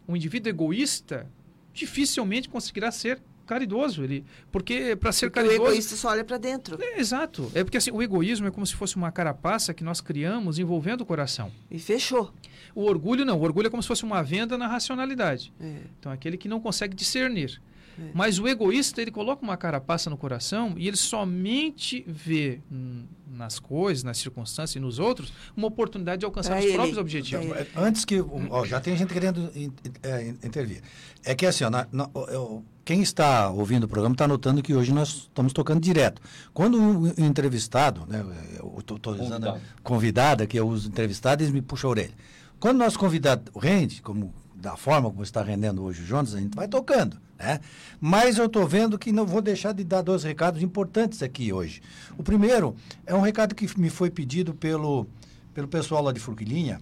Um 0.07 0.15
indivíduo 0.15 0.51
egoísta 0.51 1.27
dificilmente 1.73 2.51
conseguirá 2.51 2.93
ser 2.93 3.19
caridoso, 3.47 4.05
ele, 4.05 4.27
porque 4.53 4.95
para 4.95 5.11
ser 5.11 5.31
Porque 5.31 5.41
o 5.41 5.43
caridoso 5.43 5.71
egoísta 5.71 5.97
só 5.97 6.11
olha 6.11 6.23
para 6.23 6.37
dentro 6.37 6.79
é, 6.83 7.01
exato. 7.01 7.51
É 7.55 7.65
porque 7.65 7.79
assim, 7.79 7.91
o 7.91 8.03
egoísmo 8.03 8.47
é 8.47 8.51
como 8.51 8.67
se 8.67 8.75
fosse 8.75 8.97
uma 8.97 9.11
carapaça 9.11 9.73
que 9.73 9.83
nós 9.83 10.03
criamos 10.03 10.59
envolvendo 10.59 11.01
o 11.01 11.07
coração. 11.07 11.51
e 11.71 11.79
fechou. 11.79 12.35
O 12.75 12.83
orgulho 12.83 13.25
não. 13.25 13.39
O 13.39 13.43
orgulho 13.43 13.69
é 13.69 13.71
como 13.71 13.83
se 13.83 13.89
fosse 13.89 14.05
uma 14.05 14.23
venda 14.23 14.59
na 14.59 14.67
racionalidade. 14.67 15.51
É. 15.59 15.79
Então, 15.99 16.13
aquele 16.13 16.37
que 16.37 16.47
não 16.47 16.61
consegue 16.61 16.95
discernir. 16.95 17.59
É. 17.99 18.11
Mas 18.15 18.39
o 18.39 18.47
egoísta, 18.47 19.01
ele 19.01 19.11
coloca 19.11 19.43
uma 19.43 19.57
carapaça 19.57 20.11
no 20.11 20.17
coração 20.19 20.75
e 20.77 20.87
ele 20.87 20.97
somente 20.99 22.05
vê 22.07 22.61
hum, 22.71 23.05
nas 23.41 23.59
coisas, 23.59 24.05
nas 24.05 24.19
circunstâncias 24.19 24.77
e 24.77 24.79
nos 24.81 24.99
outros, 25.01 25.33
uma 25.57 25.67
oportunidade 25.67 26.21
de 26.21 26.25
alcançar 26.27 26.51
Pra 26.51 26.59
os 26.61 26.65
ele. 26.67 26.75
próprios 26.75 26.99
objetivos. 26.99 27.47
Então, 27.47 27.83
Antes 27.83 28.05
que. 28.05 28.21
ó, 28.51 28.65
já 28.65 28.79
tem 28.81 28.97
gente 28.97 29.13
querendo 29.13 29.51
in- 29.57 29.73
é, 30.03 30.29
in- 30.29 30.39
intervir. 30.45 30.83
É 31.25 31.35
que 31.35 31.45
assim, 31.47 31.65
ó, 31.65 31.71
na- 31.71 31.87
na- 31.91 32.09
eu- 32.29 32.63
quem 32.85 33.03
está 33.03 33.51
ouvindo 33.51 33.85
o 33.85 33.89
programa 33.89 34.15
está 34.15 34.27
notando 34.29 34.63
que 34.63 34.75
hoje 34.75 34.93
nós 34.93 35.09
estamos 35.29 35.53
tocando 35.53 35.81
direto. 35.81 36.21
Quando 36.55 36.79
um 36.81 37.07
entrevistado, 37.19 38.05
né, 38.07 38.25
eu 38.59 38.77
estou 38.79 38.99
Convidado. 39.01 39.61
convidada, 39.83 40.47
que 40.47 40.59
eu 40.59 40.69
uso 40.69 40.89
entrevistado, 40.89 41.43
eles 41.43 41.53
me 41.53 41.63
puxam 41.63 41.89
a 41.89 41.91
orelha. 41.93 42.15
Quando 42.59 42.79
nosso 42.79 42.99
convidado 42.99 43.51
rende, 43.59 44.03
como 44.03 44.35
da 44.61 44.77
forma 44.77 45.11
como 45.11 45.23
está 45.23 45.43
rendendo 45.43 45.83
hoje 45.83 46.03
o 46.03 46.07
Jonas, 46.07 46.35
a 46.35 46.41
gente 46.41 46.55
vai 46.55 46.69
tocando, 46.69 47.17
né? 47.39 47.61
Mas 48.01 48.37
eu 48.39 48.47
estou 48.47 48.67
vendo 48.67 48.99
que 48.99 49.11
não 49.11 49.27
vou 49.27 49.41
deixar 49.41 49.73
de 49.73 49.83
dar 49.83 50.03
dois 50.03 50.23
recados 50.23 50.63
importantes 50.63 51.23
aqui 51.23 51.53
hoje. 51.53 51.81
O 52.19 52.23
primeiro 52.23 52.77
é 53.07 53.15
um 53.15 53.21
recado 53.21 53.55
que 53.55 53.67
me 53.81 53.89
foi 53.89 54.11
pedido 54.11 54.55
pelo, 54.55 55.07
pelo 55.55 55.67
pessoal 55.67 56.03
lá 56.03 56.13
de 56.13 56.21
Forquilinha, 56.21 56.81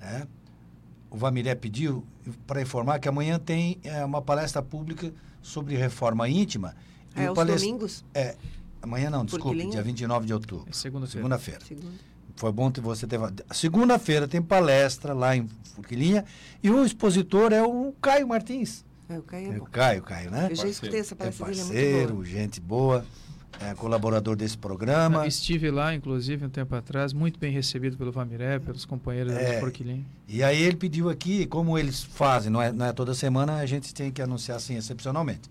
né? 0.00 0.26
O 1.10 1.16
Vamiré 1.16 1.54
pediu 1.54 2.04
para 2.46 2.60
informar 2.60 2.98
que 2.98 3.08
amanhã 3.08 3.38
tem 3.38 3.78
é, 3.82 4.04
uma 4.04 4.20
palestra 4.20 4.60
pública 4.60 5.10
sobre 5.40 5.74
reforma 5.76 6.28
íntima. 6.28 6.74
E 7.16 7.20
É, 7.22 7.28
o 7.28 7.32
os 7.32 7.36
palest- 7.36 7.64
domingos, 7.64 8.04
É, 8.12 8.36
amanhã 8.82 9.08
não, 9.08 9.24
desculpe, 9.24 9.66
dia 9.70 9.82
29 9.82 10.26
de 10.26 10.34
outubro. 10.34 10.66
É 10.68 10.72
segunda-feira. 10.72 11.18
Segunda-feira. 11.22 11.60
segundo. 11.64 11.94
Foi 12.38 12.52
bom 12.52 12.70
que 12.70 12.80
você 12.80 13.04
teve. 13.04 13.24
Segunda-feira 13.50 14.28
tem 14.28 14.40
palestra 14.40 15.12
lá 15.12 15.36
em 15.36 15.48
Forquilinha 15.74 16.24
e 16.62 16.70
o 16.70 16.84
expositor 16.84 17.52
é 17.52 17.62
o 17.62 17.92
Caio 18.00 18.28
Martins. 18.28 18.84
É, 19.08 19.18
o 19.18 19.22
Caio 19.22 19.46
é 19.52 19.54
É 19.56 19.58
bom. 19.58 19.64
o 19.64 19.68
Caio, 19.68 20.02
Caio, 20.02 20.30
né? 20.30 20.46
Eu 20.50 20.54
já 20.56 20.68
escutei 20.68 21.00
essa 21.00 21.14
É 21.14 21.16
palestra 21.16 21.46
dele, 21.46 21.60
é 21.60 21.64
muito 21.64 21.74
parceiro, 21.74 22.12
boa. 22.14 22.24
gente 22.24 22.60
boa, 22.60 23.04
é 23.60 23.74
colaborador 23.74 24.36
desse 24.36 24.56
programa. 24.56 25.26
Estive 25.26 25.68
lá, 25.68 25.92
inclusive, 25.92 26.46
um 26.46 26.48
tempo 26.48 26.72
atrás, 26.76 27.12
muito 27.12 27.40
bem 27.40 27.50
recebido 27.52 27.96
pelo 27.96 28.12
Vamiré, 28.12 28.60
pelos 28.60 28.84
companheiros 28.84 29.32
É. 29.32 29.54
do 29.56 29.60
Porquilinho. 29.60 30.06
E 30.28 30.40
aí 30.44 30.62
ele 30.62 30.76
pediu 30.76 31.10
aqui, 31.10 31.44
como 31.44 31.76
eles 31.76 32.04
fazem, 32.04 32.52
não 32.52 32.62
é, 32.62 32.70
não 32.70 32.86
é 32.86 32.92
toda 32.92 33.14
semana, 33.14 33.56
a 33.56 33.66
gente 33.66 33.92
tem 33.92 34.12
que 34.12 34.22
anunciar 34.22 34.58
assim, 34.58 34.76
excepcionalmente. 34.76 35.48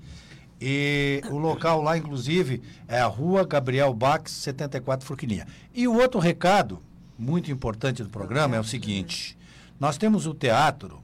E 0.59 1.21
o 1.29 1.37
local 1.37 1.81
lá, 1.81 1.97
inclusive, 1.97 2.61
é 2.87 2.99
a 2.99 3.05
Rua 3.05 3.45
Gabriel 3.45 3.93
Bax, 3.93 4.31
74 4.31 5.05
Forquilinha. 5.05 5.47
E 5.73 5.87
o 5.87 5.93
outro 5.93 6.19
recado, 6.19 6.79
muito 7.17 7.51
importante 7.51 8.01
do 8.01 8.09
programa, 8.09 8.55
é 8.55 8.59
o 8.59 8.63
seguinte: 8.63 9.37
nós 9.79 9.97
temos 9.97 10.25
o 10.25 10.33
teatro 10.33 10.99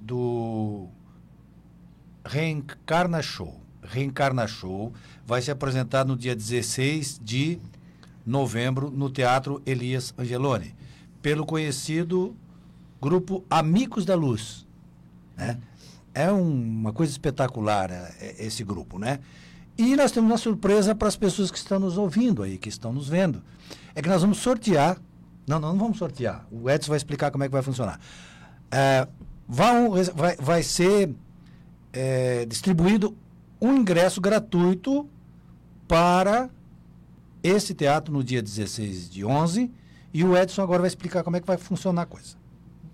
do 0.00 0.88
Reencarna 2.24 3.20
Show. 3.22 3.60
Reencarna 3.82 4.46
Show 4.46 4.92
vai 5.26 5.42
ser 5.42 5.50
apresentado 5.50 6.08
no 6.08 6.16
dia 6.16 6.34
16 6.34 7.20
de 7.22 7.58
novembro 8.24 8.90
no 8.90 9.08
Teatro 9.10 9.62
Elias 9.64 10.14
Angeloni, 10.18 10.74
pelo 11.22 11.46
conhecido 11.46 12.36
grupo 13.00 13.44
Amigos 13.48 14.04
da 14.04 14.14
Luz. 14.14 14.66
Né? 15.36 15.58
É 16.14 16.30
um- 16.32 16.50
uma 16.80 16.92
coisa 16.92 17.12
espetacular 17.12 17.90
é, 17.90 18.14
é, 18.20 18.46
esse 18.46 18.64
grupo, 18.64 18.98
né? 18.98 19.20
E 19.76 19.94
nós 19.94 20.10
temos 20.10 20.30
uma 20.30 20.38
surpresa 20.38 20.94
para 20.94 21.06
as 21.08 21.16
pessoas 21.16 21.50
que 21.50 21.58
estão 21.58 21.78
nos 21.78 21.96
ouvindo 21.96 22.42
aí, 22.42 22.58
que 22.58 22.68
estão 22.68 22.92
nos 22.92 23.08
vendo. 23.08 23.42
É 23.94 24.02
que 24.02 24.08
nós 24.08 24.22
vamos 24.22 24.38
sortear. 24.38 24.98
Não, 25.46 25.58
não, 25.60 25.70
não 25.72 25.78
vamos 25.78 25.98
sortear. 25.98 26.46
O 26.50 26.68
Edson 26.68 26.88
vai 26.90 26.96
explicar 26.96 27.30
como 27.30 27.44
é 27.44 27.46
que 27.48 27.52
vai 27.52 27.62
funcionar. 27.62 28.00
É, 28.70 29.06
vão- 29.48 29.90
vai, 30.14 30.36
vai 30.36 30.62
ser 30.62 31.14
é, 31.92 32.44
distribuído 32.46 33.16
um 33.60 33.74
ingresso 33.76 34.20
gratuito 34.20 35.08
para 35.86 36.50
esse 37.42 37.72
teatro 37.74 38.12
no 38.12 38.22
dia 38.22 38.42
16 38.42 39.08
de 39.08 39.24
11 39.24 39.70
e 40.12 40.22
o 40.24 40.36
Edson 40.36 40.60
agora 40.62 40.80
vai 40.80 40.88
explicar 40.88 41.22
como 41.24 41.36
é 41.36 41.40
que 41.40 41.46
vai 41.46 41.56
funcionar 41.56 42.02
a 42.02 42.06
coisa. 42.06 42.36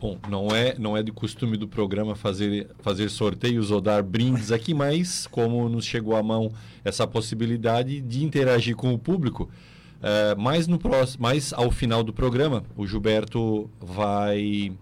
Bom, 0.04 0.18
não 0.28 0.54
é, 0.54 0.74
não 0.78 0.94
é 0.94 1.02
de 1.02 1.10
costume 1.10 1.56
do 1.56 1.66
programa 1.66 2.14
fazer, 2.14 2.68
fazer 2.80 3.08
sorteios 3.08 3.70
ou 3.70 3.80
dar 3.80 4.02
brindes 4.02 4.52
aqui, 4.52 4.74
mas 4.74 5.26
como 5.26 5.66
nos 5.66 5.86
chegou 5.86 6.14
à 6.14 6.22
mão 6.22 6.52
essa 6.84 7.06
possibilidade 7.06 8.02
de 8.02 8.22
interagir 8.22 8.76
com 8.76 8.92
o 8.92 8.98
público, 8.98 9.48
é, 10.02 10.34
mais, 10.34 10.66
no 10.66 10.78
próximo, 10.78 11.22
mais 11.22 11.54
ao 11.54 11.70
final 11.70 12.04
do 12.04 12.12
programa, 12.12 12.62
o 12.76 12.86
Gilberto 12.86 13.70
vai 13.80 14.72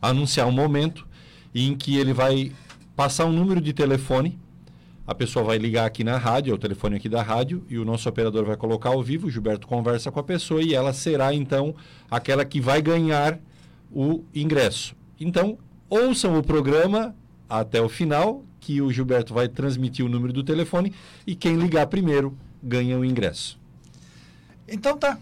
anunciar 0.00 0.46
um 0.46 0.52
momento 0.52 1.04
em 1.52 1.76
que 1.76 1.96
ele 1.96 2.12
vai 2.12 2.52
passar 2.94 3.24
um 3.24 3.32
número 3.32 3.60
de 3.60 3.72
telefone. 3.72 4.38
A 5.04 5.16
pessoa 5.16 5.44
vai 5.44 5.58
ligar 5.58 5.84
aqui 5.84 6.04
na 6.04 6.16
rádio, 6.16 6.52
é 6.52 6.54
o 6.54 6.58
telefone 6.58 6.94
aqui 6.94 7.08
da 7.08 7.24
rádio, 7.24 7.64
e 7.68 7.76
o 7.76 7.84
nosso 7.84 8.08
operador 8.08 8.44
vai 8.44 8.56
colocar 8.56 8.90
ao 8.90 9.02
vivo. 9.02 9.26
O 9.26 9.30
Gilberto 9.32 9.66
conversa 9.66 10.12
com 10.12 10.20
a 10.20 10.22
pessoa 10.22 10.62
e 10.62 10.76
ela 10.76 10.92
será 10.92 11.34
então 11.34 11.74
aquela 12.08 12.44
que 12.44 12.60
vai 12.60 12.80
ganhar 12.80 13.36
o 13.92 14.24
ingresso. 14.34 14.94
Então, 15.18 15.58
ouçam 15.88 16.38
o 16.38 16.42
programa 16.42 17.14
até 17.48 17.80
o 17.80 17.88
final, 17.88 18.44
que 18.60 18.80
o 18.80 18.92
Gilberto 18.92 19.34
vai 19.34 19.48
transmitir 19.48 20.04
o 20.04 20.08
número 20.08 20.32
do 20.32 20.44
telefone 20.44 20.92
e 21.26 21.34
quem 21.34 21.56
ligar 21.56 21.86
primeiro 21.86 22.36
ganha 22.62 22.98
o 22.98 23.04
ingresso. 23.04 23.58
Então 24.68 24.96
tá. 24.96 25.18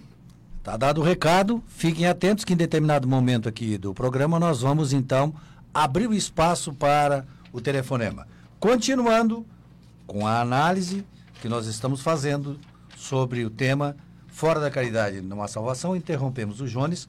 Tá 0.62 0.76
dado 0.76 1.00
o 1.00 1.04
recado. 1.04 1.62
Fiquem 1.68 2.06
atentos 2.06 2.44
que 2.44 2.52
em 2.52 2.56
determinado 2.56 3.08
momento 3.08 3.48
aqui 3.48 3.78
do 3.78 3.94
programa 3.94 4.38
nós 4.38 4.60
vamos 4.60 4.92
então 4.92 5.32
abrir 5.72 6.06
o 6.06 6.12
espaço 6.12 6.74
para 6.74 7.24
o 7.52 7.60
telefonema. 7.60 8.26
Continuando 8.60 9.46
com 10.06 10.26
a 10.26 10.40
análise 10.40 11.06
que 11.40 11.48
nós 11.48 11.66
estamos 11.66 12.02
fazendo 12.02 12.58
sobre 12.96 13.44
o 13.44 13.50
tema 13.50 13.96
Fora 14.26 14.60
da 14.60 14.70
Caridade 14.70 15.22
numa 15.22 15.48
Salvação, 15.48 15.96
interrompemos 15.96 16.60
o 16.60 16.66
Jones 16.66 17.08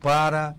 para 0.00 0.56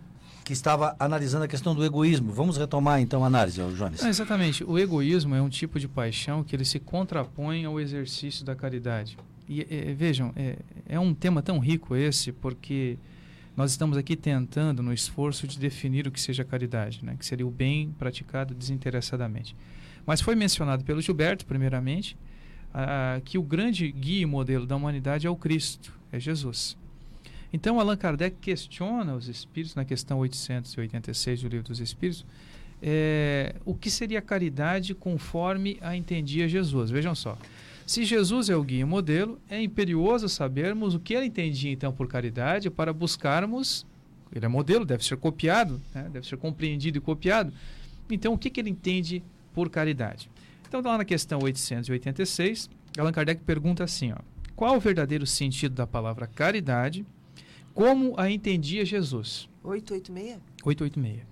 que 0.51 0.53
estava 0.53 0.97
analisando 0.99 1.45
a 1.45 1.47
questão 1.47 1.73
do 1.73 1.81
egoísmo. 1.81 2.33
Vamos 2.33 2.57
retomar 2.57 2.99
então 2.99 3.23
a 3.23 3.27
análise, 3.27 3.61
Jones. 3.77 4.03
É, 4.03 4.09
exatamente. 4.09 4.65
O 4.65 4.77
egoísmo 4.77 5.33
é 5.33 5.41
um 5.41 5.47
tipo 5.47 5.79
de 5.79 5.87
paixão 5.87 6.43
que 6.43 6.53
ele 6.53 6.65
se 6.65 6.77
contrapõe 6.77 7.63
ao 7.63 7.79
exercício 7.79 8.43
da 8.43 8.53
caridade. 8.53 9.17
E 9.47 9.61
é, 9.61 9.93
vejam, 9.93 10.33
é, 10.35 10.57
é 10.89 10.99
um 10.99 11.13
tema 11.13 11.41
tão 11.41 11.57
rico 11.57 11.95
esse, 11.95 12.33
porque 12.33 12.97
nós 13.55 13.71
estamos 13.71 13.95
aqui 13.95 14.13
tentando, 14.17 14.83
no 14.83 14.91
esforço 14.91 15.47
de 15.47 15.57
definir 15.57 16.05
o 16.05 16.11
que 16.11 16.19
seja 16.19 16.43
caridade, 16.43 16.99
né? 17.01 17.15
que 17.17 17.25
seria 17.25 17.47
o 17.47 17.51
bem 17.51 17.95
praticado 17.97 18.53
desinteressadamente. 18.53 19.55
Mas 20.05 20.19
foi 20.19 20.35
mencionado 20.35 20.83
pelo 20.83 21.01
Gilberto, 21.01 21.45
primeiramente, 21.45 22.17
que 23.23 23.37
o 23.37 23.43
grande 23.43 23.89
guia 23.89 24.23
e 24.23 24.25
modelo 24.25 24.65
da 24.65 24.75
humanidade 24.75 25.25
é 25.25 25.29
o 25.29 25.35
Cristo, 25.37 25.93
é 26.11 26.19
Jesus. 26.19 26.75
Então, 27.53 27.79
Allan 27.79 27.97
Kardec 27.97 28.37
questiona 28.39 29.13
os 29.13 29.27
espíritos, 29.27 29.75
na 29.75 29.83
questão 29.83 30.19
886 30.19 31.41
do 31.41 31.49
Livro 31.49 31.67
dos 31.67 31.79
Espíritos, 31.79 32.25
é, 32.81 33.55
o 33.65 33.75
que 33.75 33.89
seria 33.91 34.21
caridade 34.21 34.95
conforme 34.95 35.77
a 35.81 35.95
entendia 35.95 36.47
Jesus. 36.47 36.89
Vejam 36.89 37.13
só. 37.13 37.37
Se 37.85 38.05
Jesus 38.05 38.49
é 38.49 38.55
o 38.55 38.63
guia 38.63 38.81
e 38.81 38.85
modelo, 38.85 39.39
é 39.49 39.61
imperioso 39.61 40.29
sabermos 40.29 40.95
o 40.95 40.99
que 40.99 41.13
ele 41.13 41.25
entendia 41.25 41.71
então 41.71 41.91
por 41.91 42.07
caridade 42.07 42.69
para 42.69 42.93
buscarmos. 42.93 43.85
Ele 44.33 44.45
é 44.45 44.47
modelo, 44.47 44.85
deve 44.85 45.03
ser 45.03 45.17
copiado, 45.17 45.81
né? 45.93 46.07
deve 46.11 46.25
ser 46.25 46.37
compreendido 46.37 46.97
e 46.97 47.01
copiado. 47.01 47.51
Então, 48.09 48.33
o 48.33 48.37
que, 48.37 48.49
que 48.49 48.61
ele 48.61 48.69
entende 48.69 49.21
por 49.53 49.69
caridade? 49.69 50.29
Então, 50.67 50.81
lá 50.81 50.97
na 50.97 51.05
questão 51.05 51.39
886, 51.39 52.69
Allan 52.97 53.11
Kardec 53.11 53.41
pergunta 53.43 53.83
assim: 53.83 54.13
ó, 54.13 54.17
qual 54.55 54.77
o 54.77 54.79
verdadeiro 54.79 55.27
sentido 55.27 55.75
da 55.75 55.85
palavra 55.85 56.27
caridade? 56.27 57.05
Como 57.73 58.13
a 58.17 58.29
entendia 58.29 58.85
Jesus? 58.85 59.49
886? 59.63 60.39
886. 60.63 61.31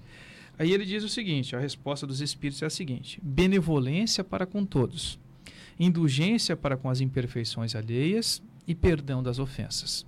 Aí 0.57 0.73
ele 0.73 0.85
diz 0.85 1.03
o 1.03 1.09
seguinte: 1.09 1.55
a 1.55 1.59
resposta 1.59 2.05
dos 2.05 2.19
espíritos 2.21 2.61
é 2.61 2.65
a 2.65 2.69
seguinte: 2.69 3.19
benevolência 3.23 4.23
para 4.23 4.45
com 4.45 4.65
todos, 4.65 5.19
indulgência 5.79 6.55
para 6.57 6.75
com 6.75 6.89
as 6.89 6.99
imperfeições 6.99 7.75
alheias 7.75 8.43
e 8.67 8.75
perdão 8.75 9.23
das 9.23 9.39
ofensas. 9.39 10.05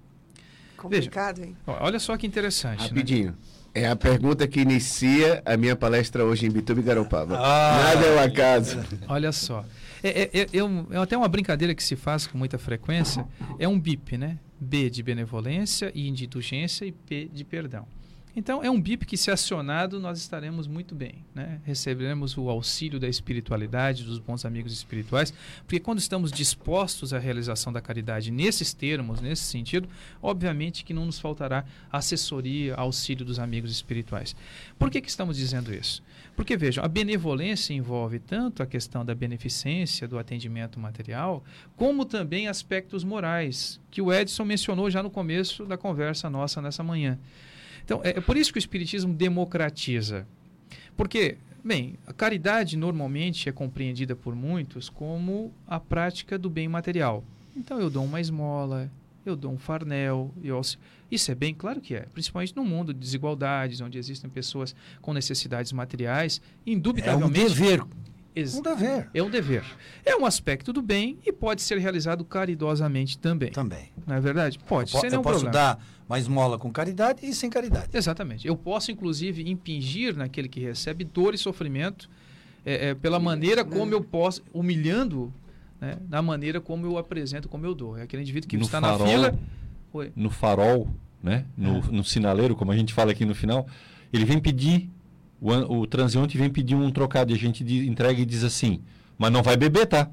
Complicado, 0.76 1.38
Veja, 1.38 1.50
hein? 1.50 1.58
Olha 1.66 2.00
só 2.00 2.18
que 2.18 2.28
interessante. 2.28 2.82
Né? 2.82 2.88
Rapidinho. 2.88 3.32
Né? 3.32 3.38
É 3.74 3.88
a 3.88 3.96
pergunta 3.96 4.46
que 4.48 4.60
inicia 4.60 5.42
a 5.46 5.56
minha 5.56 5.78
palestra 5.78 6.26
hoje 6.26 6.46
em 6.46 6.52
Bituba 6.52 6.82
e 6.82 6.84
Garopaba. 6.84 7.38
Ah, 7.38 7.94
Nada 7.96 8.06
é 8.06 8.16
um 8.18 8.20
acaso. 8.20 8.80
Olha 9.08 9.32
só. 9.32 9.64
É, 10.04 10.24
é, 10.24 10.30
é, 10.34 10.42
é, 10.42 10.98
até 10.98 11.16
uma 11.16 11.28
brincadeira 11.30 11.74
que 11.74 11.82
se 11.82 11.96
faz 11.96 12.28
com 12.28 12.38
muita 12.38 12.58
frequência. 12.58 13.26
É 13.58 13.68
um 13.68 13.80
BIP, 13.80 14.18
né? 14.18 14.38
B 14.64 14.92
de 14.92 15.02
benevolência, 15.02 15.92
I 15.96 16.12
de 16.12 16.26
indulgência 16.26 16.86
e 16.86 16.92
P 16.92 17.28
de 17.34 17.44
perdão. 17.44 17.88
Então, 18.36 18.64
é 18.64 18.70
um 18.70 18.80
BIP 18.80 19.06
que, 19.06 19.18
se 19.18 19.30
acionado, 19.30 20.00
nós 20.00 20.18
estaremos 20.18 20.66
muito 20.66 20.96
bem. 20.96 21.26
Né? 21.36 21.60
Receberemos 21.66 22.38
o 22.38 22.50
auxílio 22.50 23.00
da 23.00 23.10
espiritualidade, 23.10 24.06
dos 24.06 24.20
bons 24.20 24.46
amigos 24.46 24.72
espirituais, 24.72 25.34
porque 25.64 25.80
quando 25.80 26.00
estamos 26.00 26.32
dispostos 26.32 27.14
à 27.14 27.20
realização 27.20 27.74
da 27.74 27.82
caridade 27.82 28.32
nesses 28.32 28.74
termos, 28.74 29.20
nesse 29.20 29.44
sentido, 29.44 29.90
obviamente 30.22 30.86
que 30.86 30.94
não 30.94 31.06
nos 31.06 31.20
faltará 31.20 31.66
assessoria, 31.92 32.76
auxílio 32.76 33.26
dos 33.26 33.38
amigos 33.38 33.72
espirituais. 33.72 34.36
Por 34.80 34.90
que, 34.90 35.02
que 35.02 35.10
estamos 35.10 35.36
dizendo 35.36 35.74
isso? 35.74 36.02
Porque, 36.36 36.56
vejam, 36.56 36.84
a 36.84 36.88
benevolência 36.88 37.74
envolve 37.74 38.18
tanto 38.18 38.64
a 38.64 38.66
questão 38.66 39.04
da 39.04 39.14
beneficência, 39.14 40.08
do 40.08 40.18
atendimento 40.18 40.80
material, 40.80 41.44
como 41.76 42.06
também 42.06 42.48
aspectos 42.48 43.04
morais, 43.04 43.80
que 43.92 44.02
o 44.02 44.14
Edson 44.14 44.46
mencionou 44.46 44.90
já 44.90 45.04
no 45.04 45.10
começo 45.10 45.66
da 45.66 45.78
conversa 45.78 46.30
nossa 46.30 46.62
nessa 46.62 46.82
manhã. 46.82 47.20
Então, 47.84 48.02
é, 48.04 48.10
é 48.10 48.22
por 48.22 48.38
isso 48.38 48.52
que 48.52 48.58
o 48.58 48.60
Espiritismo 48.60 49.14
democratiza. 49.14 50.28
Porque, 50.96 51.38
bem, 51.64 51.96
a 52.06 52.14
caridade 52.14 52.78
normalmente 52.78 53.50
é 53.50 53.52
compreendida 53.52 54.16
por 54.16 54.36
muitos 54.36 54.90
como 54.90 55.54
a 55.68 55.80
prática 55.80 56.38
do 56.38 56.50
bem 56.50 56.68
material. 56.68 57.24
Então, 57.56 57.80
eu 57.80 57.90
dou 57.90 58.04
uma 58.04 58.22
esmola, 58.22 58.90
eu 59.26 59.36
dou 59.36 59.52
um 59.52 59.58
farnel, 59.58 60.32
eu... 60.44 60.60
isso 61.10 61.32
é 61.32 61.36
bem 61.36 61.54
claro 61.54 61.82
que 61.82 61.96
é, 61.96 62.02
principalmente 62.14 62.56
no 62.56 62.64
mundo 62.64 62.94
de 62.94 63.00
desigualdades, 63.00 63.82
onde 63.82 63.98
existem 63.98 64.30
pessoas 64.30 64.76
com 65.02 65.14
necessidades 65.14 65.72
materiais, 65.72 66.42
indubitavelmente. 66.66 67.40
É 67.40 67.44
um 67.44 67.48
dever 67.48 67.84
Ex 68.36 68.56
um 68.56 68.62
dever. 68.62 69.10
É 69.14 69.22
um 69.22 69.30
dever. 69.30 69.64
É 70.06 70.16
um 70.16 70.26
aspecto 70.26 70.72
do 70.72 70.82
bem 70.82 71.18
e 71.26 71.32
pode 71.32 71.62
ser 71.62 71.78
realizado 71.78 72.24
caridosamente 72.24 73.18
também. 73.18 73.52
Também. 73.52 73.90
Não 74.08 74.16
é 74.16 74.22
verdade? 74.22 74.58
Pode, 74.60 74.94
eu 74.94 75.00
sem 75.02 75.10
nenhum 75.10 75.22
posso 75.22 75.42
problema. 75.42 75.76
dar 75.76 75.86
uma 76.08 76.18
esmola 76.18 76.58
com 76.58 76.72
caridade 76.72 77.26
e 77.26 77.34
sem 77.34 77.50
caridade. 77.50 77.90
Exatamente. 77.94 78.48
Eu 78.48 78.56
posso, 78.56 78.92
inclusive, 78.92 79.50
impingir 79.50 80.16
naquele 80.16 80.48
que 80.48 80.60
recebe 80.60 81.04
dor 81.04 81.34
e 81.34 81.38
sofrimento 81.38 82.10
é, 82.66 82.90
é, 82.90 82.96
pela 82.96 83.20
maneira 83.20 83.66
como 83.66 83.94
eu 83.94 84.02
posso, 84.02 84.42
humilhando, 84.54 85.34
né, 85.80 85.98
na 86.10 86.22
maneira 86.22 86.62
como 86.62 86.86
eu 86.86 86.98
apresento, 86.98 87.50
como 87.50 87.66
eu 87.66 87.74
dou. 87.76 87.98
É 87.98 88.04
aquele 88.04 88.22
indivíduo 88.22 88.50
que 88.50 88.58
no 88.58 88.64
está 88.64 88.80
farol, 88.80 89.00
na 89.00 89.06
fila. 89.08 89.40
Oi. 89.94 90.12
No 90.16 90.30
farol, 90.30 90.88
né? 91.22 91.46
No, 91.58 91.78
é. 91.78 91.82
no 91.92 92.04
sinaleiro, 92.04 92.56
como 92.56 92.72
a 92.72 92.78
gente 92.78 92.94
fala 92.94 93.12
aqui 93.12 93.26
no 93.26 93.36
final, 93.36 93.68
ele 94.14 94.26
vem 94.26 94.40
pedir 94.40 94.90
o, 95.42 95.80
o 95.80 95.88
transeunte 95.88 96.38
vem 96.38 96.50
pedir 96.50 96.76
um 96.76 96.92
trocado 96.92 97.32
e 97.32 97.36
a 97.36 97.38
gente 97.38 97.64
entrega 97.64 98.22
e 98.22 98.26
diz 98.26 98.44
assim, 98.44 98.82
mas 99.18 99.32
não 99.32 99.42
vai 99.42 99.58
beber, 99.58 99.88
tá? 99.88 100.08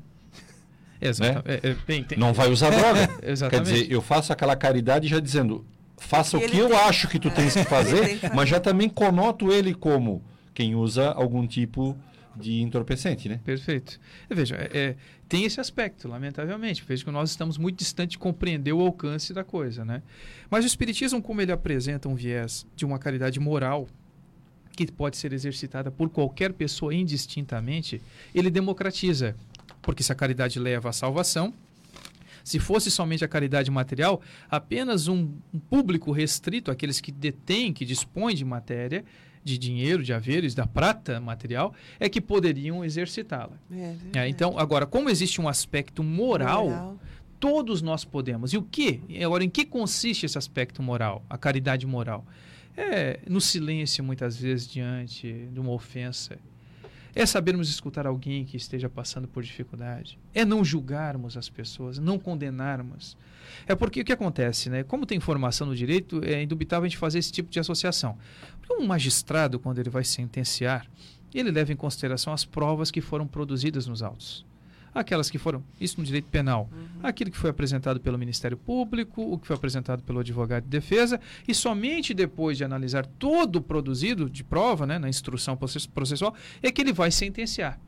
Exato. 1.01 1.47
Né? 1.47 1.61
É, 1.63 1.69
é, 1.69 1.77
tem, 1.87 2.03
tem... 2.03 2.19
Não 2.19 2.33
vai 2.33 2.51
usar 2.51 2.71
droga. 2.71 3.09
Quer 3.51 3.61
dizer, 3.61 3.93
eu 3.93 4.01
faço 4.01 4.33
aquela 4.33 4.57
caridade 4.57 5.07
já 5.07 5.21
dizendo, 5.21 5.67
faça 5.99 6.39
o 6.39 6.41
que 6.41 6.57
eu 6.57 6.75
acho 6.75 7.07
que 7.09 7.19
tu 7.19 7.31
tens 7.31 7.53
que 7.55 7.65
fazer, 7.65 8.19
mas 8.35 8.49
já 8.49 8.59
também 8.59 8.89
conoto 8.89 9.53
ele 9.53 9.75
como 9.75 10.25
quem 10.55 10.75
usa 10.75 11.11
algum 11.11 11.47
tipo 11.47 11.95
de 12.35 12.63
entorpecente, 12.63 13.29
né? 13.29 13.41
Perfeito. 13.45 14.01
Veja, 14.31 14.57
é, 14.57 14.71
é, 14.73 14.97
tem 15.29 15.45
esse 15.45 15.61
aspecto, 15.61 16.09
lamentavelmente. 16.09 16.85
Veja 16.87 17.05
que 17.05 17.11
nós 17.11 17.31
estamos 17.31 17.59
muito 17.59 17.79
distantes 17.79 18.13
de 18.13 18.19
compreender 18.19 18.73
o 18.73 18.81
alcance 18.81 19.35
da 19.35 19.45
coisa, 19.45 19.85
né? 19.85 20.03
Mas 20.49 20.65
o 20.65 20.67
Espiritismo, 20.67 21.21
como 21.21 21.43
ele 21.43 21.53
apresenta 21.53 22.09
um 22.09 22.15
viés 22.15 22.65
de 22.75 22.87
uma 22.87 22.99
caridade 22.99 23.39
moral, 23.41 23.89
que 24.87 24.93
pode 24.93 25.17
ser 25.17 25.33
exercitada 25.33 25.91
por 25.91 26.09
qualquer 26.09 26.53
pessoa 26.53 26.95
indistintamente, 26.95 28.01
ele 28.35 28.51
democratiza. 28.51 29.35
Porque 29.83 30.03
se 30.03 30.13
a 30.13 30.15
caridade 30.15 30.59
leva 30.59 30.91
à 30.91 30.93
salvação, 30.93 31.53
se 32.45 32.59
fosse 32.59 32.91
somente 32.91 33.25
a 33.25 33.29
caridade 33.29 33.71
material, 33.71 34.21
apenas 34.51 35.09
um, 35.09 35.33
um 35.53 35.59
público 35.59 36.13
restrito, 36.13 36.71
aqueles 36.71 37.01
que 37.01 37.11
detêm, 37.11 37.73
que 37.73 37.85
dispõem 37.85 38.35
de 38.35 38.45
matéria, 38.45 39.05
de 39.43 39.59
dinheiro, 39.59 40.03
de 40.03 40.13
haveres, 40.13 40.55
da 40.55 40.67
prata 40.67 41.21
material, 41.21 41.75
é 41.99 42.09
que 42.09 42.21
poderiam 42.21 42.85
exercitá-la. 42.85 43.59
É, 43.73 43.95
é, 44.15 44.29
então, 44.29 44.59
agora, 44.59 44.87
como 44.87 45.11
existe 45.11 45.41
um 45.41 45.49
aspecto 45.49 46.03
moral, 46.03 46.69
moral, 46.69 47.01
todos 47.41 47.83
nós 47.83 48.05
podemos. 48.05 48.53
E 48.53 48.59
o 48.59 48.63
que? 48.63 49.01
Agora, 49.25 49.45
em 49.45 49.51
que 49.51 49.65
consiste 49.65 50.25
esse 50.27 50.39
aspecto 50.39 50.83
moral, 50.83 51.25
a 51.29 51.37
caridade 51.37 51.87
moral? 51.87 52.25
É 52.79 53.21
no 53.29 53.41
silêncio, 53.41 54.05
muitas 54.05 54.37
vezes, 54.37 54.69
diante 54.69 55.49
de 55.53 55.59
uma 55.59 55.73
ofensa. 55.73 56.39
É 57.15 57.27
sabermos 57.27 57.69
escutar 57.69 58.07
alguém 58.07 58.45
que 58.45 58.57
esteja 58.57 58.89
passando 58.89 59.27
por 59.27 59.43
dificuldade. 59.43 60.19
É 60.33 60.45
não 60.45 60.65
julgarmos 60.65 61.37
as 61.37 61.49
pessoas, 61.49 61.99
não 61.99 62.19
condenarmos. 62.19 63.17
É 63.67 63.75
porque 63.75 64.03
o 64.03 64.05
que 64.05 64.13
acontece, 64.13 64.71
né? 64.71 64.85
Como 64.85 65.05
tem 65.05 65.19
formação 65.19 65.67
no 65.67 65.75
direito, 65.75 66.21
é 66.25 66.41
indubitável 66.43 66.85
a 66.85 66.89
gente 66.89 66.99
fazer 66.99 67.19
esse 67.19 67.33
tipo 67.33 67.51
de 67.51 67.59
associação. 67.59 68.17
Porque 68.61 68.81
um 68.81 68.87
magistrado, 68.87 69.59
quando 69.59 69.81
ele 69.81 69.91
vai 69.91 70.05
sentenciar, 70.05 70.87
ele 71.35 71.51
leva 71.51 71.73
em 71.73 71.77
consideração 71.77 72.33
as 72.33 72.45
provas 72.45 72.91
que 72.91 73.01
foram 73.01 73.27
produzidas 73.27 73.87
nos 73.87 74.03
autos 74.03 74.47
aquelas 74.95 75.31
que 75.31 75.39
foram, 75.39 75.63
isso 75.81 75.99
no 75.99 76.05
direito 76.05 76.29
penal, 76.29 76.69
uhum. 76.73 77.01
aquilo 77.03 77.31
que 77.31 77.37
foi 77.37 77.51
apresentado 77.51 78.01
pelo 78.01 78.19
Ministério 78.19 78.57
Público, 78.57 79.23
o 79.23 79.39
que 79.39 79.47
foi 79.47 79.57
apresentado 79.57 80.03
pelo 80.03 80.21
advogado 80.21 80.65
de 80.65 80.71
defesa, 80.71 81.21
e 81.47 81.55
somente 81.55 82.13
depois 82.15 82.57
de 82.57 82.65
analisar 82.65 83.07
todo 83.07 83.57
o 83.57 83.63
produzido 83.63 84.29
de 84.29 84.43
prova, 84.43 84.87
né, 84.87 84.99
na 84.99 85.09
instrução 85.09 85.57
processual, 85.95 86.35
é 86.63 86.71
que 86.71 86.81
ele 86.81 86.93
vai 86.93 87.11
sentenciar. 87.11 87.79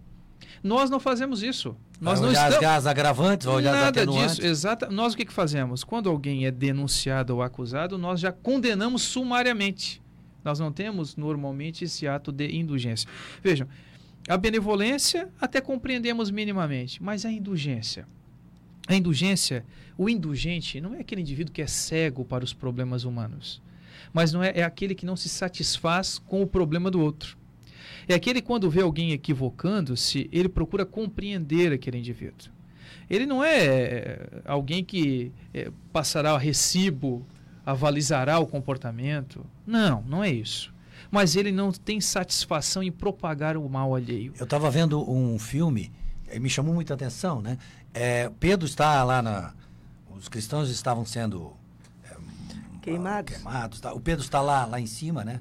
Nós 0.62 0.90
não 0.90 1.01
fazemos 1.01 1.42
isso. 1.42 1.76
Nós 2.01 2.18
vai 2.18 2.28
não 2.28 2.28
olhar 2.30 2.51
estamos... 2.51 2.76
as 2.76 2.86
agravantes, 2.86 3.46
vai 3.46 3.57
olhar 3.57 3.72
Nada 3.72 4.03
as 4.03 4.09
disso, 4.09 4.46
exata. 4.46 4.88
Nós 4.90 5.14
o 5.14 5.16
que, 5.16 5.24
que 5.24 5.32
fazemos? 5.32 5.84
Quando 5.84 6.09
alguém 6.09 6.46
é 6.46 6.51
denunciado 6.51 7.34
ou 7.34 7.42
acusado, 7.42 7.96
nós 7.96 8.20
já 8.20 8.32
condenamos 8.32 9.03
sumariamente. 9.03 10.03
Nós 10.44 10.59
não 10.59 10.72
temos 10.72 11.16
normalmente 11.16 11.84
esse 11.84 12.07
ato 12.07 12.32
de 12.32 12.57
indulgência. 12.57 13.09
Vejam, 13.42 13.68
a 14.28 14.36
benevolência 14.36 15.28
até 15.40 15.60
compreendemos 15.60 16.30
minimamente, 16.30 17.02
mas 17.02 17.24
a 17.24 17.32
indulgência. 17.32 18.06
A 18.86 18.94
indulgência, 18.94 19.64
o 19.96 20.08
indulgente 20.08 20.80
não 20.80 20.94
é 20.94 21.00
aquele 21.00 21.20
indivíduo 21.20 21.52
que 21.52 21.62
é 21.62 21.66
cego 21.66 22.24
para 22.24 22.44
os 22.44 22.52
problemas 22.52 23.04
humanos, 23.04 23.62
mas 24.12 24.32
não 24.32 24.42
é, 24.42 24.52
é 24.56 24.62
aquele 24.62 24.94
que 24.94 25.06
não 25.06 25.16
se 25.16 25.28
satisfaz 25.28 26.18
com 26.18 26.42
o 26.42 26.46
problema 26.46 26.90
do 26.90 27.00
outro. 27.00 27.38
É 28.08 28.14
aquele 28.14 28.42
quando 28.42 28.70
vê 28.70 28.82
alguém 28.82 29.12
equivocando-se, 29.12 30.28
ele 30.32 30.48
procura 30.48 30.84
compreender 30.84 31.72
aquele 31.72 31.98
indivíduo. 31.98 32.50
Ele 33.08 33.26
não 33.26 33.44
é, 33.44 33.64
é 33.64 34.28
alguém 34.44 34.84
que 34.84 35.32
é, 35.52 35.70
passará 35.92 36.36
recibo, 36.36 37.26
avalizará 37.64 38.38
o 38.38 38.46
comportamento. 38.46 39.44
Não, 39.66 40.02
não 40.02 40.24
é 40.24 40.30
isso 40.30 40.72
mas 41.11 41.34
ele 41.36 41.50
não 41.50 41.72
tem 41.72 42.00
satisfação 42.00 42.82
em 42.82 42.92
propagar 42.92 43.56
o 43.56 43.68
mal 43.68 43.94
alheio. 43.94 44.32
Eu 44.38 44.44
estava 44.44 44.70
vendo 44.70 45.11
um 45.11 45.38
filme, 45.38 45.92
me 46.38 46.48
chamou 46.48 46.72
muita 46.72 46.94
atenção, 46.94 47.42
né? 47.42 47.58
É, 47.92 48.30
Pedro 48.38 48.66
está 48.66 49.02
lá 49.02 49.20
na. 49.20 49.52
Os 50.16 50.28
cristãos 50.28 50.70
estavam 50.70 51.04
sendo 51.04 51.52
é, 52.04 52.14
queimados. 52.82 53.34
queimados 53.34 53.80
tá? 53.80 53.92
O 53.92 54.00
Pedro 54.00 54.22
está 54.24 54.40
lá, 54.40 54.64
lá 54.64 54.78
em 54.78 54.86
cima, 54.86 55.24
né? 55.24 55.40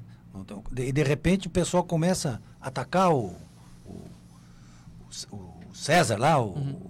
E 0.76 0.92
de 0.92 1.02
repente 1.02 1.48
o 1.48 1.50
pessoal 1.50 1.84
começa 1.84 2.40
a 2.60 2.68
atacar 2.68 3.12
o, 3.12 3.34
o, 3.84 4.00
o 5.32 5.74
César 5.74 6.16
lá, 6.18 6.38
o, 6.38 6.56
uhum. 6.56 6.80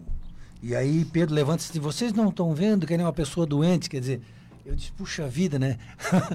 e 0.63 0.75
aí 0.75 1.05
Pedro 1.07 1.35
levanta 1.35 1.65
e 1.65 1.73
diz, 1.73 1.83
vocês 1.83 2.13
não 2.13 2.29
estão 2.29 2.55
vendo 2.55 2.87
que 2.87 2.93
ele 2.93 3.03
é 3.03 3.07
uma 3.07 3.13
pessoa 3.13 3.47
doente, 3.47 3.89
quer 3.89 4.01
dizer, 4.01 4.23
eu 4.65 4.75
disse, 4.75 4.93
puxa 4.93 5.27
vida, 5.27 5.59
né? 5.59 5.79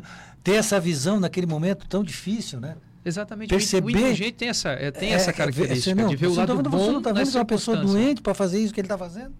Ter 0.45 0.53
essa 0.53 0.79
visão 0.79 1.19
naquele 1.19 1.47
momento 1.47 1.87
tão 1.87 2.03
difícil, 2.03 2.59
né? 2.59 2.77
Exatamente. 3.03 3.49
Perceber- 3.49 3.87
O 3.87 3.89
indulgente 3.89 4.33
tem 4.33 4.47
essa, 4.49 4.69
é, 4.69 4.91
tem 4.91 5.09
É, 5.11 5.13
essa 5.13 5.31
é, 5.31 5.33
característica 5.33 5.81
você 5.81 5.95
não, 5.95 6.07
de 6.07 6.15
ver 6.15 6.27
o 6.27 6.29
você 6.29 6.39
lado 6.39 6.55
tá 6.63 6.69
bom 6.69 6.77
Você 6.77 6.91
não 6.91 6.97
está 6.99 7.11
vendo 7.13 7.31
que 7.31 7.35
é 7.35 7.39
uma 7.39 7.45
pessoa 7.45 7.77
doente 7.77 8.21
para 8.21 8.33
fazer 8.33 8.59
isso 8.59 8.73
que 8.73 8.79
ele 8.79 8.85
está 8.85 8.97
fazendo? 8.97 9.33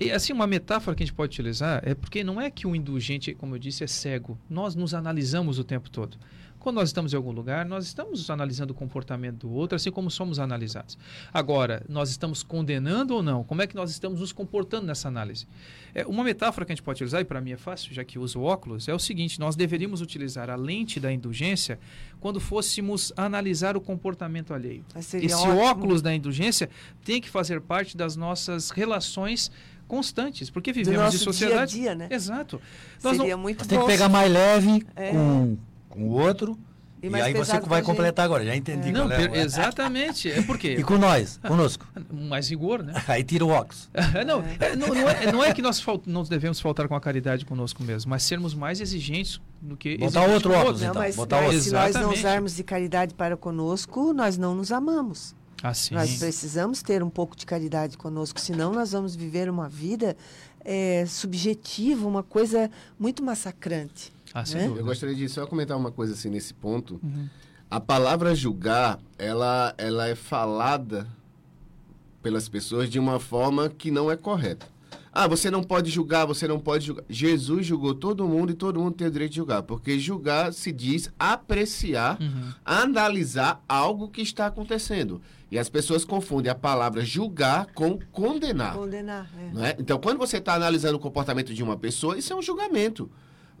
E 0.00 0.12
assim, 0.12 0.32
uma 0.32 0.46
metáfora 0.46 0.96
que 0.96 1.02
a 1.02 1.06
gente 1.06 1.14
pode 1.14 1.32
utilizar 1.32 1.82
é 1.84 1.92
porque 1.92 2.22
não 2.22 2.40
é 2.40 2.48
que 2.50 2.68
o 2.68 2.76
indulgente, 2.76 3.34
como 3.34 3.56
eu 3.56 3.58
disse, 3.58 3.82
é 3.82 3.86
cego. 3.88 4.38
Nós 4.48 4.76
nos 4.76 4.94
analisamos 4.94 5.58
o 5.58 5.64
tempo 5.64 5.90
todo. 5.90 6.16
Quando 6.58 6.76
nós 6.76 6.88
estamos 6.88 7.12
em 7.12 7.16
algum 7.16 7.30
lugar, 7.30 7.64
nós 7.64 7.84
estamos 7.86 8.28
analisando 8.30 8.72
o 8.72 8.74
comportamento 8.76 9.46
do 9.46 9.52
outro, 9.52 9.76
assim 9.76 9.90
como 9.90 10.10
somos 10.10 10.38
analisados. 10.38 10.98
Agora, 11.32 11.82
nós 11.88 12.10
estamos 12.10 12.42
condenando 12.42 13.14
ou 13.14 13.22
não? 13.22 13.44
Como 13.44 13.62
é 13.62 13.66
que 13.66 13.76
nós 13.76 13.90
estamos 13.90 14.20
nos 14.20 14.32
comportando 14.32 14.86
nessa 14.86 15.08
análise? 15.08 15.46
É, 15.94 16.04
uma 16.06 16.24
metáfora 16.24 16.66
que 16.66 16.72
a 16.72 16.74
gente 16.74 16.82
pode 16.82 16.96
utilizar, 16.96 17.20
e 17.20 17.24
para 17.24 17.40
mim 17.40 17.52
é 17.52 17.56
fácil, 17.56 17.94
já 17.94 18.04
que 18.04 18.18
uso 18.18 18.40
óculos, 18.42 18.88
é 18.88 18.94
o 18.94 18.98
seguinte: 18.98 19.38
nós 19.38 19.54
deveríamos 19.56 20.00
utilizar 20.00 20.50
a 20.50 20.56
lente 20.56 20.98
da 20.98 21.12
indulgência 21.12 21.78
quando 22.20 22.40
fôssemos 22.40 23.12
analisar 23.16 23.76
o 23.76 23.80
comportamento 23.80 24.52
alheio. 24.52 24.84
Seria 25.00 25.26
Esse 25.26 25.34
ótimo. 25.36 25.58
óculos 25.58 26.02
da 26.02 26.14
indulgência 26.14 26.68
tem 27.04 27.20
que 27.20 27.30
fazer 27.30 27.60
parte 27.60 27.96
das 27.96 28.16
nossas 28.16 28.70
relações 28.70 29.50
constantes, 29.86 30.50
porque 30.50 30.72
vivemos 30.72 31.14
em 31.14 31.18
sociedade. 31.18 31.72
dia 31.72 31.92
a 31.92 31.94
dia, 31.94 32.08
né? 32.08 32.14
Exato. 32.14 32.60
Nós 33.02 33.16
não- 33.16 33.24
Seria 33.24 33.36
muito 33.38 33.62
Você 33.62 33.70
tem 33.70 33.80
que 33.80 33.86
pegar 33.86 34.08
mais 34.08 34.30
leve 34.30 34.84
É. 34.94 35.10
com, 35.12 35.56
com 35.98 36.08
o 36.08 36.12
outro. 36.12 36.58
E 37.00 37.06
E, 37.06 37.14
aí 37.20 37.32
você 37.32 37.60
vai 37.60 37.80
completar 37.80 38.24
agora. 38.24 38.44
Já 38.44 38.56
entendi 38.56 38.90
não, 38.90 39.06
qual 39.06 39.12
é. 39.20 39.38
exatamente. 39.42 40.30
É 40.32 40.42
porque 40.42 40.74
E 40.74 40.82
com 40.82 40.98
nós, 40.98 41.38
conosco. 41.46 41.86
mais 42.10 42.50
rigor, 42.50 42.82
né? 42.82 42.92
Aí 43.06 43.22
tira 43.22 43.44
o 43.44 43.50
óculos. 43.50 43.88
não, 44.26 44.42
é, 44.58 44.74
não, 44.74 44.88
não 44.88 45.08
é, 45.08 45.32
não 45.32 45.44
é 45.44 45.54
que 45.54 45.62
nós 45.62 45.80
fal- 45.80 46.02
não 46.06 46.24
devemos 46.24 46.58
faltar 46.60 46.88
com 46.88 46.96
a 46.96 47.00
caridade 47.00 47.44
conosco 47.44 47.84
mesmo, 47.84 48.10
mas 48.10 48.24
sermos 48.24 48.52
mais 48.52 48.80
exigentes 48.80 49.40
do 49.62 49.76
que 49.76 49.96
Botar 49.98 50.22
outro 50.26 50.50
óculos, 50.50 50.66
outros. 50.66 50.80
Não, 50.82 50.90
então, 50.90 51.02
mas, 51.02 51.14
botar 51.14 51.36
mas 51.36 51.44
outro. 51.46 51.60
se 51.62 51.70
nós 51.72 51.82
não 51.82 51.88
Exatamente. 52.00 52.18
usarmos 52.18 52.56
de 52.56 52.64
caridade 52.64 53.14
para 53.14 53.36
conosco, 53.36 54.12
nós 54.12 54.36
não 54.36 54.56
nos 54.56 54.72
amamos. 54.72 55.36
Assim. 55.62 55.94
Nós 55.94 56.18
precisamos 56.18 56.82
ter 56.82 57.02
um 57.02 57.10
pouco 57.10 57.36
de 57.36 57.44
caridade 57.46 57.96
conosco, 57.96 58.40
senão 58.40 58.72
nós 58.72 58.90
vamos 58.92 59.14
viver 59.16 59.48
uma 59.50 59.68
vida 59.68 60.16
é, 60.64 61.04
subjetiva, 61.06 62.06
uma 62.06 62.22
coisa 62.22 62.70
muito 62.98 63.22
massacrante. 63.24 64.12
Ah, 64.34 64.44
sem 64.44 64.56
né? 64.60 64.62
dúvida. 64.64 64.80
Eu 64.82 64.86
gostaria 64.86 65.14
de 65.14 65.28
só 65.28 65.46
comentar 65.46 65.76
uma 65.76 65.90
coisa 65.90 66.12
assim 66.12 66.28
nesse 66.30 66.52
ponto. 66.54 67.00
Uhum. 67.02 67.28
A 67.70 67.78
palavra 67.80 68.34
julgar, 68.34 68.98
ela, 69.18 69.74
ela 69.76 70.08
é 70.08 70.14
falada 70.14 71.06
pelas 72.22 72.48
pessoas 72.48 72.88
de 72.88 72.98
uma 72.98 73.20
forma 73.20 73.68
que 73.68 73.90
não 73.90 74.10
é 74.10 74.16
correta. 74.16 74.66
Ah, 75.12 75.26
você 75.26 75.50
não 75.50 75.62
pode 75.62 75.90
julgar, 75.90 76.26
você 76.26 76.46
não 76.46 76.60
pode 76.60 76.86
julgar. 76.86 77.04
Jesus 77.08 77.66
julgou 77.66 77.94
todo 77.94 78.26
mundo 78.28 78.52
e 78.52 78.54
todo 78.54 78.78
mundo 78.78 78.94
tem 78.94 79.06
o 79.06 79.10
direito 79.10 79.30
de 79.32 79.36
julgar, 79.38 79.62
porque 79.62 79.98
julgar 79.98 80.52
se 80.52 80.70
diz 80.70 81.10
apreciar, 81.18 82.18
Uhum. 82.20 82.52
analisar 82.64 83.62
algo 83.68 84.08
que 84.08 84.20
está 84.22 84.46
acontecendo. 84.46 85.20
E 85.50 85.58
as 85.58 85.68
pessoas 85.68 86.04
confundem 86.04 86.52
a 86.52 86.54
palavra 86.54 87.04
julgar 87.04 87.66
com 87.74 87.98
condenar. 88.12 88.74
Condenar. 88.74 89.28
é. 89.38 89.50
não 89.52 89.64
é? 89.64 89.76
Então, 89.78 89.98
quando 89.98 90.18
você 90.18 90.36
está 90.36 90.54
analisando 90.54 90.96
o 90.96 91.00
comportamento 91.00 91.54
de 91.54 91.62
uma 91.62 91.76
pessoa, 91.76 92.18
isso 92.18 92.32
é 92.32 92.36
um 92.36 92.42
julgamento. 92.42 93.10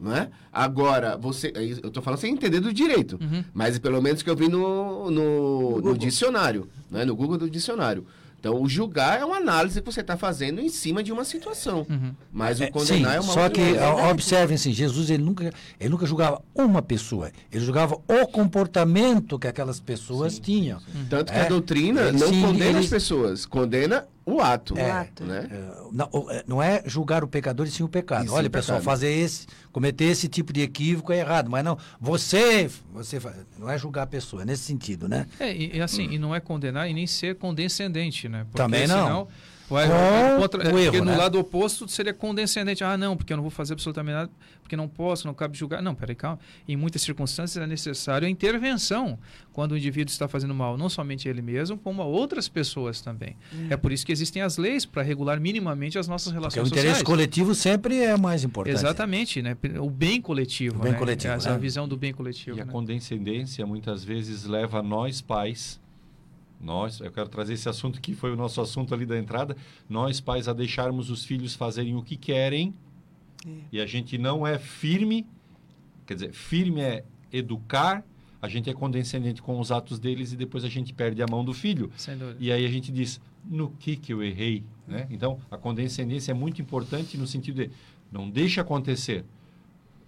Não 0.00 0.14
é? 0.16 0.28
Agora, 0.52 1.16
você. 1.16 1.48
é 1.54 1.62
Eu 1.82 1.88
estou 1.88 2.02
falando 2.02 2.20
sem 2.20 2.32
entender 2.32 2.60
do 2.60 2.72
direito. 2.72 3.18
Uhum. 3.20 3.44
Mas 3.52 3.78
pelo 3.78 4.00
menos 4.00 4.22
que 4.22 4.30
eu 4.30 4.36
vi 4.36 4.48
no, 4.48 5.10
no, 5.10 5.60
Google. 5.74 5.92
no 5.92 5.98
dicionário. 5.98 6.68
Né? 6.90 7.04
No 7.04 7.16
Google 7.16 7.36
do 7.38 7.50
dicionário. 7.50 8.06
Então, 8.40 8.62
o 8.62 8.68
julgar 8.68 9.20
é 9.20 9.24
uma 9.24 9.38
análise 9.38 9.80
que 9.82 9.84
você 9.92 10.00
está 10.00 10.16
fazendo 10.16 10.60
em 10.60 10.68
cima 10.68 11.02
de 11.02 11.10
uma 11.10 11.24
situação. 11.24 11.84
Uhum. 11.90 12.14
Mas 12.32 12.60
o 12.60 12.62
É, 12.62 12.70
condenar 12.70 13.10
sim, 13.10 13.16
é 13.16 13.20
uma 13.20 13.32
só 13.32 13.48
que 13.48 13.60
coisa. 13.60 13.84
ó, 13.84 14.10
observem 14.12 14.54
assim, 14.54 14.72
Jesus 14.72 15.10
ele 15.10 15.24
nunca, 15.24 15.52
ele 15.80 15.88
nunca 15.88 16.06
julgava 16.06 16.40
uma 16.54 16.80
pessoa, 16.80 17.32
ele 17.50 17.64
julgava 17.64 17.96
o 18.06 18.26
comportamento 18.28 19.38
que 19.40 19.48
aquelas 19.48 19.80
pessoas 19.80 20.38
tinham. 20.38 20.78
Tanto 21.10 21.32
que 21.32 21.38
É, 21.38 21.42
a 21.46 21.48
doutrina 21.48 22.12
não 22.12 22.28
sim, 22.28 22.40
condena 22.42 22.70
ele- 22.70 22.78
as 22.78 22.86
pessoas, 22.86 23.44
condena 23.44 24.06
o 24.34 24.40
ato. 24.40 24.74
O 24.74 24.92
ato. 24.92 25.24
Né? 25.24 25.48
É, 25.50 25.70
Não, 25.92 26.30
é, 26.30 26.44
não 26.46 26.62
é 26.62 26.82
julgar 26.86 27.24
o 27.24 27.28
pecador 27.28 27.66
e 27.66 27.70
sim 27.70 27.82
o 27.82 27.88
pecado. 27.88 28.28
Sim 28.28 28.34
Olha, 28.34 28.48
o 28.48 28.50
pessoal, 28.50 28.78
pecado. 28.78 28.92
fazer 28.92 29.10
esse, 29.10 29.46
cometer 29.72 30.04
esse 30.04 30.28
tipo 30.28 30.52
de 30.52 30.60
equívoco 30.62 31.12
é 31.12 31.18
errado, 31.18 31.50
mas 31.50 31.64
não, 31.64 31.78
você, 32.00 32.70
você 32.92 33.18
não 33.58 33.70
é 33.70 33.78
julgar 33.78 34.02
a 34.02 34.06
pessoa, 34.06 34.42
é 34.42 34.44
nesse 34.44 34.64
sentido, 34.64 35.08
né? 35.08 35.26
É, 35.40 35.54
e, 35.54 35.76
e 35.76 35.80
assim, 35.80 36.08
e 36.10 36.18
não 36.18 36.34
é 36.34 36.40
condenar 36.40 36.88
e 36.90 36.94
nem 36.94 37.06
ser 37.06 37.36
condescendente, 37.36 38.28
né? 38.28 38.44
Porque 38.44 38.56
Também 38.62 38.86
não. 38.86 39.04
senão 39.04 39.28
vai- 39.68 39.88
contra- 40.38 40.62
é, 40.62 40.72
o 40.72 40.78
erro, 40.78 40.84
porque 40.92 41.00
no 41.00 41.10
né? 41.12 41.16
lado 41.16 41.38
oposto 41.38 41.86
seria 41.88 42.14
condescendente. 42.14 42.82
Ah, 42.84 42.96
não, 42.96 43.16
porque 43.16 43.32
eu 43.32 43.36
não 43.36 43.42
vou 43.42 43.50
fazer 43.50 43.72
absolutamente 43.74 44.14
nada, 44.14 44.30
porque 44.62 44.76
não 44.76 44.88
posso, 44.88 45.26
não 45.26 45.34
cabe 45.34 45.56
julgar. 45.56 45.82
Não, 45.82 45.94
peraí, 45.94 46.14
calma. 46.16 46.38
Em 46.66 46.76
muitas 46.76 47.02
circunstâncias 47.02 47.62
é 47.62 47.66
necessário 47.66 48.26
a 48.26 48.30
intervenção 48.30 49.18
quando 49.52 49.72
o 49.72 49.76
indivíduo 49.76 50.10
está 50.12 50.28
fazendo 50.28 50.54
mal, 50.54 50.76
não 50.78 50.88
somente 50.88 51.28
ele 51.28 51.42
mesmo, 51.42 51.76
como 51.78 52.00
a 52.00 52.04
outras 52.04 52.48
pessoas 52.48 53.00
também. 53.00 53.36
É 53.70 53.76
por 53.76 53.90
isso 53.92 54.06
que 54.06 54.12
existem 54.12 54.40
as 54.42 54.56
leis 54.56 54.86
para 54.86 55.02
regular 55.02 55.40
minimamente 55.40 55.98
as 55.98 56.06
nossas 56.06 56.32
Porque 56.32 56.38
relações 56.40 56.64
o 56.64 56.66
interesse 56.68 56.88
sociais. 57.00 57.02
coletivo 57.06 57.54
sempre 57.54 57.98
é 58.02 58.16
mais 58.16 58.44
importante. 58.44 58.74
Exatamente, 58.76 59.42
né? 59.42 59.56
O 59.80 59.90
bem 59.90 60.20
coletivo. 60.20 60.76
O 60.78 60.82
bem 60.82 60.92
né? 60.92 60.98
coletivo, 60.98 61.34
Essa 61.34 61.50
né? 61.50 61.54
a 61.56 61.58
visão 61.58 61.88
do 61.88 61.96
bem 61.96 62.12
coletivo. 62.12 62.56
E 62.56 62.60
a 62.60 62.64
né? 62.64 62.72
condescendência 62.72 63.66
muitas 63.66 64.04
vezes 64.04 64.44
leva 64.44 64.82
nós 64.82 65.20
pais, 65.20 65.80
nós, 66.60 67.00
eu 67.00 67.10
quero 67.12 67.28
trazer 67.28 67.54
esse 67.54 67.68
assunto 67.68 68.00
que 68.00 68.14
foi 68.14 68.32
o 68.32 68.36
nosso 68.36 68.60
assunto 68.60 68.92
ali 68.94 69.06
da 69.06 69.16
entrada, 69.18 69.56
nós 69.88 70.20
pais 70.20 70.48
a 70.48 70.52
deixarmos 70.52 71.08
os 71.10 71.24
filhos 71.24 71.54
fazerem 71.54 71.94
o 71.94 72.02
que 72.02 72.16
querem 72.16 72.74
É. 73.46 73.50
e 73.72 73.80
a 73.80 73.86
gente 73.86 74.18
não 74.18 74.44
é 74.46 74.58
firme, 74.58 75.24
quer 76.06 76.14
dizer, 76.14 76.32
firme 76.32 76.80
é 76.80 77.04
educar, 77.32 78.04
a 78.42 78.48
gente 78.48 78.68
é 78.70 78.74
condescendente 78.74 79.40
com 79.42 79.58
os 79.60 79.70
atos 79.70 79.98
deles 79.98 80.32
e 80.32 80.36
depois 80.36 80.64
a 80.64 80.68
gente 80.68 80.92
perde 80.92 81.22
a 81.22 81.26
mão 81.30 81.44
do 81.44 81.52
filho. 81.54 81.90
E 82.40 82.50
aí 82.52 82.64
a 82.66 82.68
gente 82.68 82.90
diz, 82.90 83.20
no 83.44 83.70
que 83.70 83.96
que 83.96 84.12
eu 84.12 84.22
errei? 84.22 84.64
Né? 84.86 85.06
Então, 85.10 85.38
a 85.50 85.56
condescendência 85.56 86.32
é 86.32 86.34
muito 86.34 86.60
importante 86.62 87.16
no 87.16 87.26
sentido 87.26 87.56
de 87.64 87.70
não 88.10 88.28
deixe 88.28 88.60
acontecer, 88.60 89.24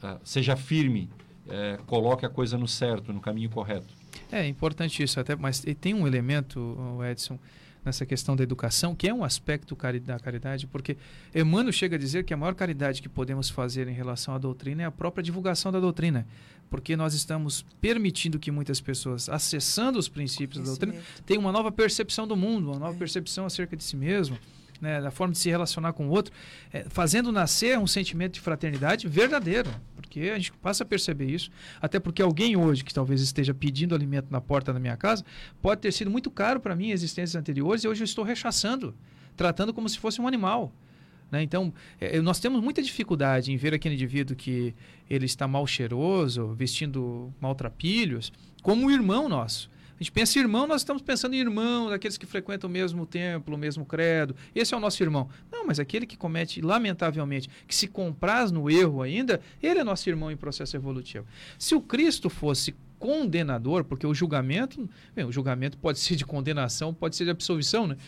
Ah, 0.03 0.19
seja 0.25 0.57
firme, 0.57 1.11
eh, 1.47 1.79
coloque 1.87 2.25
a 2.25 2.29
coisa 2.31 2.57
no 2.57 2.67
certo, 2.67 3.13
no 3.13 3.21
caminho 3.21 3.51
correto. 3.51 3.93
É 4.33 4.47
importante 4.47 5.03
isso, 5.03 5.18
até, 5.18 5.35
mas 5.37 5.64
tem 5.81 5.95
um 5.95 6.07
elemento, 6.07 6.76
Edson, 7.11 7.39
nessa 7.85 8.05
questão 8.05 8.37
da 8.37 8.43
educação, 8.43 8.95
que 8.95 9.09
é 9.09 9.14
um 9.14 9.24
aspecto 9.24 9.74
cari- 9.74 10.01
da 10.01 10.18
caridade, 10.18 10.66
porque 10.66 10.97
Emmanuel 11.35 11.72
chega 11.72 11.97
a 11.97 11.99
dizer 11.99 12.24
que 12.24 12.35
a 12.35 12.37
maior 12.37 12.55
caridade 12.55 13.01
que 13.01 13.09
podemos 13.09 13.49
fazer 13.49 13.89
em 13.89 13.93
relação 13.95 14.35
à 14.35 14.39
doutrina 14.39 14.83
é 14.83 14.85
a 14.87 14.91
própria 14.91 15.22
divulgação 15.22 15.72
da 15.72 15.81
doutrina, 15.81 16.26
porque 16.68 16.95
nós 16.95 17.14
estamos 17.14 17.64
permitindo 17.81 18.39
que 18.39 18.51
muitas 18.51 18.81
pessoas, 18.81 19.28
acessando 19.28 19.99
os 19.99 20.09
princípios 20.09 20.59
da 20.62 20.66
doutrina, 20.66 20.95
tenham 21.26 21.41
uma 21.41 21.51
nova 21.53 21.72
percepção 21.72 22.28
do 22.28 22.37
mundo, 22.37 22.70
uma 22.70 22.78
nova 22.78 22.95
É. 22.95 22.99
percepção 22.99 23.47
acerca 23.47 23.74
de 23.76 23.83
si 23.83 23.97
mesmo. 23.97 24.39
Né, 24.81 24.99
da 24.99 25.11
forma 25.11 25.33
de 25.35 25.39
se 25.39 25.51
relacionar 25.51 25.93
com 25.93 26.07
o 26.09 26.11
outro, 26.11 26.33
é, 26.72 26.87
fazendo 26.89 27.31
nascer 27.31 27.78
um 27.78 27.87
sentimento 27.87 28.33
de 28.33 28.41
fraternidade 28.41 29.07
verdadeiro, 29.07 29.68
porque 30.11 30.29
a 30.29 30.37
gente 30.37 30.53
passa 30.55 30.83
a 30.83 30.87
perceber 30.87 31.27
isso, 31.27 31.53
até 31.81 32.01
porque 32.01 32.21
alguém 32.21 32.57
hoje 32.57 32.83
que 32.83 32.93
talvez 32.93 33.23
esteja 33.23 33.55
pedindo 33.55 33.95
alimento 33.95 34.27
na 34.29 34.41
porta 34.41 34.73
da 34.73 34.81
minha 34.81 34.97
casa 34.97 35.25
pode 35.63 35.81
ter 35.81 35.93
sido 35.93 36.11
muito 36.11 36.29
caro 36.33 36.59
para 36.59 36.75
mim 36.75 36.89
em 36.89 36.91
existências 36.91 37.37
anteriores 37.37 37.85
e 37.85 37.89
hoje 37.89 38.03
eu 38.03 38.05
estou 38.05 38.25
rechaçando, 38.25 38.93
tratando 39.37 39.73
como 39.73 39.89
se 39.89 40.01
fosse 40.01 40.21
um 40.21 40.27
animal. 40.27 40.73
né? 41.31 41.45
Então, 41.45 41.73
é, 42.01 42.21
nós 42.21 42.41
temos 42.41 42.61
muita 42.61 42.83
dificuldade 42.83 43.53
em 43.53 43.57
ver 43.57 43.73
aquele 43.73 43.95
indivíduo 43.95 44.35
que 44.35 44.75
ele 45.09 45.27
está 45.27 45.47
mal 45.47 45.65
cheiroso, 45.65 46.55
vestindo 46.55 47.33
maltrapilhos, 47.41 48.33
como 48.63 48.87
um 48.87 48.91
irmão 48.91 49.29
nosso. 49.29 49.71
A 50.01 50.03
gente 50.03 50.13
pensa 50.13 50.39
em 50.39 50.41
irmão, 50.41 50.67
nós 50.67 50.81
estamos 50.81 51.03
pensando 51.03 51.35
em 51.35 51.41
irmão, 51.41 51.91
daqueles 51.91 52.17
que 52.17 52.25
frequentam 52.25 52.71
o 52.71 52.73
mesmo 52.73 53.05
templo, 53.05 53.55
o 53.55 53.59
mesmo 53.59 53.85
credo. 53.85 54.35
Esse 54.55 54.73
é 54.73 54.77
o 54.77 54.81
nosso 54.81 55.03
irmão. 55.03 55.29
Não, 55.53 55.67
mas 55.67 55.79
aquele 55.79 56.07
que 56.07 56.17
comete, 56.17 56.63
lamentavelmente, 56.63 57.51
que 57.69 57.75
se 57.75 57.87
compraz 57.87 58.51
no 58.51 58.71
erro 58.71 59.03
ainda, 59.03 59.43
ele 59.63 59.79
é 59.79 59.85
nosso 59.85 60.09
irmão 60.09 60.31
em 60.31 60.39
processo 60.39 60.75
evolutivo. 60.75 61.27
Se 61.59 61.75
o 61.75 61.83
Cristo 61.83 62.31
fosse 62.31 62.75
condenador, 62.99 63.85
porque 63.85 64.07
o 64.07 64.15
julgamento, 64.15 64.89
bem, 65.15 65.27
o 65.27 65.33
julgamento 65.33 65.77
pode 65.77 65.99
ser 65.99 66.17
de 66.17 66.25
condenação, 66.25 66.95
pode 66.95 67.15
ser 67.15 67.25
de 67.25 67.31
absolvição, 67.31 67.87
né? 67.87 67.99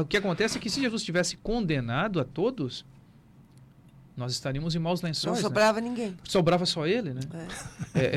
O 0.00 0.04
que 0.04 0.16
acontece 0.16 0.58
é 0.58 0.60
que 0.60 0.68
se 0.68 0.80
Jesus 0.80 1.04
tivesse 1.04 1.36
condenado 1.36 2.18
a 2.18 2.24
todos, 2.24 2.84
nós 4.20 4.32
estaríamos 4.32 4.74
em 4.76 4.78
maus 4.78 5.02
Não 5.02 5.08
lençóis. 5.08 5.36
né? 5.38 5.42
sobrava 5.42 5.80
ninguém. 5.80 6.14
Sobrava 6.22 6.64
só 6.66 6.86
ele, 6.86 7.12
né? 7.14 7.20
É. 7.94 7.98
É, 7.98 8.04
é, 8.04 8.08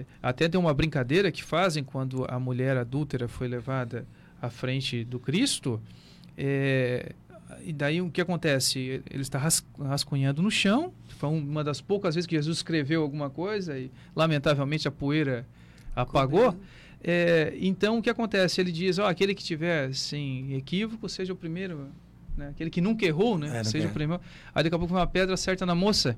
é, 0.00 0.04
até 0.22 0.48
tem 0.48 0.60
uma 0.60 0.72
brincadeira 0.72 1.32
que 1.32 1.42
fazem 1.42 1.82
quando 1.82 2.24
a 2.28 2.38
mulher 2.38 2.76
adúltera 2.76 3.26
foi 3.26 3.48
levada 3.48 4.06
à 4.40 4.48
frente 4.50 5.02
do 5.04 5.18
Cristo. 5.18 5.80
é, 6.36 7.12
e 7.64 7.72
daí 7.72 8.00
o 8.00 8.10
que 8.10 8.20
acontece? 8.20 9.02
Ele 9.10 9.22
está 9.22 9.38
ras- 9.38 9.66
rascunhando 9.80 10.42
no 10.42 10.50
chão. 10.50 10.92
Foi 11.18 11.30
uma 11.30 11.64
das 11.64 11.80
poucas 11.80 12.14
vezes 12.14 12.26
que 12.26 12.36
Jesus 12.36 12.58
escreveu 12.58 13.02
alguma 13.02 13.30
coisa 13.30 13.76
e, 13.78 13.90
lamentavelmente, 14.14 14.86
a 14.86 14.90
poeira 14.90 15.46
apagou. 15.96 16.54
É, 17.02 17.54
então 17.58 17.98
o 17.98 18.02
que 18.02 18.10
acontece? 18.10 18.60
Ele 18.60 18.70
diz: 18.70 18.98
ó, 18.98 19.06
aquele 19.08 19.34
que 19.34 19.42
tiver 19.42 19.92
sem 19.94 20.54
equívoco, 20.54 21.08
seja 21.08 21.32
o 21.32 21.36
primeiro. 21.36 21.88
Né? 22.38 22.48
Aquele 22.50 22.70
que 22.70 22.80
nunca 22.80 23.04
errou, 23.04 23.36
né? 23.36 23.58
É, 23.58 23.64
seja 23.64 23.88
o 23.88 23.90
primeiro. 23.90 24.22
Aí 24.54 24.62
daqui 24.62 24.74
a 24.74 24.78
pouco 24.78 24.94
uma 24.94 25.06
pedra 25.06 25.34
acerta 25.34 25.66
na 25.66 25.74
moça. 25.74 26.16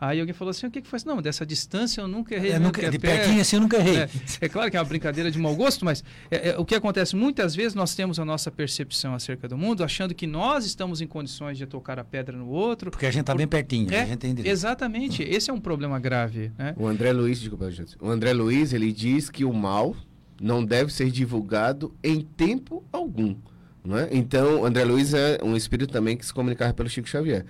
Aí 0.00 0.18
alguém 0.18 0.34
falou 0.34 0.50
assim: 0.50 0.66
o 0.66 0.70
que, 0.70 0.82
que 0.82 0.88
foi? 0.88 0.98
Não, 1.06 1.22
dessa 1.22 1.46
distância 1.46 2.00
eu 2.00 2.08
nunca 2.08 2.34
errei. 2.34 2.50
É, 2.50 2.52
mesmo, 2.54 2.66
nunca, 2.66 2.84
é 2.84 2.90
de 2.90 2.98
pertinho 2.98 3.40
assim 3.40 3.56
eu 3.56 3.62
nunca 3.62 3.76
errei. 3.76 3.98
É, 3.98 4.08
é 4.40 4.48
claro 4.48 4.70
que 4.70 4.76
é 4.76 4.80
uma 4.80 4.86
brincadeira 4.86 5.30
de 5.30 5.38
mau 5.38 5.54
gosto, 5.54 5.84
mas 5.84 6.02
é, 6.30 6.50
é, 6.50 6.58
o 6.58 6.64
que 6.64 6.74
acontece? 6.74 7.14
Muitas 7.14 7.54
vezes 7.54 7.74
nós 7.74 7.94
temos 7.94 8.18
a 8.18 8.24
nossa 8.24 8.50
percepção 8.50 9.14
acerca 9.14 9.48
do 9.48 9.56
mundo, 9.56 9.84
achando 9.84 10.14
que 10.14 10.26
nós 10.26 10.66
estamos 10.66 11.00
em 11.00 11.06
condições 11.06 11.56
de 11.56 11.64
tocar 11.66 11.98
a 11.98 12.04
pedra 12.04 12.36
no 12.36 12.48
outro. 12.48 12.90
Porque 12.90 13.06
a 13.06 13.10
gente 13.10 13.24
tá 13.24 13.34
bem 13.34 13.46
pertinho, 13.46 13.92
É, 13.92 14.02
a 14.02 14.06
gente 14.06 14.18
tem 14.18 14.34
direito. 14.34 14.52
exatamente. 14.52 15.22
Esse 15.22 15.50
é 15.50 15.54
um 15.54 15.60
problema 15.60 15.98
grave. 16.00 16.50
Né? 16.58 16.74
O 16.76 16.86
André 16.86 17.12
Luiz, 17.12 17.38
desculpa, 17.40 17.70
gente. 17.70 17.96
O 18.00 18.10
André 18.10 18.32
Luiz, 18.32 18.72
ele 18.72 18.92
diz 18.92 19.30
que 19.30 19.44
o 19.44 19.52
mal 19.52 19.96
não 20.40 20.64
deve 20.64 20.92
ser 20.92 21.10
divulgado 21.10 21.94
em 22.02 22.20
tempo 22.20 22.84
algum. 22.92 23.36
Não 23.84 23.98
é? 23.98 24.08
Então, 24.10 24.62
o 24.62 24.66
André 24.66 24.84
Luiz 24.84 25.12
é 25.12 25.38
um 25.42 25.54
espírito 25.54 25.92
também 25.92 26.16
que 26.16 26.24
se 26.24 26.32
comunicava 26.32 26.72
pelo 26.72 26.88
Chico 26.88 27.08
Xavier. 27.08 27.44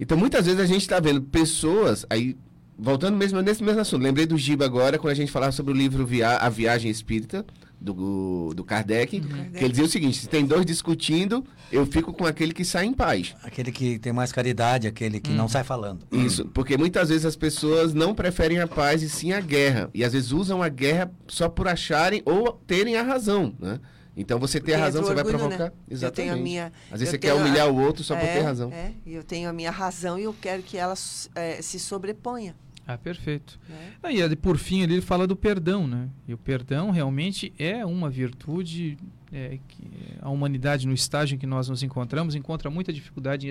Então, 0.00 0.16
muitas 0.16 0.46
vezes 0.46 0.60
a 0.60 0.66
gente 0.66 0.80
está 0.80 0.98
vendo 0.98 1.20
pessoas, 1.22 2.06
aí, 2.08 2.36
voltando 2.78 3.16
mesmo 3.16 3.40
nesse 3.42 3.62
mesmo 3.62 3.80
assunto, 3.80 4.02
lembrei 4.02 4.26
do 4.26 4.36
Giba 4.36 4.64
agora, 4.64 4.98
quando 4.98 5.12
a 5.12 5.16
gente 5.16 5.30
falava 5.30 5.52
sobre 5.52 5.72
o 5.72 5.76
livro 5.76 6.06
Via 6.06 6.36
A 6.36 6.48
Viagem 6.48 6.90
Espírita, 6.90 7.44
do, 7.80 8.54
do 8.54 8.64
Kardec, 8.64 9.20
que 9.20 9.58
ele 9.58 9.68
dizia 9.68 9.84
o 9.84 9.88
seguinte, 9.88 10.18
se 10.18 10.28
tem 10.28 10.46
dois 10.46 10.64
discutindo, 10.64 11.44
eu 11.70 11.84
fico 11.84 12.14
com 12.14 12.24
aquele 12.24 12.54
que 12.54 12.64
sai 12.64 12.86
em 12.86 12.94
paz. 12.94 13.34
Aquele 13.42 13.70
que 13.70 13.98
tem 13.98 14.12
mais 14.12 14.32
caridade, 14.32 14.86
aquele 14.86 15.20
que 15.20 15.30
não 15.30 15.48
sai 15.48 15.64
falando. 15.64 16.06
Isso, 16.10 16.46
porque 16.46 16.78
muitas 16.78 17.10
vezes 17.10 17.26
as 17.26 17.36
pessoas 17.36 17.92
não 17.92 18.14
preferem 18.14 18.58
a 18.58 18.66
paz 18.66 19.02
e 19.02 19.08
sim 19.10 19.32
a 19.32 19.40
guerra. 19.40 19.90
E 19.92 20.02
às 20.02 20.14
vezes 20.14 20.32
usam 20.32 20.62
a 20.62 20.68
guerra 20.68 21.12
só 21.28 21.48
por 21.48 21.68
acharem 21.68 22.22
ou 22.24 22.52
terem 22.66 22.96
a 22.96 23.02
razão, 23.02 23.54
né? 23.58 23.78
Então 24.16 24.38
você 24.38 24.60
ter 24.60 24.74
a 24.74 24.76
Porque 24.76 24.84
razão, 24.84 25.00
entra 25.02 25.14
você 25.14 25.20
o 25.20 25.24
vai 25.24 25.32
orgulho, 25.34 25.48
né? 25.50 25.56
provocar. 25.56 25.78
Eu 25.88 25.94
Exatamente. 25.94 26.16
tenho 26.16 26.32
a 26.32 26.36
minha- 26.36 26.72
Às 26.90 27.00
vezes 27.00 27.06
eu 27.06 27.10
você 27.12 27.18
quer 27.18 27.30
a- 27.30 27.34
humilhar 27.34 27.68
o 27.68 27.80
outro 27.80 28.04
só 28.04 28.14
por 28.14 28.24
É, 28.24 28.34
ter 28.34 28.40
razão. 28.42 28.72
É, 28.72 28.92
eu 29.06 29.24
tenho 29.24 29.48
a 29.48 29.52
minha 29.52 29.70
razão 29.70 30.18
e 30.18 30.22
eu 30.24 30.34
quero 30.40 30.62
que 30.62 30.76
ela 30.76 30.94
eh, 31.34 31.60
se 31.62 31.78
sobreponha. 31.80 32.54
Ah, 32.86 32.98
perfeito. 32.98 33.58
Né? 33.68 33.92
Ah, 34.02 34.12
e 34.12 34.22
ali, 34.22 34.36
por 34.36 34.58
fim, 34.58 34.82
ali 34.82 34.92
ele 34.94 35.00
fala 35.02 35.26
do 35.26 35.34
perdão, 35.34 35.86
né? 35.86 36.08
E 36.28 36.34
o 36.34 36.38
perdão 36.38 36.90
realmente 36.90 37.52
é 37.58 37.84
uma 37.84 38.10
virtude 38.10 38.98
é, 39.32 39.58
que 39.66 39.84
a 40.20 40.28
humanidade, 40.30 40.86
no 40.86 40.92
estágio 40.92 41.34
em 41.34 41.38
que 41.38 41.46
nós 41.46 41.68
nos 41.68 41.82
encontramos, 41.82 42.34
encontra 42.36 42.70
muita 42.70 42.92
dificuldade 42.92 43.48
em 43.48 43.50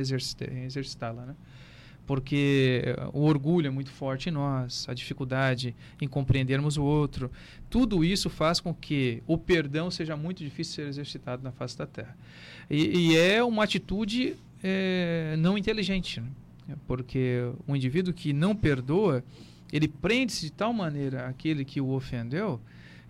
exercitá-la, 0.64 1.26
né? 1.26 1.36
Porque 2.06 2.82
eh, 2.86 3.08
o 3.14 3.22
orgulho 3.22 3.68
é 3.68 3.70
muito 3.70 3.90
forte 3.90 4.28
em 4.30 4.32
nós, 4.32 4.86
a 4.90 4.94
dificuldade 4.94 5.74
em 6.02 6.08
compreendermos 6.08 6.76
o 6.78 6.84
outro. 6.84 7.32
Tudo 7.70 8.04
isso 8.04 8.30
faz 8.30 8.60
com 8.60 8.74
que 8.74 9.24
o 9.26 9.38
perdão 9.38 9.90
seja 9.90 10.18
muito 10.18 10.44
difícil 10.44 10.72
de 10.72 10.76
ser 10.84 10.90
exercitado 10.90 11.42
na 11.44 11.52
face 11.52 11.78
da 11.78 11.86
Terra. 11.88 12.16
E, 12.70 13.12
e 13.12 13.18
é 13.18 13.42
uma 13.44 13.64
atitude 13.64 14.36
eh, 14.62 15.36
não 15.40 15.58
inteligente, 15.58 16.22
né? 16.68 16.76
porque 16.88 17.50
o 17.68 17.76
indivíduo 17.76 18.14
que 18.14 18.34
não 18.34 18.54
perdoa, 18.56 19.24
ele 19.72 19.88
prende-se 19.88 20.42
de 20.46 20.52
tal 20.52 20.74
maneira 20.74 21.28
àquele 21.28 21.64
que 21.64 21.80
o 21.80 21.90
ofendeu, 21.92 22.60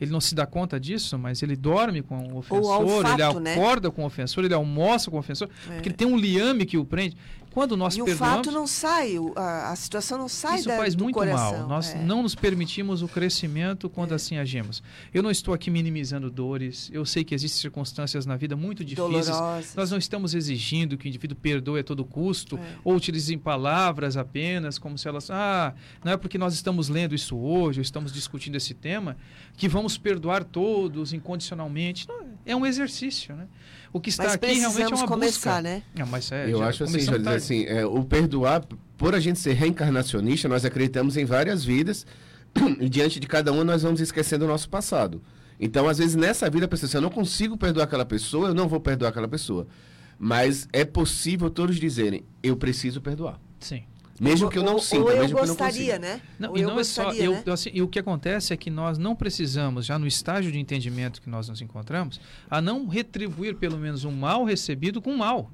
ele 0.01 0.11
não 0.11 0.19
se 0.19 0.35
dá 0.35 0.45
conta 0.45 0.79
disso, 0.79 1.17
mas 1.17 1.41
ele 1.43 1.55
dorme 1.55 2.01
com 2.01 2.17
o 2.33 2.37
ofensor, 2.37 3.05
ele 3.05 3.17
fato, 3.23 3.39
né? 3.39 3.53
acorda 3.53 3.91
com 3.91 4.03
o 4.03 4.05
ofensor, 4.05 4.43
ele 4.43 4.53
almoça 4.53 5.09
com 5.09 5.17
o 5.17 5.19
ofensor, 5.19 5.47
É. 5.69 5.75
porque 5.75 5.89
ele 5.89 5.95
tem 5.95 6.07
um 6.07 6.17
liame 6.17 6.65
que 6.65 6.77
o 6.77 6.83
prende. 6.83 7.15
Quando 7.53 7.77
nós 7.77 7.95
E 7.95 8.01
o 8.01 8.05
perdoamos, 8.05 8.35
fato 8.37 8.51
não 8.51 8.65
sai, 8.65 9.19
o- 9.19 9.31
a, 9.35 9.71
a 9.71 9.75
situação 9.75 10.17
não 10.17 10.27
sai 10.27 10.55
isso 10.59 10.67
da, 10.67 10.75
faz 10.75 10.95
do 10.95 11.03
muito 11.03 11.13
coração. 11.15 11.59
mal. 11.59 11.67
Nós 11.67 11.93
é. 11.93 12.03
não 12.03 12.23
nos 12.23 12.33
permitimos 12.33 13.01
o 13.03 13.07
crescimento 13.07 13.89
quando 13.89 14.11
É. 14.11 14.15
assim 14.15 14.37
agimos. 14.37 14.81
Eu 15.13 15.21
não 15.21 15.29
estou 15.29 15.53
aqui 15.53 15.69
minimizando 15.69 16.31
dores. 16.31 16.89
Eu 16.91 17.05
sei 17.05 17.23
que 17.23 17.35
existem 17.35 17.61
circunstâncias 17.61 18.25
na 18.25 18.35
vida 18.35 18.55
muito 18.55 18.83
difíceis. 18.83 19.27
Dolorosas. 19.27 19.75
Nós 19.75 19.91
não 19.91 19.97
estamos 19.97 20.33
exigindo 20.33 20.97
que 20.97 21.05
o 21.05 21.09
indivíduo 21.09 21.37
perdoe 21.37 21.81
a 21.81 21.83
todo 21.83 22.03
custo 22.03 22.57
É. 22.57 22.75
ou 22.83 22.95
utilize 22.95 23.35
palavras 23.37 24.17
apenas 24.17 24.79
como 24.79 24.97
se 24.97 25.07
elas. 25.07 25.29
Ah, 25.29 25.73
não 26.03 26.11
é 26.11 26.17
porque 26.17 26.37
nós 26.37 26.53
estamos 26.55 26.89
lendo 26.89 27.13
isso 27.13 27.37
hoje, 27.37 27.79
ou 27.79 27.83
estamos 27.83 28.11
discutindo 28.11 28.55
esse 28.55 28.73
tema, 28.73 29.15
que 29.55 29.67
vamos 29.67 29.97
perdoar 29.97 30.43
todos 30.43 31.13
incondicionalmente. 31.13 32.07
Não, 32.07 32.22
é 32.45 32.55
um 32.55 32.65
exercício, 32.65 33.35
né? 33.35 33.47
O 33.91 33.99
que 33.99 34.09
está 34.09 34.23
Mas 34.23 34.33
aqui 34.33 34.53
realmente 34.53 34.91
é 34.91 34.95
uma 34.95 35.07
começar, 35.07 35.49
busca. 35.55 35.61
né? 35.61 35.83
Não, 35.95 36.07
mas 36.07 36.31
é, 36.31 36.51
Eu 36.51 36.57
já 36.59 36.67
acho 36.67 36.83
assim, 36.83 36.93
começamos 36.93 37.05
já 37.05 37.17
dizer 37.17 37.23
tarde. 37.29 37.43
assim, 37.43 37.65
é, 37.65 37.85
o 37.85 38.03
perdoar, 38.03 38.63
por 38.97 39.13
a 39.13 39.19
gente 39.19 39.39
ser 39.39 39.53
reencarnacionista, 39.53 40.47
nós 40.47 40.65
acreditamos 40.65 41.15
em 41.15 41.25
várias 41.25 41.63
vidas 41.63 42.05
e 42.79 42.89
diante 42.89 43.19
de 43.19 43.27
cada 43.27 43.51
uma 43.51 43.63
nós 43.63 43.83
vamos 43.83 44.01
esquecendo 44.01 44.45
o 44.45 44.47
nosso 44.47 44.67
passado. 44.67 45.21
Então, 45.59 45.87
às 45.87 45.99
vezes, 45.99 46.15
nessa 46.15 46.49
vida, 46.49 46.65
a 46.65 46.67
pessoa, 46.67 46.89
se 46.89 46.97
eu 46.97 47.01
não 47.01 47.11
consigo 47.11 47.55
perdoar 47.55 47.83
aquela 47.83 48.05
pessoa, 48.05 48.47
eu 48.49 48.53
não 48.55 48.67
vou 48.67 48.79
perdoar 48.79 49.09
aquela 49.09 49.27
pessoa. 49.27 49.67
Mas 50.17 50.67
é 50.73 50.83
possível 50.83 51.49
todos 51.49 51.75
dizerem, 51.77 52.23
eu 52.41 52.55
preciso 52.57 52.99
perdoar. 52.99 53.39
Sim. 53.59 53.83
Mesmo 54.23 54.49
que 54.49 54.57
eu 54.57 54.63
não 54.63 54.79
sinta, 54.79 55.03
ou 55.03 55.11
eu 55.11 55.21
mesmo 55.21 55.35
que 55.35 55.43
eu 55.43 55.47
não 55.47 55.55
gostaria, 55.55 55.97
consiga. 55.97 55.99
né? 55.99 56.21
Não, 56.39 56.49
Ou 56.51 56.57
e 56.57 56.61
eu 56.61 56.69
não 56.69 56.79
é 56.79 56.83
só. 56.83 57.03
gostaria, 57.05 57.29
né? 57.29 57.43
eu, 57.45 57.53
assim, 57.53 57.69
e 57.73 57.81
o 57.81 57.87
que 57.87 57.99
acontece 57.99 58.53
é 58.53 58.57
que 58.57 58.69
nós 58.69 58.97
não 58.97 59.15
precisamos, 59.15 59.85
já 59.85 59.99
no 59.99 60.07
estágio 60.07 60.51
de 60.51 60.59
entendimento 60.59 61.21
que 61.21 61.29
nós 61.29 61.49
nos 61.49 61.61
encontramos, 61.61 62.19
a 62.49 62.61
não 62.61 62.87
retribuir 62.87 63.55
pelo 63.55 63.77
menos 63.77 64.05
um 64.05 64.11
mal 64.11 64.43
recebido 64.43 65.01
com 65.01 65.15
mal. 65.15 65.51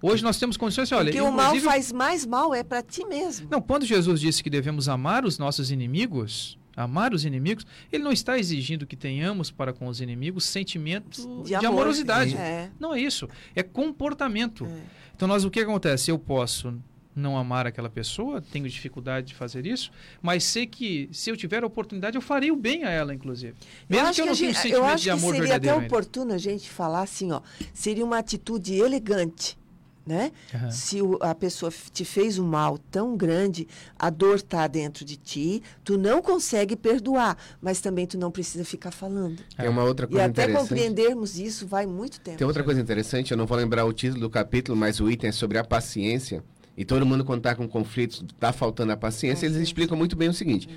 Hoje 0.00 0.22
nós 0.24 0.36
temos 0.36 0.56
condições, 0.56 0.90
olha, 0.90 1.12
Porque 1.12 1.20
o 1.20 1.30
mal 1.30 1.54
faz 1.60 1.92
mais 1.92 2.26
mal 2.26 2.52
é 2.52 2.64
para 2.64 2.82
ti 2.82 3.04
mesmo. 3.04 3.46
Não, 3.48 3.62
quando 3.62 3.86
Jesus 3.86 4.20
disse 4.20 4.42
que 4.42 4.50
devemos 4.50 4.88
amar 4.88 5.24
os 5.24 5.38
nossos 5.38 5.70
inimigos, 5.70 6.58
amar 6.76 7.14
os 7.14 7.24
inimigos, 7.24 7.64
ele 7.92 8.02
não 8.02 8.10
está 8.10 8.36
exigindo 8.36 8.84
que 8.84 8.96
tenhamos 8.96 9.52
para 9.52 9.72
com 9.72 9.86
os 9.86 10.00
inimigos 10.00 10.44
sentimentos 10.44 11.24
de, 11.44 11.50
De 11.50 11.54
amor. 11.54 11.68
amorosidade. 11.68 12.36
É. 12.36 12.68
Não 12.80 12.92
é 12.92 13.00
isso. 13.00 13.28
É 13.54 13.62
comportamento. 13.62 14.64
É. 14.66 14.80
Então, 15.14 15.28
nós 15.28 15.44
o 15.44 15.50
que 15.50 15.60
acontece? 15.60 16.10
Eu 16.10 16.18
posso 16.18 16.74
não 17.14 17.36
amar 17.36 17.66
aquela 17.66 17.90
pessoa, 17.90 18.40
tenho 18.40 18.68
dificuldade 18.68 19.28
de 19.28 19.34
fazer 19.34 19.66
isso, 19.66 19.90
mas 20.22 20.44
sei 20.44 20.66
que 20.66 21.08
se 21.12 21.30
eu 21.30 21.36
tiver 21.36 21.62
a 21.62 21.66
oportunidade, 21.66 22.16
eu 22.16 22.22
farei 22.22 22.50
o 22.50 22.56
bem 22.56 22.84
a 22.84 22.90
ela, 22.90 23.14
inclusive. 23.14 23.54
Mesmo 23.88 24.06
acho 24.08 24.14
que 24.16 24.20
eu 24.22 24.26
não 24.26 24.32
a 24.32 24.36
tenha 24.36 24.50
um 24.50 24.52
gente- 24.52 24.62
sentimento 24.62 24.78
eu 24.82 24.84
acho 24.86 25.02
de 25.04 25.10
amor 25.10 25.32
que 25.34 25.38
seria 25.40 25.56
até 25.56 25.74
oportuno 25.74 26.32
a 26.32 26.38
gente 26.38 26.70
falar 26.70 27.02
assim, 27.02 27.30
ó, 27.32 27.40
seria 27.74 28.04
uma 28.04 28.18
atitude 28.18 28.74
elegante, 28.74 29.58
né? 30.06 30.32
Aham. 30.54 30.70
Se 30.70 31.00
o- 31.02 31.18
a 31.20 31.34
pessoa 31.34 31.70
te 31.92 32.04
fez 32.04 32.38
um 32.38 32.46
mal 32.46 32.76
tão 32.78 33.14
grande, 33.16 33.68
a 33.98 34.08
dor 34.10 34.36
está 34.36 34.66
dentro 34.66 35.04
de 35.04 35.16
ti, 35.16 35.62
tu 35.84 35.96
não 35.98 36.20
consegue 36.22 36.74
perdoar, 36.74 37.36
mas 37.60 37.80
também 37.80 38.06
tu 38.06 38.18
não 38.18 38.30
precisa 38.30 38.64
ficar 38.64 38.90
falando. 38.90 39.44
Tem 39.56 39.68
uma 39.68 39.84
outra 39.84 40.06
E 40.06 40.08
coisa 40.08 40.24
até 40.24 40.42
interessante. 40.44 40.68
compreendermos 40.70 41.38
isso 41.38 41.66
vai 41.68 41.86
muito 41.86 42.18
tempo. 42.20 42.38
Tem 42.38 42.46
outra 42.46 42.64
coisa 42.64 42.80
interessante, 42.80 43.30
eu 43.32 43.36
não 43.36 43.46
vou 43.46 43.56
lembrar 43.56 43.84
o 43.84 43.92
título 43.92 44.20
do 44.22 44.30
capítulo, 44.30 44.76
mas 44.76 44.98
o 44.98 45.10
item 45.10 45.28
é 45.28 45.32
sobre 45.32 45.58
a 45.58 45.62
paciência. 45.62 46.42
E 46.76 46.84
todo 46.84 47.04
mundo, 47.04 47.24
quando 47.24 47.38
está 47.38 47.54
com 47.54 47.68
conflitos, 47.68 48.22
está 48.22 48.52
faltando 48.52 48.92
a 48.92 48.96
paciência, 48.96 49.46
eles 49.46 49.58
explicam 49.58 49.96
muito 49.96 50.16
bem 50.16 50.28
o 50.28 50.34
seguinte: 50.34 50.68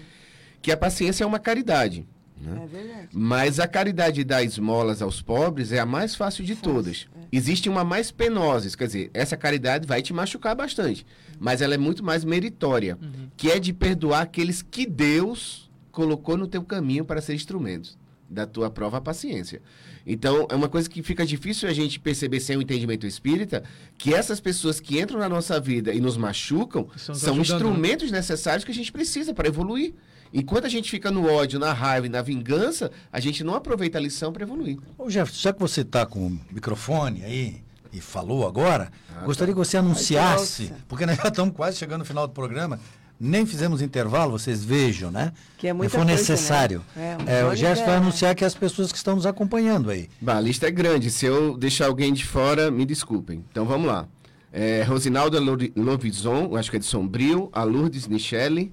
que 0.61 0.71
a 0.71 0.77
paciência 0.77 1.23
é 1.23 1.27
uma 1.27 1.39
caridade. 1.39 2.05
né? 2.39 2.61
É 2.63 2.67
verdade. 2.67 3.07
Mas 3.13 3.59
a 3.59 3.67
caridade 3.67 4.15
de 4.15 4.23
dar 4.23 4.43
esmolas 4.43 5.01
aos 5.01 5.21
pobres 5.21 5.71
é 5.71 5.79
a 5.79 5.85
mais 5.85 6.15
fácil 6.15 6.43
de 6.43 6.55
todas. 6.55 7.07
Existe 7.31 7.69
uma 7.69 7.83
mais 7.83 8.11
penosa, 8.11 8.75
quer 8.77 8.87
dizer, 8.87 9.09
essa 9.13 9.35
caridade 9.37 9.87
vai 9.87 10.01
te 10.01 10.13
machucar 10.13 10.55
bastante, 10.55 11.05
mas 11.39 11.61
ela 11.61 11.73
é 11.73 11.77
muito 11.77 12.03
mais 12.03 12.23
meritória, 12.23 12.97
que 13.35 13.49
é 13.49 13.59
de 13.59 13.73
perdoar 13.73 14.21
aqueles 14.21 14.61
que 14.61 14.85
Deus 14.85 15.69
colocou 15.91 16.37
no 16.37 16.47
teu 16.47 16.63
caminho 16.63 17.05
para 17.05 17.21
ser 17.21 17.33
instrumentos 17.33 17.97
da 18.29 18.45
tua 18.45 18.69
prova 18.69 18.97
a 18.97 19.01
paciência. 19.01 19.61
Então, 20.05 20.47
é 20.49 20.55
uma 20.55 20.69
coisa 20.69 20.89
que 20.89 21.01
fica 21.01 21.25
difícil 21.25 21.69
a 21.69 21.73
gente 21.73 21.99
perceber 21.99 22.39
sem 22.39 22.57
o 22.57 22.61
entendimento 22.61 23.05
espírita, 23.05 23.63
que 23.97 24.13
essas 24.13 24.39
pessoas 24.39 24.79
que 24.79 24.99
entram 24.99 25.19
na 25.19 25.29
nossa 25.29 25.59
vida 25.59 25.93
e 25.93 25.99
nos 25.99 26.17
machucam 26.17 26.87
são 26.95 27.15
ajudando, 27.15 27.35
né? 27.35 27.41
instrumentos 27.41 28.11
necessários 28.11 28.63
que 28.63 28.71
a 28.71 28.75
gente 28.75 28.91
precisa 28.91 29.33
para 29.33 29.47
evoluir. 29.47 29.93
Enquanto 30.33 30.65
a 30.65 30.69
gente 30.69 30.91
fica 30.91 31.09
no 31.09 31.27
ódio, 31.27 31.59
na 31.59 31.71
raiva 31.71 32.07
e 32.07 32.09
na 32.09 32.21
vingança, 32.21 32.91
a 33.11 33.19
gente 33.19 33.43
não 33.43 33.55
aproveita 33.55 33.97
a 33.97 34.01
lição 34.01 34.33
para 34.33 34.43
evoluir. 34.43 34.77
Ô, 34.97 35.09
Jefferson, 35.09 35.41
já 35.41 35.53
que 35.53 35.59
você 35.59 35.81
está 35.81 36.05
com 36.05 36.27
o 36.27 36.39
microfone 36.51 37.23
aí 37.23 37.63
e 37.93 38.01
falou 38.01 38.45
agora, 38.45 38.91
gostaria 39.23 39.53
que 39.53 39.57
você 39.57 39.77
anunciasse, 39.77 40.63
nossa. 40.63 40.75
porque 40.87 41.05
nós 41.05 41.15
já 41.15 41.29
estamos 41.29 41.55
quase 41.55 41.77
chegando 41.77 41.99
no 41.99 42.05
final 42.05 42.27
do 42.27 42.33
programa, 42.33 42.79
nem 43.19 43.45
fizemos 43.45 43.81
intervalo, 43.81 44.31
vocês 44.31 44.63
vejam, 44.63 45.09
né? 45.11 45.31
Que 45.57 45.67
é 45.67 45.73
muita 45.73 45.91
Se 45.91 45.97
for 45.97 46.05
coisa, 46.05 46.19
necessário. 46.21 46.83
né? 46.95 47.17
É, 47.25 47.39
É, 47.39 47.45
o 47.45 47.55
Jefferson 47.55 47.85
vai 47.85 47.93
é- 47.93 47.97
anunciar 47.97 48.35
que 48.35 48.43
as 48.45 48.53
pessoas 48.55 48.91
que 48.91 48.97
estão 48.97 49.15
nos 49.15 49.25
acompanhando 49.25 49.89
aí. 49.89 50.09
Bah, 50.21 50.37
a 50.37 50.41
lista 50.41 50.67
é 50.67 50.71
grande. 50.71 51.09
Se 51.09 51.25
eu 51.25 51.57
deixar 51.57 51.87
alguém 51.87 52.11
de 52.13 52.25
fora, 52.25 52.69
me 52.69 52.85
desculpem. 52.85 53.43
Então 53.51 53.65
vamos 53.65 53.87
lá. 53.87 54.07
É, 54.51 54.83
Rosinalda 54.83 55.39
Lovison, 55.75 56.45
eu 56.51 56.55
acho 56.57 56.69
que 56.71 56.77
é 56.77 56.79
de 56.79 56.85
Sombrio. 56.85 57.49
A 57.53 57.63
Lourdes 57.63 58.07
Michele. 58.07 58.71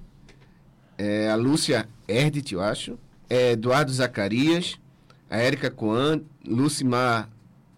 é, 0.97 1.29
a 1.29 1.35
Lúcia 1.35 1.87
Erdit, 2.07 2.53
eu 2.53 2.61
acho. 2.61 2.97
é, 3.29 3.51
Eduardo 3.53 3.91
Zacarias. 3.91 4.75
A 5.29 5.37
Érica 5.37 5.69
Coan. 5.71 6.21
Lucimar 6.45 7.29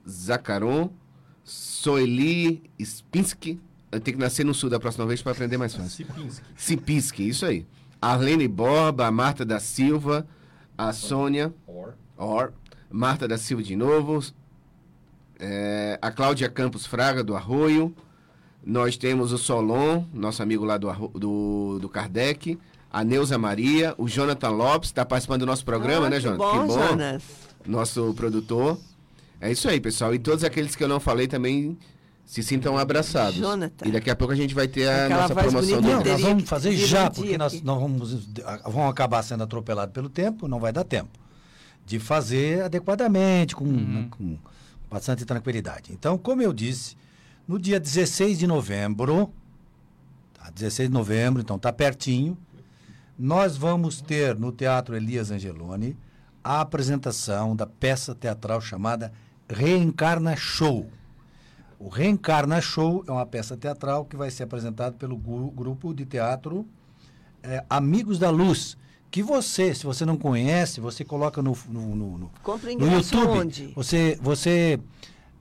Zacaron. 0.07 0.89
Soeli 1.43 2.63
Spinski. 2.79 3.59
Eu 3.95 4.01
tenho 4.01 4.17
que 4.17 4.23
nascer 4.23 4.45
no 4.45 4.53
sul 4.53 4.69
da 4.69 4.79
próxima 4.79 5.05
vez 5.05 5.21
para 5.21 5.31
aprender 5.31 5.57
mais 5.57 5.73
fácil. 5.73 6.05
Sipinski, 6.55 7.27
isso 7.27 7.45
aí. 7.45 7.65
Arlene 8.01 8.47
Borba, 8.47 9.07
a 9.07 9.11
Marta 9.11 9.45
da 9.45 9.59
Silva, 9.59 10.27
a 10.77 10.91
Sônia. 10.91 11.53
Or. 12.17 12.53
Marta 12.89 13.27
da 13.27 13.37
Silva 13.37 13.63
de 13.63 13.75
novo. 13.75 14.23
É, 15.39 15.97
a 16.01 16.11
Cláudia 16.11 16.49
Campos 16.49 16.85
Fraga, 16.85 17.23
do 17.23 17.35
Arroio. 17.35 17.95
Nós 18.63 18.97
temos 18.97 19.31
o 19.31 19.37
Solon, 19.37 20.03
nosso 20.13 20.41
amigo 20.41 20.65
lá 20.65 20.77
do, 20.77 20.91
do, 21.09 21.79
do 21.79 21.87
Kardec, 21.87 22.57
a 22.91 23.03
Neuza 23.03 23.37
Maria, 23.37 23.93
o 23.97 24.07
Jonathan 24.07 24.49
Lopes, 24.49 24.89
está 24.89 25.05
participando 25.05 25.41
do 25.41 25.45
nosso 25.45 25.63
programa, 25.63 26.07
ah, 26.07 26.09
né, 26.09 26.15
que 26.15 26.23
Jonathan? 26.23 26.43
Bom, 26.43 26.51
que 26.51 26.67
bom, 26.67 26.87
Jonas. 26.87 27.23
Nosso 27.65 28.13
produtor. 28.15 28.79
É 29.39 29.51
isso 29.51 29.69
aí, 29.69 29.79
pessoal. 29.79 30.15
E 30.15 30.19
todos 30.19 30.43
aqueles 30.43 30.75
que 30.75 30.83
eu 30.83 30.87
não 30.87 30.99
falei 30.99 31.27
também 31.27 31.77
se 32.25 32.41
sintam 32.41 32.77
abraçados. 32.77 33.35
Jonathan. 33.35 33.87
E 33.87 33.91
daqui 33.91 34.09
a 34.09 34.15
pouco 34.15 34.33
a 34.33 34.35
gente 34.35 34.53
vai 34.55 34.67
ter 34.67 34.87
a 34.87 35.05
Aquela 35.05 35.21
nossa 35.21 35.35
promoção 35.35 35.81
do 35.81 35.87
Não, 35.87 36.03
nós 36.03 36.21
vamos 36.21 36.49
fazer 36.49 36.75
já, 36.75 37.09
porque 37.09 37.37
nós, 37.37 37.53
aqui. 37.53 37.63
nós 37.63 37.79
vamos, 37.79 38.27
vamos 38.63 38.89
acabar 38.89 39.23
sendo 39.23 39.43
atropelados 39.43 39.93
pelo 39.93 40.09
tempo, 40.09 40.47
não 40.47 40.59
vai 40.59 40.73
dar 40.73 40.83
tempo 40.83 41.25
de 41.85 41.99
fazer 41.99 42.63
adequadamente, 42.63 43.55
com, 43.55 43.65
né, 43.65 44.07
com 44.09 44.37
bastante 44.89 45.23
tranquilidade. 45.23 45.93
Então, 45.93 46.17
como 46.17 46.41
eu 46.41 46.51
disse, 46.51 46.97
no 47.47 47.59
dia 47.59 47.79
16 47.79 48.39
de 48.39 48.47
novembro, 48.47 49.31
tá, 50.33 50.49
16 50.49 50.89
de 50.89 50.93
novembro, 50.93 51.41
então 51.41 51.59
tá 51.59 51.71
pertinho, 51.71 52.35
nós 53.17 53.55
vamos 53.55 54.01
ter 54.01 54.35
no 54.35 54.51
Teatro 54.51 54.95
Elias 54.95 55.29
Angeloni 55.29 55.95
a 56.43 56.61
apresentação 56.61 57.55
da 57.55 57.65
peça 57.65 58.13
teatral 58.13 58.59
chamada 58.59 59.13
Reencarna 59.47 60.35
Show. 60.35 60.89
O 61.79 61.89
Reencarna 61.89 62.61
Show 62.61 63.03
é 63.07 63.11
uma 63.11 63.25
peça 63.25 63.57
teatral 63.57 64.05
que 64.05 64.15
vai 64.15 64.31
ser 64.31 64.43
apresentada 64.43 64.95
pelo 64.95 65.17
grupo 65.17 65.93
de 65.93 66.05
teatro 66.05 66.65
eh, 67.43 67.63
Amigos 67.69 68.17
da 68.17 68.29
Luz. 68.29 68.77
Que 69.11 69.21
você, 69.23 69.73
se 69.73 69.85
você 69.85 70.05
não 70.05 70.17
conhece, 70.17 70.81
você 70.81 71.03
coloca 71.05 71.41
no, 71.41 71.57
no, 71.69 71.95
no- 71.95 72.17
no- 72.17 72.31
no 72.53 72.71
ingresso 72.71 73.15
YouTube. 73.15 73.39
onde? 73.39 73.67
Você, 73.75 74.17
você 74.21 74.79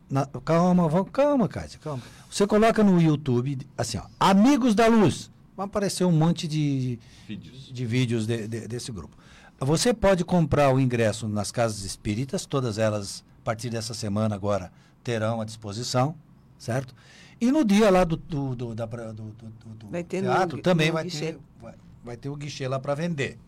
na- 0.09 0.27
calma, 0.45 0.89
vamos- 0.89 1.11
calma, 1.13 1.49
Kátia, 1.49 1.79
calma. 1.81 2.03
Você 2.31 2.47
coloca 2.47 2.83
no 2.85 3.01
YouTube, 3.01 3.59
assim, 3.77 3.99
ó, 3.99 4.03
Amigos 4.21 4.75
da 4.75 4.87
Luz. 4.87 5.31
Vai 5.57 5.67
aparecer 5.67 6.05
um 6.05 6.13
monte 6.13 6.47
de, 6.49 6.99
Vídeos. 7.29 7.71
de 7.73 7.87
vídeos 7.87 8.27
de- 8.27 8.47
de- 8.49 8.69
desse 8.69 8.91
grupo. 8.93 9.17
Você 9.61 9.95
pode 9.95 10.25
comprar 10.25 10.73
o 10.75 10.79
ingresso 10.81 11.29
nas 11.29 11.51
casas 11.53 11.85
espíritas, 11.85 12.45
todas 12.45 12.77
elas, 12.77 13.25
a 13.41 13.45
partir 13.45 13.71
dessa 13.71 13.95
semana 13.95 14.35
agora, 14.35 14.71
terão 15.05 15.41
à 15.41 15.45
disposição, 15.45 16.17
certo? 16.59 16.95
E 17.41 17.53
no 17.53 17.65
dia 17.65 17.91
lá 17.91 18.03
do, 18.05 18.17
do, 18.17 18.57
do, 18.57 18.75
da 18.75 18.87
do- 18.87 19.13
do- 19.13 19.33
do- 19.33 19.75
do 19.77 19.89
Vai 19.91 20.03
ter 20.03 20.23
no 20.23 20.31
teatro 20.33 20.57
gui- 20.57 20.63
também 20.63 20.87
no 20.89 20.95
vai 20.95 21.05
guichê. 21.05 21.33
ter, 21.35 21.39
vai, 21.61 21.75
vai 22.03 22.17
ter 22.17 22.29
o 22.31 22.37
guichê 22.37 22.67
lá 22.67 22.81
para 22.81 22.95
vender. 22.95 23.39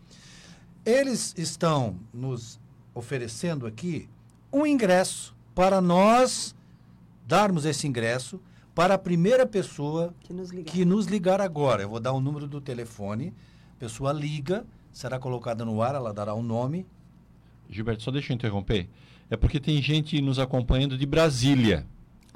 Eles 0.84 1.34
estão 1.36 1.96
nos 2.12 2.60
oferecendo 2.94 3.66
aqui 3.66 4.08
um 4.52 4.66
ingresso 4.66 5.34
para 5.54 5.80
nós 5.80 6.54
darmos 7.26 7.64
esse 7.64 7.86
ingresso 7.86 8.40
para 8.74 8.94
a 8.94 8.98
primeira 8.98 9.46
pessoa 9.46 10.14
Que 10.20 10.32
nos 10.32 10.50
que 10.50 10.84
nos 10.84 11.06
ligar 11.06 11.40
agora. 11.40 11.82
Eu 11.82 11.88
vou 11.88 11.98
dar 12.00 12.12
o 12.12 12.20
número 12.20 12.46
do 12.46 12.60
telefone, 12.60 13.32
a 13.76 13.80
pessoa 13.80 14.12
liga, 14.12 14.64
será 14.92 15.18
colocada 15.18 15.64
no 15.64 15.80
ar, 15.82 15.94
ela 15.94 16.12
dará 16.12 16.34
o 16.34 16.42
nome. 16.42 16.86
Gilberto, 17.68 18.02
só 18.02 18.10
deixa 18.10 18.32
eu 18.32 18.34
interromper. 18.34 18.88
É 19.30 19.36
porque 19.36 19.58
tem 19.58 19.80
gente 19.82 20.20
nos 20.20 20.38
acompanhando 20.38 20.96
de 20.96 21.06
Brasília. 21.06 21.84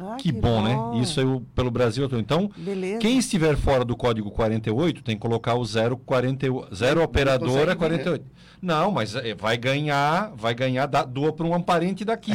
Ah, 0.03 0.17
que, 0.19 0.33
bom, 0.33 0.63
né? 0.63 1.03
Isso 1.03 1.21
eu, 1.21 1.45
pelo 1.55 1.71
Brasil 1.71 2.09
todo. 2.09 2.19
Então, 2.19 2.51
Beleza. 2.57 2.99
quem 3.01 3.19
estiver 3.19 3.55
fora 3.55 3.85
do 3.85 3.95
código 3.95 4.31
48 4.31 5.03
tem 5.03 5.15
que 5.15 5.21
colocar 5.21 5.55
o 5.55 5.65
048, 5.65 6.75
0 6.75 7.03
operadora 7.03 7.77
consegue, 7.77 8.05
48. 8.05 8.25
Não, 8.63 8.91
mas 8.91 9.15
eh, 9.15 9.35
vai 9.35 9.59
ganhar, 9.59 10.33
vai 10.35 10.55
ganhar, 10.55 10.87
dá, 10.87 11.05
doa 11.05 11.33
para 11.35 11.47
um 11.47 11.63
parente 11.63 12.03
daqui. 12.03 12.33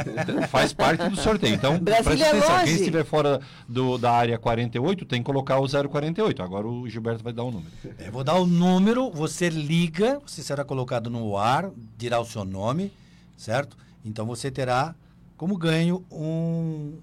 Faz 0.48 0.72
parte 0.72 1.06
do 1.08 1.16
sorteio. 1.16 1.54
Então, 1.54 1.78
presta 1.78 2.14
é 2.14 2.28
atenção. 2.28 2.48
longe. 2.48 2.64
Quem 2.64 2.74
estiver 2.74 3.04
fora 3.04 3.40
do, 3.68 3.98
da 3.98 4.10
área 4.12 4.38
48 4.38 5.04
tem 5.04 5.20
que 5.20 5.26
colocar 5.26 5.58
o 5.58 5.68
048. 5.68 6.42
Agora 6.42 6.66
o 6.66 6.88
Gilberto 6.88 7.22
vai 7.22 7.32
dar 7.32 7.44
o 7.44 7.50
número. 7.50 7.72
Eu 7.98 8.12
vou 8.12 8.24
dar 8.24 8.34
o 8.36 8.46
número, 8.46 9.10
você 9.10 9.50
liga, 9.50 10.18
você 10.26 10.42
será 10.42 10.64
colocado 10.64 11.10
no 11.10 11.36
ar, 11.36 11.70
dirá 11.98 12.20
o 12.20 12.24
seu 12.24 12.44
nome, 12.44 12.90
certo? 13.36 13.76
Então 14.04 14.26
você 14.26 14.50
terá 14.50 14.94
como 15.36 15.56
ganho 15.56 16.04
um, 16.10 16.98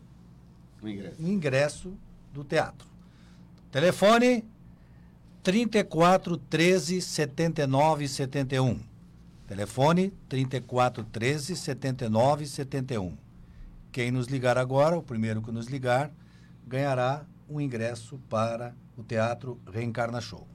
O 0.82 0.88
ingresso. 0.88 1.16
um 1.22 1.28
ingresso 1.28 1.94
do 2.34 2.44
teatro. 2.44 2.88
Telefone 3.72 4.44
34 5.44 6.38
13 6.38 7.02
79 7.02 8.08
71. 8.08 8.80
Telefone 9.48 10.14
34 10.28 11.04
13 11.04 11.56
79 11.56 12.46
71. 12.46 13.18
Quem 13.92 14.12
nos 14.12 14.28
ligar 14.28 14.58
agora, 14.58 14.98
o 14.98 15.02
primeiro 15.02 15.42
que 15.42 15.52
nos 15.52 15.68
ligar, 15.68 16.12
ganhará 16.68 17.26
um 17.50 17.60
ingresso 17.60 18.20
para 18.30 18.76
o 18.96 19.04
Teatro 19.04 19.60
Reencarna 19.72 20.22
Show. 20.22 20.48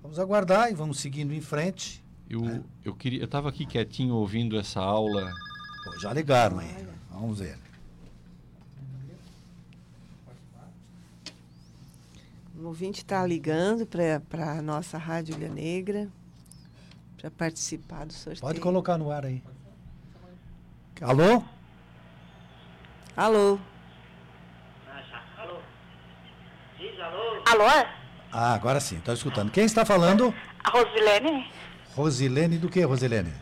Vamos 0.00 0.18
aguardar 0.18 0.70
e 0.70 0.74
vamos 0.74 1.00
seguindo 1.00 1.34
em 1.34 1.40
frente. 1.40 2.04
Eu, 2.30 2.64
eu 2.84 2.94
queria, 2.94 3.18
eu 3.18 3.24
estava 3.24 3.48
aqui 3.48 3.66
quietinho 3.66 4.14
ouvindo 4.14 4.56
essa 4.56 4.80
aula. 4.80 5.32
Pô, 5.84 5.98
já 5.98 6.12
ligaram 6.12 6.60
aí. 6.60 6.86
Vamos 7.10 7.40
ver. 7.40 7.58
O 12.56 12.66
ouvinte 12.66 13.00
está 13.00 13.26
ligando 13.26 13.84
para 14.28 14.52
a 14.52 14.62
nossa 14.62 14.96
Rádio 14.96 15.34
Ilha 15.34 15.48
Negra 15.48 16.08
para 17.20 17.32
participar 17.32 18.06
do 18.06 18.12
sorteio. 18.12 18.40
Pode 18.42 18.60
colocar 18.60 18.96
no 18.96 19.10
ar 19.10 19.26
aí. 19.26 19.42
Alô? 21.00 21.42
Alô? 23.16 23.58
Alô? 27.46 27.88
Ah, 28.30 28.54
agora 28.54 28.78
sim, 28.78 28.98
estou 28.98 29.14
escutando. 29.14 29.50
Quem 29.50 29.64
está 29.64 29.84
falando? 29.84 30.32
A 30.62 30.70
Rosilene? 30.70 31.50
Rosilene 31.96 32.58
do 32.58 32.68
que, 32.68 32.82
Rosilene? 32.84 33.32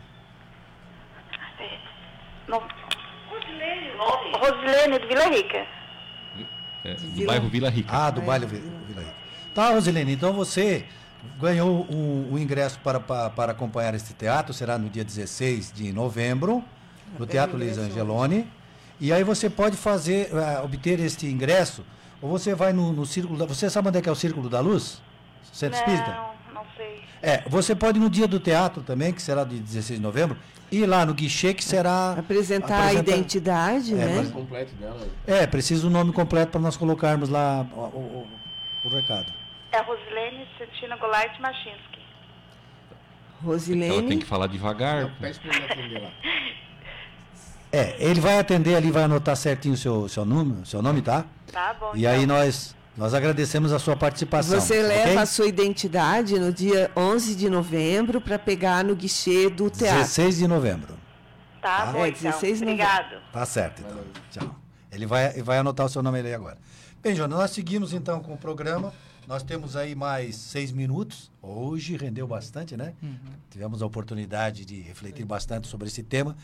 Rosilene 4.41 4.99
do 4.99 5.07
Vila 5.07 5.27
Rica. 5.27 5.65
É, 6.83 6.93
do 6.93 7.07
Vila- 7.11 7.27
bairro 7.33 7.49
Vila 7.49 7.69
Rica. 7.69 7.89
Ah, 7.91 8.09
do 8.09 8.21
baile 8.21 8.45
Vi- 8.45 8.57
Vila 8.87 9.01
Rica. 9.01 9.13
Tá, 9.53 9.69
Rosilene, 9.71 10.13
então 10.13 10.33
você 10.33 10.85
ganhou 11.39 11.81
o, 11.89 12.29
o 12.33 12.39
ingresso 12.39 12.79
para, 12.79 12.99
para, 12.99 13.29
para 13.29 13.51
acompanhar 13.51 13.93
este 13.93 14.13
teatro, 14.13 14.53
será 14.53 14.77
no 14.77 14.89
dia 14.89 15.03
16 15.03 15.71
de 15.73 15.91
novembro, 15.91 16.63
no 17.17 17.25
Teatro 17.25 17.57
Luiz 17.57 17.77
Angeloni. 17.77 18.47
E 19.01 19.11
aí 19.11 19.23
você 19.23 19.49
pode 19.49 19.75
fazer, 19.77 20.29
eh, 20.33 20.59
obter 20.61 20.99
este 20.99 21.25
ingresso, 21.25 21.85
ou 22.21 22.29
você 22.29 22.53
vai 22.53 22.73
no, 22.73 22.91
no 22.91 23.05
Círculo 23.05 23.37
da... 23.39 23.45
Você 23.45 23.69
sabe 23.69 23.87
onde 23.87 23.97
é 23.97 24.01
que 24.01 24.09
é 24.09 24.11
o 24.11 24.15
Círculo 24.15 24.49
da 24.49 24.59
Luz? 24.59 25.01
Centro 25.53 25.77
Espírita? 25.79 26.11
Não, 26.11 26.15
sei. 26.27 26.28
É, 27.21 27.43
você 27.47 27.75
pode 27.75 27.97
ir 27.97 28.01
no 28.01 28.09
dia 28.09 28.27
do 28.27 28.39
teatro 28.39 28.81
também, 28.81 29.11
que 29.13 29.21
será 29.21 29.43
de 29.43 29.59
16 29.59 29.99
de 29.99 30.03
novembro, 30.03 30.37
ir 30.71 30.85
lá 30.85 31.05
no 31.05 31.13
guichê, 31.13 31.53
que 31.53 31.63
será... 31.63 32.13
Apresentar 32.17 32.75
a 32.75 32.83
apresenta- 32.85 33.11
identidade, 33.11 33.93
É, 33.93 33.95
né? 33.97 34.21
O 34.21 34.31
completo 34.31 34.73
dela. 34.75 35.07
É, 35.27 35.45
precisa 35.47 35.85
o 35.85 35.89
nome 35.89 36.13
completo 36.13 36.51
para 36.51 36.61
nós 36.61 36.77
colocarmos 36.77 37.27
lá 37.29 37.65
o, 37.73 37.79
o- 37.79 38.27
o 38.85 38.89
recado. 38.89 39.31
É 39.71 39.81
Rosilene 39.81 40.47
Santina 40.57 40.95
Goulart 40.97 41.39
Machinski. 41.39 41.79
Ela 41.91 42.97
tem 43.41 43.47
Rosilene. 43.51 44.17
que 44.17 44.25
falar 44.25 44.47
devagar. 44.47 45.13
Pede 45.19 45.39
pra 45.39 45.55
ele 45.55 45.65
atender 45.65 46.01
lá. 46.01 46.09
É, 47.71 47.95
ele 47.99 48.19
vai 48.19 48.39
atender 48.39 48.75
ali, 48.75 48.89
vai 48.89 49.03
anotar 49.03 49.35
certinho 49.35 49.75
o 49.75 49.77
seu, 49.77 50.09
seu, 50.09 50.25
número, 50.25 50.65
seu 50.65 50.81
nome, 50.81 51.03
tá? 51.03 51.23
Tá 51.53 51.75
bom. 51.79 51.91
E 51.93 51.99
então. 51.99 52.11
aí 52.11 52.25
nós, 52.25 52.75
nós 52.99 53.13
agradecemos 53.13 53.71
a 53.71 53.79
sua 53.79 53.95
participação. 53.95 54.59
Você 54.59 54.81
leva 54.83 55.03
ok? 55.11 55.17
a 55.17 55.25
sua 55.25 55.47
identidade 55.47 56.37
no 56.37 56.51
dia 56.53 56.91
11 56.95 57.33
de 57.35 57.49
novembro 57.49 58.19
para 58.19 58.37
pegar 58.37 58.83
no 58.83 58.95
guichê 58.95 59.49
do 59.49 59.69
teatro. 59.69 59.99
16 59.99 60.37
de 60.37 60.47
novembro. 60.47 60.95
Tá 61.61 61.85
Tá. 61.85 61.91
bom, 61.93 62.05
É, 62.05 62.09
então. 62.09 62.21
16 62.23 62.59
não- 62.61 62.67
Obrigado. 62.67 63.21
Tá 63.31 63.45
certo, 63.45 63.81
então. 63.81 63.99
Tchau. 64.31 64.55
Ele 64.91 65.05
vai, 65.05 65.31
ele 65.33 65.43
vai 65.43 65.57
anotar 65.59 65.85
o 65.85 65.89
seu 65.89 66.03
nome 66.03 66.19
ali 66.19 66.33
agora. 66.33 66.57
Bem, 67.01 67.15
Jonas, 67.15 67.39
nós 67.39 67.51
seguimos 67.51 67.93
então 67.93 68.19
com 68.21 68.33
o 68.33 68.37
programa. 68.37 68.93
Nós 69.27 69.43
temos 69.43 69.75
aí 69.75 69.93
mais 69.95 70.35
seis 70.35 70.71
minutos. 70.71 71.31
Hoje 71.41 71.95
rendeu 71.95 72.27
bastante, 72.27 72.75
né? 72.75 72.93
Tivemos 73.49 73.81
a 73.81 73.85
oportunidade 73.85 74.65
de 74.65 74.81
refletir 74.81 75.25
bastante 75.25 75.67
sobre 75.67 75.87
esse 75.87 76.01
tema. 76.03 76.35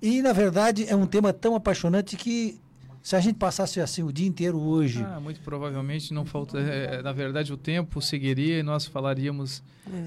E, 0.00 0.22
na 0.22 0.32
verdade, 0.32 0.86
é 0.88 0.94
um 0.96 1.06
tema 1.06 1.32
tão 1.32 1.54
apaixonante 1.56 2.16
que 2.16 2.60
se 3.02 3.16
a 3.16 3.20
gente 3.20 3.36
passasse 3.36 3.80
assim 3.80 4.04
o 4.04 4.12
dia 4.12 4.28
inteiro 4.28 4.60
hoje. 4.60 5.04
Ah, 5.04 5.18
muito 5.18 5.40
provavelmente 5.40 6.14
não 6.14 6.24
falta. 6.24 6.58
é, 6.60 7.02
na 7.02 7.12
verdade, 7.12 7.52
o 7.52 7.56
tempo 7.56 8.00
seguiria 8.00 8.60
e 8.60 8.62
nós 8.62 8.86
falaríamos 8.86 9.60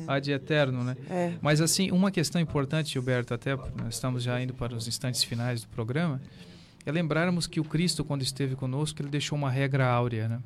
ad 0.07 0.31
eterno, 0.31 0.81
né? 0.81 0.95
É. 1.09 1.33
Mas 1.41 1.59
assim, 1.59 1.91
uma 1.91 2.09
questão 2.09 2.39
importante, 2.39 2.93
Gilberto, 2.93 3.33
até 3.33 3.53
nós 3.55 3.95
estamos 3.95 4.23
já 4.23 4.41
indo 4.41 4.53
para 4.53 4.73
os 4.73 4.87
instantes 4.87 5.23
finais 5.23 5.61
do 5.61 5.67
programa, 5.67 6.21
é 6.85 6.91
lembrarmos 6.91 7.47
que 7.47 7.59
o 7.59 7.65
Cristo, 7.65 8.05
quando 8.05 8.21
esteve 8.21 8.55
conosco, 8.55 9.01
ele 9.01 9.09
deixou 9.09 9.37
uma 9.37 9.51
regra 9.51 9.85
áurea, 9.85 10.29
né? 10.29 10.39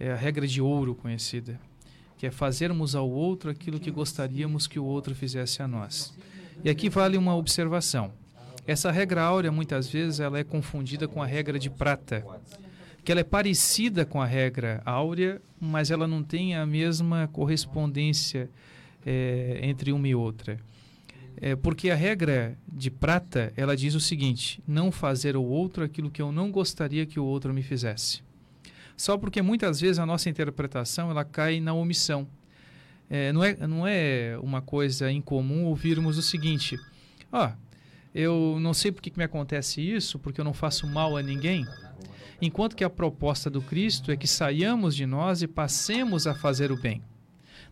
É 0.00 0.10
a 0.10 0.16
regra 0.16 0.46
de 0.46 0.62
ouro 0.62 0.94
conhecida, 0.94 1.60
que 2.16 2.26
é 2.26 2.30
fazermos 2.30 2.94
ao 2.94 3.10
outro 3.10 3.50
aquilo 3.50 3.78
que 3.78 3.90
gostaríamos 3.90 4.66
que 4.66 4.78
o 4.78 4.84
outro 4.84 5.14
fizesse 5.14 5.60
a 5.62 5.68
nós. 5.68 6.14
E 6.64 6.70
aqui 6.70 6.88
vale 6.88 7.18
uma 7.18 7.36
observação. 7.36 8.10
Essa 8.66 8.90
regra 8.90 9.22
áurea, 9.22 9.50
muitas 9.50 9.88
vezes, 9.88 10.20
ela 10.20 10.38
é 10.38 10.44
confundida 10.44 11.08
com 11.08 11.22
a 11.22 11.26
regra 11.26 11.58
de 11.58 11.68
prata, 11.68 12.24
que 13.04 13.10
ela 13.10 13.20
é 13.20 13.24
parecida 13.24 14.04
com 14.04 14.22
a 14.22 14.26
regra 14.26 14.80
áurea, 14.84 15.42
mas 15.60 15.90
ela 15.90 16.06
não 16.06 16.22
tem 16.22 16.54
a 16.54 16.64
mesma 16.64 17.28
correspondência 17.32 18.48
é, 19.04 19.58
entre 19.62 19.92
uma 19.92 20.06
e 20.06 20.14
outra. 20.14 20.60
É, 21.40 21.56
porque 21.56 21.90
a 21.90 21.96
regra 21.96 22.56
de 22.68 22.90
prata, 22.90 23.52
ela 23.56 23.76
diz 23.76 23.94
o 23.94 24.00
seguinte: 24.00 24.62
não 24.66 24.92
fazer 24.92 25.34
ao 25.34 25.44
outro 25.44 25.82
aquilo 25.82 26.10
que 26.10 26.22
eu 26.22 26.30
não 26.30 26.50
gostaria 26.50 27.06
que 27.06 27.18
o 27.18 27.24
outro 27.24 27.52
me 27.52 27.62
fizesse. 27.62 28.22
Só 28.96 29.18
porque 29.18 29.42
muitas 29.42 29.80
vezes 29.80 29.98
a 29.98 30.06
nossa 30.06 30.30
interpretação 30.30 31.10
ela 31.10 31.24
cai 31.24 31.58
na 31.58 31.72
omissão. 31.72 32.28
É, 33.10 33.32
não, 33.32 33.42
é, 33.42 33.66
não 33.66 33.86
é 33.86 34.38
uma 34.40 34.62
coisa 34.62 35.10
incomum 35.10 35.64
ouvirmos 35.64 36.16
o 36.18 36.22
seguinte: 36.22 36.78
ó, 37.32 37.48
oh, 37.48 37.71
eu 38.14 38.58
não 38.60 38.74
sei 38.74 38.92
por 38.92 39.00
que, 39.00 39.12
me 39.16 39.24
acontece 39.24 39.80
isso, 39.80 40.18
porque 40.18 40.40
eu 40.40 40.44
não 40.44 40.52
faço 40.52 40.86
mal 40.86 41.16
a 41.16 41.22
ninguém. 41.22 41.66
Enquanto 42.40 42.76
que 42.76 42.84
a 42.84 42.90
proposta 42.90 43.48
do 43.48 43.62
Cristo 43.62 44.10
é 44.10 44.16
que 44.16 44.26
saiamos 44.26 44.96
de 44.96 45.06
nós 45.06 45.42
e 45.42 45.46
passemos 45.46 46.26
a 46.26 46.34
fazer 46.34 46.72
o 46.72 46.76
bem. 46.76 47.00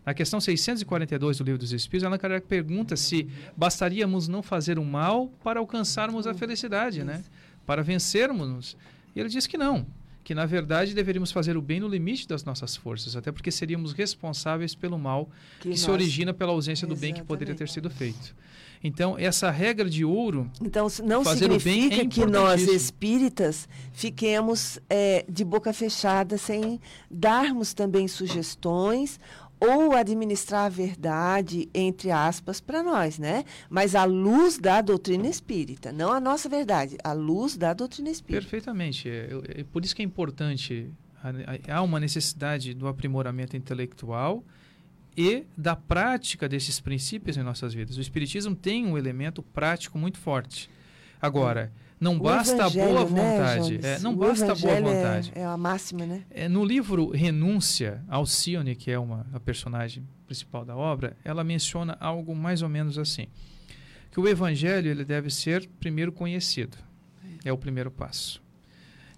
Na 0.05 0.13
questão 0.13 0.39
642 0.39 1.37
do 1.37 1.43
Livro 1.43 1.59
dos 1.59 1.71
Espíritos, 1.71 2.05
Allan 2.05 2.17
Kardec 2.17 2.47
pergunta 2.47 2.95
se 2.95 3.27
bastaríamos 3.55 4.27
não 4.27 4.41
fazer 4.41 4.79
o 4.79 4.85
mal 4.85 5.27
para 5.43 5.59
alcançarmos 5.59 6.25
a 6.25 6.33
felicidade, 6.33 7.03
né? 7.03 7.23
Para 7.65 7.83
vencermos. 7.83 8.75
E 9.15 9.19
ele 9.19 9.29
diz 9.29 9.45
que 9.45 9.57
não, 9.57 9.85
que 10.23 10.33
na 10.33 10.45
verdade 10.45 10.95
deveríamos 10.95 11.31
fazer 11.31 11.55
o 11.55 11.61
bem 11.61 11.79
no 11.79 11.87
limite 11.87 12.27
das 12.27 12.43
nossas 12.43 12.75
forças, 12.75 13.15
até 13.15 13.31
porque 13.31 13.51
seríamos 13.51 13.93
responsáveis 13.93 14.73
pelo 14.73 14.97
mal 14.97 15.29
que, 15.59 15.69
que 15.69 15.77
se 15.77 15.91
origina 15.91 16.33
pela 16.33 16.51
ausência 16.51 16.87
do 16.87 16.93
Exatamente. 16.93 17.13
bem 17.13 17.21
que 17.21 17.27
poderia 17.27 17.53
ter 17.53 17.69
sido 17.69 17.89
feito. 17.89 18.35
Então, 18.83 19.15
essa 19.17 19.51
regra 19.51 19.89
de 19.89 20.03
ouro. 20.03 20.49
Então, 20.61 20.87
não 21.03 21.23
significa 21.23 22.01
é 22.01 22.07
que 22.07 22.25
nós 22.25 22.61
espíritas 22.61 23.69
fiquemos 23.93 24.79
é, 24.89 25.23
de 25.29 25.43
boca 25.43 25.71
fechada 25.71 26.37
sem 26.37 26.79
darmos 27.09 27.73
também 27.73 28.07
sugestões 28.07 29.19
ou 29.59 29.95
administrar 29.95 30.65
a 30.65 30.69
verdade, 30.69 31.69
entre 31.71 32.09
aspas, 32.09 32.59
para 32.59 32.81
nós, 32.81 33.19
né? 33.19 33.45
Mas 33.69 33.93
à 33.93 34.03
luz 34.05 34.57
da 34.57 34.81
doutrina 34.81 35.27
espírita, 35.27 35.91
não 35.91 36.11
a 36.11 36.19
nossa 36.19 36.49
verdade, 36.49 36.97
à 37.03 37.13
luz 37.13 37.55
da 37.55 37.71
doutrina 37.71 38.09
espírita. 38.09 38.41
Perfeitamente. 38.41 39.07
É, 39.07 39.29
é 39.59 39.63
por 39.63 39.85
isso 39.85 39.95
que 39.95 40.01
é 40.01 40.05
importante, 40.05 40.91
há 41.69 41.81
uma 41.83 41.99
necessidade 41.99 42.73
do 42.73 42.87
aprimoramento 42.87 43.55
intelectual 43.55 44.43
e 45.15 45.43
da 45.57 45.75
prática 45.75 46.47
desses 46.47 46.79
princípios 46.79 47.37
em 47.37 47.43
nossas 47.43 47.73
vidas. 47.73 47.97
O 47.97 48.01
Espiritismo 48.01 48.55
tem 48.55 48.85
um 48.85 48.97
elemento 48.97 49.41
prático 49.43 49.97
muito 49.97 50.17
forte. 50.17 50.69
Agora, 51.21 51.71
não 51.99 52.15
o 52.15 52.19
basta 52.19 52.65
a 52.65 52.69
boa 52.69 53.01
né, 53.01 53.05
vontade. 53.05 53.77
Né, 53.77 53.93
é, 53.93 53.99
não 53.99 54.13
o 54.13 54.15
basta 54.15 54.51
a 54.51 54.55
boa 54.55 54.73
é 54.73 54.81
vontade. 54.81 55.31
É, 55.35 55.41
é, 55.41 55.45
a 55.45 55.55
máxima, 55.55 56.05
né? 56.05 56.23
É, 56.31 56.49
no 56.49 56.65
livro 56.65 57.11
Renúncia, 57.11 58.03
Alcione, 58.07 58.75
que 58.75 58.89
é 58.89 58.97
uma 58.97 59.27
a 59.31 59.39
personagem 59.39 60.03
principal 60.25 60.65
da 60.65 60.75
obra, 60.75 61.15
ela 61.23 61.43
menciona 61.43 61.95
algo 61.99 62.35
mais 62.35 62.63
ou 62.63 62.69
menos 62.69 62.97
assim: 62.97 63.27
que 64.09 64.19
o 64.19 64.27
evangelho 64.27 64.89
ele 64.89 65.05
deve 65.05 65.29
ser 65.29 65.69
primeiro 65.79 66.11
conhecido. 66.11 66.75
É 67.45 67.53
o 67.53 67.57
primeiro 67.57 67.91
passo. 67.91 68.41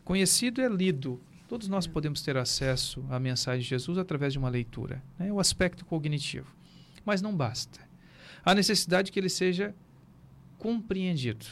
Conhecido 0.03 0.61
é 0.61 0.67
lido. 0.67 1.21
Todos 1.53 1.67
nós 1.67 1.85
podemos 1.85 2.23
ter 2.23 2.35
acesso 2.35 3.05
à 3.11 3.19
mensagem 3.19 3.61
de 3.61 3.69
Jesus 3.69 3.99
através 3.99 4.33
de 4.33 4.39
uma 4.39 4.49
leitura. 4.49 5.03
É 5.19 5.25
né? 5.25 5.31
o 5.31 5.39
aspecto 5.39 5.85
cognitivo. 5.85 6.51
Mas 7.05 7.21
não 7.21 7.37
basta. 7.37 7.79
Há 8.43 8.55
necessidade 8.55 9.11
que 9.11 9.19
ele 9.19 9.29
seja 9.29 9.75
compreendido. 10.57 11.45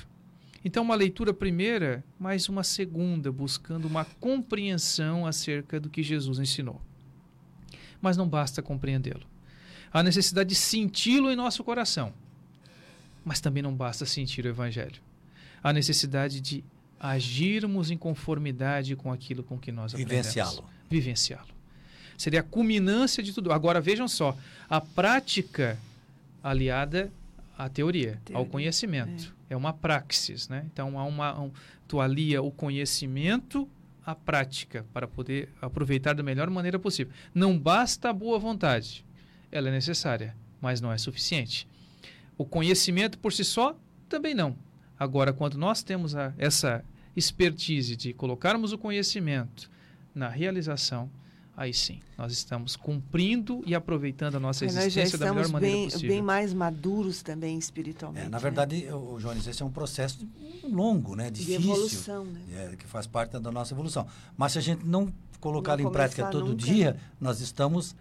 Então, 0.65 0.81
uma 0.81 0.95
leitura 0.95 1.35
primeira, 1.35 2.03
mais 2.17 2.49
uma 2.49 2.63
segunda, 2.63 3.31
buscando 3.31 3.85
uma 3.85 4.03
compreensão 4.03 5.27
acerca 5.27 5.79
do 5.79 5.87
que 5.87 6.01
Jesus 6.01 6.39
ensinou. 6.39 6.81
Mas 8.01 8.17
não 8.17 8.27
basta 8.27 8.59
compreendê-lo. 8.59 9.27
Há 9.93 10.01
necessidade 10.01 10.49
de 10.49 10.55
senti-lo 10.55 11.29
em 11.29 11.35
nosso 11.35 11.63
coração. 11.63 12.11
Mas 13.23 13.39
também 13.39 13.61
não 13.61 13.75
basta 13.75 14.03
sentir 14.07 14.45
o 14.45 14.49
Evangelho. 14.49 14.99
Há 15.61 15.71
necessidade 15.71 16.41
de 16.41 16.63
agirmos 17.01 17.89
em 17.89 17.97
conformidade 17.97 18.95
com 18.95 19.11
aquilo 19.11 19.43
com 19.43 19.57
que 19.57 19.71
nós 19.71 19.93
aprendemos. 19.93 20.27
Vivenciá-lo. 20.27 20.65
Vivenciá-lo. 20.89 21.49
Seria 22.17 22.41
a 22.41 22.43
culminância 22.43 23.23
de 23.23 23.33
tudo. 23.33 23.51
Agora, 23.51 23.81
vejam 23.81 24.07
só. 24.07 24.37
A 24.69 24.79
prática 24.79 25.79
aliada 26.43 27.11
à 27.57 27.67
teoria, 27.67 28.19
teoria. 28.23 28.37
ao 28.37 28.45
conhecimento. 28.45 29.33
É 29.37 29.41
é 29.53 29.57
uma 29.57 29.73
praxis, 29.73 30.47
né? 30.47 30.65
Então 30.71 30.97
há 30.97 31.03
uma 31.03 31.39
um, 31.39 31.51
tu 31.85 31.99
alia 31.99 32.41
o 32.41 32.49
conhecimento 32.51 33.67
à 34.05 34.15
prática 34.15 34.85
para 34.93 35.07
poder 35.07 35.49
aproveitar 35.61 36.15
da 36.15 36.23
melhor 36.23 36.49
maneira 36.49 36.79
possível. 36.79 37.11
Não 37.35 37.57
basta 37.59 38.09
a 38.09 38.13
boa 38.13 38.39
vontade, 38.39 39.05
ela 39.51 39.67
é 39.67 39.71
necessária, 39.71 40.35
mas 40.61 40.79
não 40.79 40.91
é 40.91 40.97
suficiente. 40.97 41.67
O 42.37 42.45
conhecimento 42.45 43.19
por 43.19 43.33
si 43.33 43.43
só 43.43 43.75
também 44.07 44.33
não. 44.33 44.55
Agora, 44.97 45.33
quando 45.33 45.57
nós 45.57 45.83
temos 45.83 46.15
a, 46.15 46.33
essa 46.37 46.83
expertise 47.15 47.95
de 47.95 48.13
colocarmos 48.13 48.71
o 48.71 48.77
conhecimento 48.77 49.69
na 50.13 50.29
realização, 50.29 51.09
aí 51.55 51.73
sim, 51.73 51.99
nós 52.17 52.31
estamos 52.31 52.75
cumprindo 52.75 53.61
e 53.65 53.75
aproveitando 53.75 54.35
a 54.35 54.39
nossa 54.39 54.65
existência 54.65 55.17
da 55.17 55.33
melhor 55.33 55.49
maneira 55.49 55.75
bem, 55.75 55.85
possível. 55.85 56.09
bem 56.09 56.21
mais 56.21 56.53
maduros 56.53 57.21
também 57.21 57.57
espiritualmente. 57.57 58.25
É, 58.25 58.29
na 58.29 58.39
verdade, 58.39 58.85
né? 58.85 58.93
o 58.93 59.17
Jones, 59.19 59.47
esse 59.47 59.61
é 59.61 59.65
um 59.65 59.71
processo 59.71 60.27
longo, 60.63 61.15
né? 61.15 61.29
Difícil. 61.29 61.59
De 61.59 61.67
evolução, 61.67 62.25
né? 62.25 62.41
É, 62.53 62.75
que 62.75 62.85
faz 62.87 63.07
parte 63.07 63.37
da 63.39 63.51
nossa 63.51 63.73
evolução. 63.73 64.07
Mas 64.37 64.53
se 64.53 64.59
a 64.59 64.61
gente 64.61 64.85
não 64.85 65.11
colocá-lo 65.39 65.81
em 65.81 65.91
prática 65.91 66.27
todo 66.27 66.49
nunca. 66.49 66.63
dia, 66.63 66.97
nós 67.19 67.41
estamos 67.41 67.95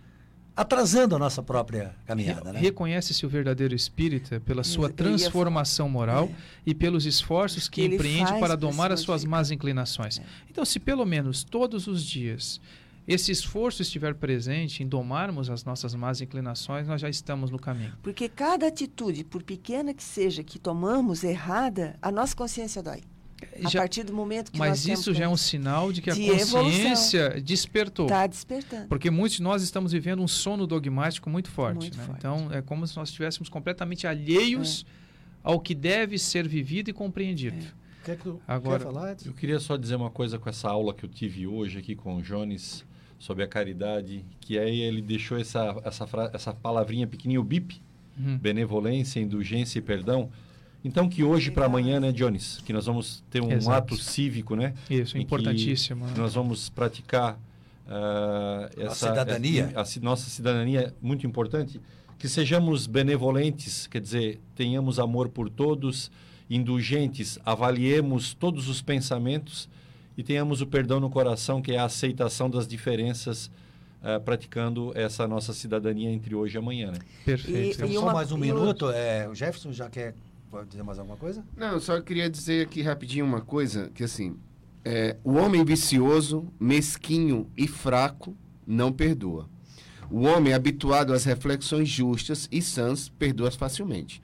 atrasando 0.61 1.16
a 1.16 1.18
nossa 1.18 1.42
própria 1.42 1.94
caminhada. 2.06 2.52
Né? 2.52 2.61
Reconhece-se 2.61 3.24
o 3.24 3.28
verdadeiro 3.30 3.74
espírita 3.74 4.40
pela 4.40 4.62
sua 4.62 4.90
transformação 4.90 5.88
moral 5.88 6.28
é. 6.30 6.34
e 6.66 6.74
pelos 6.74 7.06
esforços 7.06 7.66
que, 7.66 7.88
que 7.88 7.94
empreende 7.94 8.38
para 8.38 8.56
domar 8.56 8.92
as 8.92 9.00
suas 9.00 9.24
más 9.24 9.50
inclinações. 9.50 10.18
É. 10.18 10.22
Então, 10.50 10.62
se 10.62 10.78
pelo 10.78 11.06
menos 11.06 11.42
todos 11.42 11.86
os 11.86 12.04
dias 12.04 12.61
esse 13.08 13.32
esforço 13.32 13.80
estiver 13.80 14.14
presente 14.14 14.82
em 14.82 14.86
domarmos 14.86 15.48
as 15.48 15.64
nossas 15.64 15.94
más 15.94 16.20
inclinações, 16.20 16.86
nós 16.86 17.00
já 17.00 17.08
estamos 17.08 17.50
no 17.50 17.58
caminho. 17.58 17.94
Porque 18.02 18.28
cada 18.28 18.66
atitude, 18.66 19.24
por 19.24 19.42
pequena 19.42 19.94
que 19.94 20.02
seja, 20.02 20.44
que 20.44 20.58
tomamos 20.58 21.24
errada, 21.24 21.96
a 22.02 22.12
nossa 22.12 22.36
consciência 22.36 22.82
dói. 22.82 23.00
A 23.64 23.70
partir 23.70 24.03
do 24.03 24.12
momento 24.12 24.51
que 24.51 24.59
Mas 24.59 24.86
nós 24.86 24.99
isso 24.99 25.14
já 25.14 25.24
é 25.24 25.28
um 25.28 25.36
sinal 25.36 25.93
de 25.93 26.01
que 26.01 26.11
de 26.11 26.30
a 26.30 26.32
consciência 26.32 27.18
evolução. 27.18 27.43
despertou. 27.43 28.07
Está 28.07 28.26
despertando. 28.26 28.88
Porque 28.88 29.11
muitos 29.11 29.36
de 29.36 29.43
nós 29.43 29.62
estamos 29.62 29.93
vivendo 29.93 30.22
um 30.22 30.28
sono 30.28 30.66
dogmático 30.66 31.28
muito 31.28 31.51
forte. 31.51 31.78
Muito 31.78 31.99
né? 31.99 32.05
forte. 32.05 32.18
Então, 32.18 32.49
é 32.53 32.62
como 32.62 32.86
se 32.86 32.97
nós 32.97 33.09
estivéssemos 33.09 33.49
completamente 33.49 34.07
alheios 34.07 34.84
é. 34.86 35.41
ao 35.43 35.61
que 35.61 35.74
deve 35.74 36.18
ser 36.18 36.49
vivido 36.49 36.91
e 36.91 36.93
compreendido. 36.93 37.57
É. 37.57 37.80
Quer 38.05 38.16
que 38.16 38.22
tu 38.22 38.41
Agora, 38.49 38.78
quer 38.78 38.84
falar? 38.84 39.16
Eu 39.24 39.32
queria 39.34 39.61
só 39.61 39.76
dizer 39.76 39.97
uma 39.97 40.11
coisa 40.11 40.38
com 40.38 40.49
essa 40.49 40.68
aula 40.68 40.95
que 40.95 41.05
eu 41.05 41.09
tive 41.09 41.47
hoje 41.47 41.78
aqui 41.78 41.95
com 41.95 42.16
o 42.16 42.22
Jones 42.22 42.84
sobre 43.18 43.45
a 43.45 43.47
caridade, 43.47 44.24
que 44.41 44.59
aí 44.59 44.80
ele 44.80 45.03
deixou 45.03 45.38
essa, 45.38 45.76
essa, 45.84 46.09
essa 46.32 46.55
palavrinha 46.55 47.07
pequenininha, 47.07 47.41
o 47.41 47.45
BIP, 47.45 47.80
uhum. 48.18 48.38
benevolência, 48.38 49.20
indulgência 49.20 49.78
e 49.78 49.82
perdão. 49.82 50.30
Então 50.85 51.09
que 51.09 51.22
hoje 51.22 51.51
para 51.51 51.66
amanhã, 51.66 52.01
né, 52.01 52.11
Jones, 52.11 52.61
que 52.64 52.72
nós 52.72 52.87
vamos 52.87 53.22
ter 53.31 53.43
um 53.43 53.53
Exato. 53.53 53.95
ato 53.95 53.97
cívico, 53.97 54.57
né? 54.57 54.74
Isso, 54.89 55.18
importantíssimo. 55.18 56.07
Né? 56.07 56.14
nós 56.16 56.35
vamos 56.35 56.70
praticar 56.70 57.35
uh, 57.87 58.81
essa 58.81 59.09
a 59.09 59.11
cidadania, 59.11 59.72
a, 59.74 59.83
a, 59.83 59.87
nossa 60.01 60.31
cidadania 60.31 60.95
muito 61.03 61.26
importante, 61.26 61.81
que 62.18 62.28
sejamos 62.28 62.87
benevolentes, 62.87 63.87
quer 63.87 64.01
dizer, 64.01 64.41
tenhamos 64.55 64.99
amor 64.99 65.28
por 65.28 65.51
todos, 65.51 66.11
indulgentes, 66.49 67.39
avaliemos 67.45 68.35
todos 68.35 68.68
os 68.68 68.81
pensamentos 68.81 69.68
e 70.16 70.22
tenhamos 70.22 70.61
o 70.61 70.66
perdão 70.66 70.99
no 70.99 71.11
coração, 71.11 71.61
que 71.62 71.72
é 71.72 71.78
a 71.78 71.85
aceitação 71.85 72.49
das 72.49 72.66
diferenças, 72.66 73.51
uh, 74.03 74.20
praticando 74.24 74.93
essa 74.95 75.28
nossa 75.28 75.53
cidadania 75.53 76.11
entre 76.11 76.35
hoje 76.35 76.57
e 76.57 76.59
amanhã. 76.59 76.91
Né? 76.93 76.99
Perfeito. 77.24 77.85
E, 77.85 77.91
e 77.91 77.95
só 77.95 78.03
uma, 78.03 78.12
mais 78.12 78.33
um 78.33 78.39
minuto. 78.39 78.91
É, 78.91 79.28
o 79.28 79.35
Jefferson 79.35 79.72
já 79.72 79.89
quer 79.89 80.14
pode 80.51 80.68
dizer 80.68 80.82
mais 80.82 80.98
alguma 80.98 81.16
coisa? 81.16 81.44
Não, 81.57 81.78
só 81.78 82.01
queria 82.01 82.28
dizer 82.28 82.66
aqui 82.66 82.82
rapidinho 82.82 83.24
uma 83.24 83.40
coisa, 83.40 83.90
que 83.94 84.03
assim, 84.03 84.36
é, 84.84 85.16
o 85.22 85.34
homem 85.34 85.64
vicioso, 85.64 86.46
mesquinho 86.59 87.48
e 87.57 87.68
fraco 87.68 88.36
não 88.66 88.92
perdoa. 88.92 89.48
O 90.11 90.22
homem 90.22 90.53
habituado 90.53 91.12
às 91.12 91.24
reflexões 91.24 91.88
justas 91.88 92.48
e 92.51 92.61
sãs 92.61 93.09
perdoa 93.09 93.51
facilmente. 93.51 94.20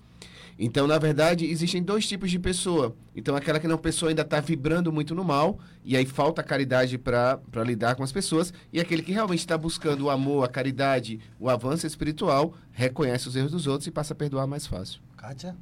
Então, 0.59 0.87
na 0.87 0.99
verdade, 0.99 1.45
existem 1.45 1.83
dois 1.83 2.09
tipos 2.09 2.31
de 2.31 2.39
pessoa. 2.39 2.97
Então, 3.14 3.37
aquela 3.37 3.61
que 3.61 3.68
não 3.68 3.77
pessoa 3.77 4.09
ainda 4.09 4.22
está 4.22 4.41
vibrando 4.41 4.91
muito 4.91 5.14
no 5.14 5.22
mal, 5.22 5.61
e 5.85 5.97
aí 5.97 6.07
falta 6.07 6.43
caridade 6.43 6.97
para 6.97 7.39
lidar 7.64 7.95
com 7.95 8.03
as 8.03 8.11
pessoas, 8.11 8.55
e 8.72 8.81
aquele 8.81 9.03
que 9.03 9.12
realmente 9.12 9.41
está 9.41 9.57
buscando 9.57 10.07
o 10.07 10.11
amor, 10.11 10.45
a 10.45 10.49
caridade, 10.49 11.20
o 11.39 11.51
avanço 11.51 11.87
espiritual, 11.87 12.55
reconhece 12.72 13.29
os 13.29 13.37
erros 13.37 13.53
dos 13.53 13.66
outros 13.66 13.87
e 13.87 13.91
passa 13.91 14.14
a 14.14 14.16
perdoar 14.16 14.47
mais 14.47 14.66
fácil. 14.66 15.01
Kátia? 15.16 15.55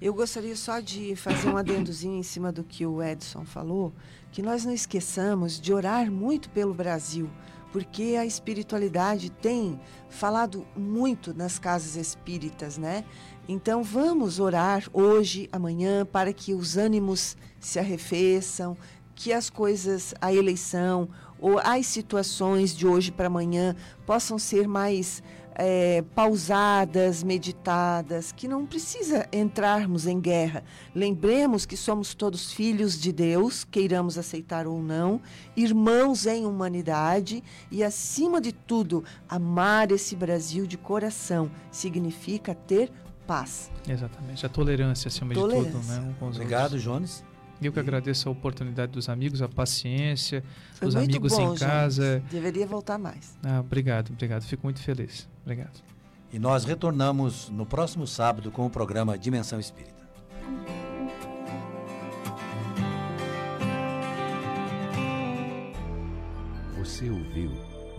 Eu 0.00 0.12
gostaria 0.12 0.56
só 0.56 0.80
de 0.80 1.14
fazer 1.14 1.48
um 1.48 1.56
adendozinho 1.56 2.18
em 2.18 2.22
cima 2.22 2.50
do 2.50 2.64
que 2.64 2.84
o 2.84 3.02
Edson 3.02 3.44
falou, 3.44 3.92
que 4.32 4.42
nós 4.42 4.64
não 4.64 4.72
esqueçamos 4.72 5.60
de 5.60 5.72
orar 5.72 6.10
muito 6.10 6.50
pelo 6.50 6.74
Brasil, 6.74 7.30
porque 7.72 8.16
a 8.18 8.26
espiritualidade 8.26 9.30
tem 9.30 9.80
falado 10.10 10.66
muito 10.76 11.32
nas 11.32 11.60
casas 11.60 11.94
espíritas, 11.94 12.76
né? 12.76 13.04
Então 13.48 13.84
vamos 13.84 14.40
orar 14.40 14.84
hoje, 14.92 15.48
amanhã, 15.52 16.04
para 16.04 16.32
que 16.32 16.54
os 16.54 16.76
ânimos 16.76 17.36
se 17.60 17.78
arrefeçam, 17.78 18.76
que 19.14 19.32
as 19.32 19.48
coisas, 19.48 20.12
a 20.20 20.34
eleição 20.34 21.08
ou 21.38 21.58
as 21.58 21.86
situações 21.86 22.76
de 22.76 22.86
hoje 22.86 23.12
para 23.12 23.28
amanhã 23.28 23.76
possam 24.04 24.38
ser 24.38 24.66
mais 24.66 25.22
é, 25.54 26.02
pausadas, 26.14 27.22
meditadas, 27.22 28.32
que 28.32 28.48
não 28.48 28.66
precisa 28.66 29.26
entrarmos 29.32 30.06
em 30.06 30.20
guerra. 30.20 30.64
Lembremos 30.94 31.64
que 31.64 31.76
somos 31.76 32.14
todos 32.14 32.52
filhos 32.52 33.00
de 33.00 33.12
Deus, 33.12 33.64
queiramos 33.64 34.18
aceitar 34.18 34.66
ou 34.66 34.82
não, 34.82 35.20
irmãos 35.56 36.26
em 36.26 36.44
humanidade 36.44 37.42
e, 37.70 37.82
acima 37.84 38.40
de 38.40 38.52
tudo, 38.52 39.04
amar 39.28 39.90
esse 39.92 40.16
Brasil 40.16 40.66
de 40.66 40.76
coração 40.76 41.50
significa 41.70 42.54
ter 42.54 42.90
paz. 43.26 43.70
Exatamente, 43.88 44.44
a 44.44 44.48
tolerância 44.48 45.08
acima 45.08 45.32
Tolerância. 45.34 45.70
de 45.70 45.78
tudo, 45.78 45.86
né? 45.86 46.00
Um 46.00 46.12
com 46.14 46.28
os 46.28 46.36
Obrigado, 46.36 46.72
outros. 46.72 46.82
Jones. 46.82 47.24
Eu 47.62 47.72
que 47.72 47.80
agradeço 47.80 48.28
a 48.28 48.32
oportunidade 48.32 48.92
dos 48.92 49.08
amigos, 49.08 49.40
a 49.40 49.48
paciência, 49.48 50.44
Foi 50.74 50.86
dos 50.86 50.96
amigos 50.96 51.32
bom, 51.32 51.54
em 51.54 51.56
casa. 51.56 52.22
Deveria 52.30 52.66
voltar 52.66 52.98
mais. 52.98 53.38
Ah, 53.42 53.60
obrigado, 53.60 54.10
obrigado. 54.12 54.42
Fico 54.42 54.66
muito 54.66 54.80
feliz. 54.80 55.26
Obrigado. 55.44 55.82
E 56.32 56.38
nós 56.38 56.64
retornamos 56.64 57.48
no 57.50 57.64
próximo 57.64 58.06
sábado 58.06 58.50
com 58.50 58.66
o 58.66 58.70
programa 58.70 59.16
Dimensão 59.16 59.60
Espírita. 59.60 60.02
Você 66.78 67.08
ouviu 67.08 67.52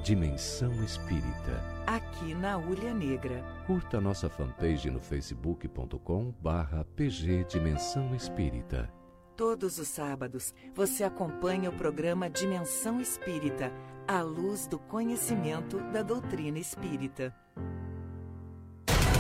Dimensão 0.04 0.72
Espírita. 0.84 1.64
Aqui 1.88 2.36
na 2.36 2.58
Ulha 2.58 2.94
Negra. 2.94 3.44
Curta 3.66 4.02
nossa 4.02 4.30
fanpage 4.30 4.90
no 4.90 5.00
facebook.com 5.00 6.34
barra 6.42 6.86
pg 6.96 7.44
Dimensão 7.46 8.14
Espírita. 8.16 8.92
Todos 9.36 9.80
os 9.80 9.88
sábados 9.88 10.54
você 10.74 11.04
acompanha 11.04 11.70
o 11.70 11.74
programa 11.74 12.30
Dimensão 12.30 13.02
Espírita, 13.02 13.72
à 14.08 14.22
luz 14.22 14.68
do 14.68 14.78
conhecimento 14.78 15.80
da 15.92 16.02
doutrina 16.02 16.60
espírita. 16.60 17.34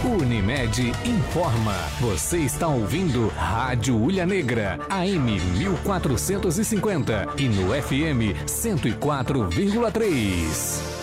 Unimed 0.03 0.91
informa. 1.03 1.73
Você 1.99 2.37
está 2.37 2.67
ouvindo 2.67 3.27
Rádio 3.29 3.97
Ulha 3.97 4.25
Negra, 4.25 4.77
AM 4.87 5.39
1450 5.39 7.25
e 7.37 7.49
no 7.49 7.69
FM 7.69 8.37
104,3. 8.45 10.95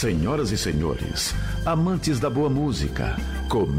Senhoras 0.00 0.50
e 0.50 0.56
senhores, 0.56 1.34
amantes 1.66 2.18
da 2.18 2.30
boa 2.30 2.48
música, 2.48 3.18
começa 3.50 3.70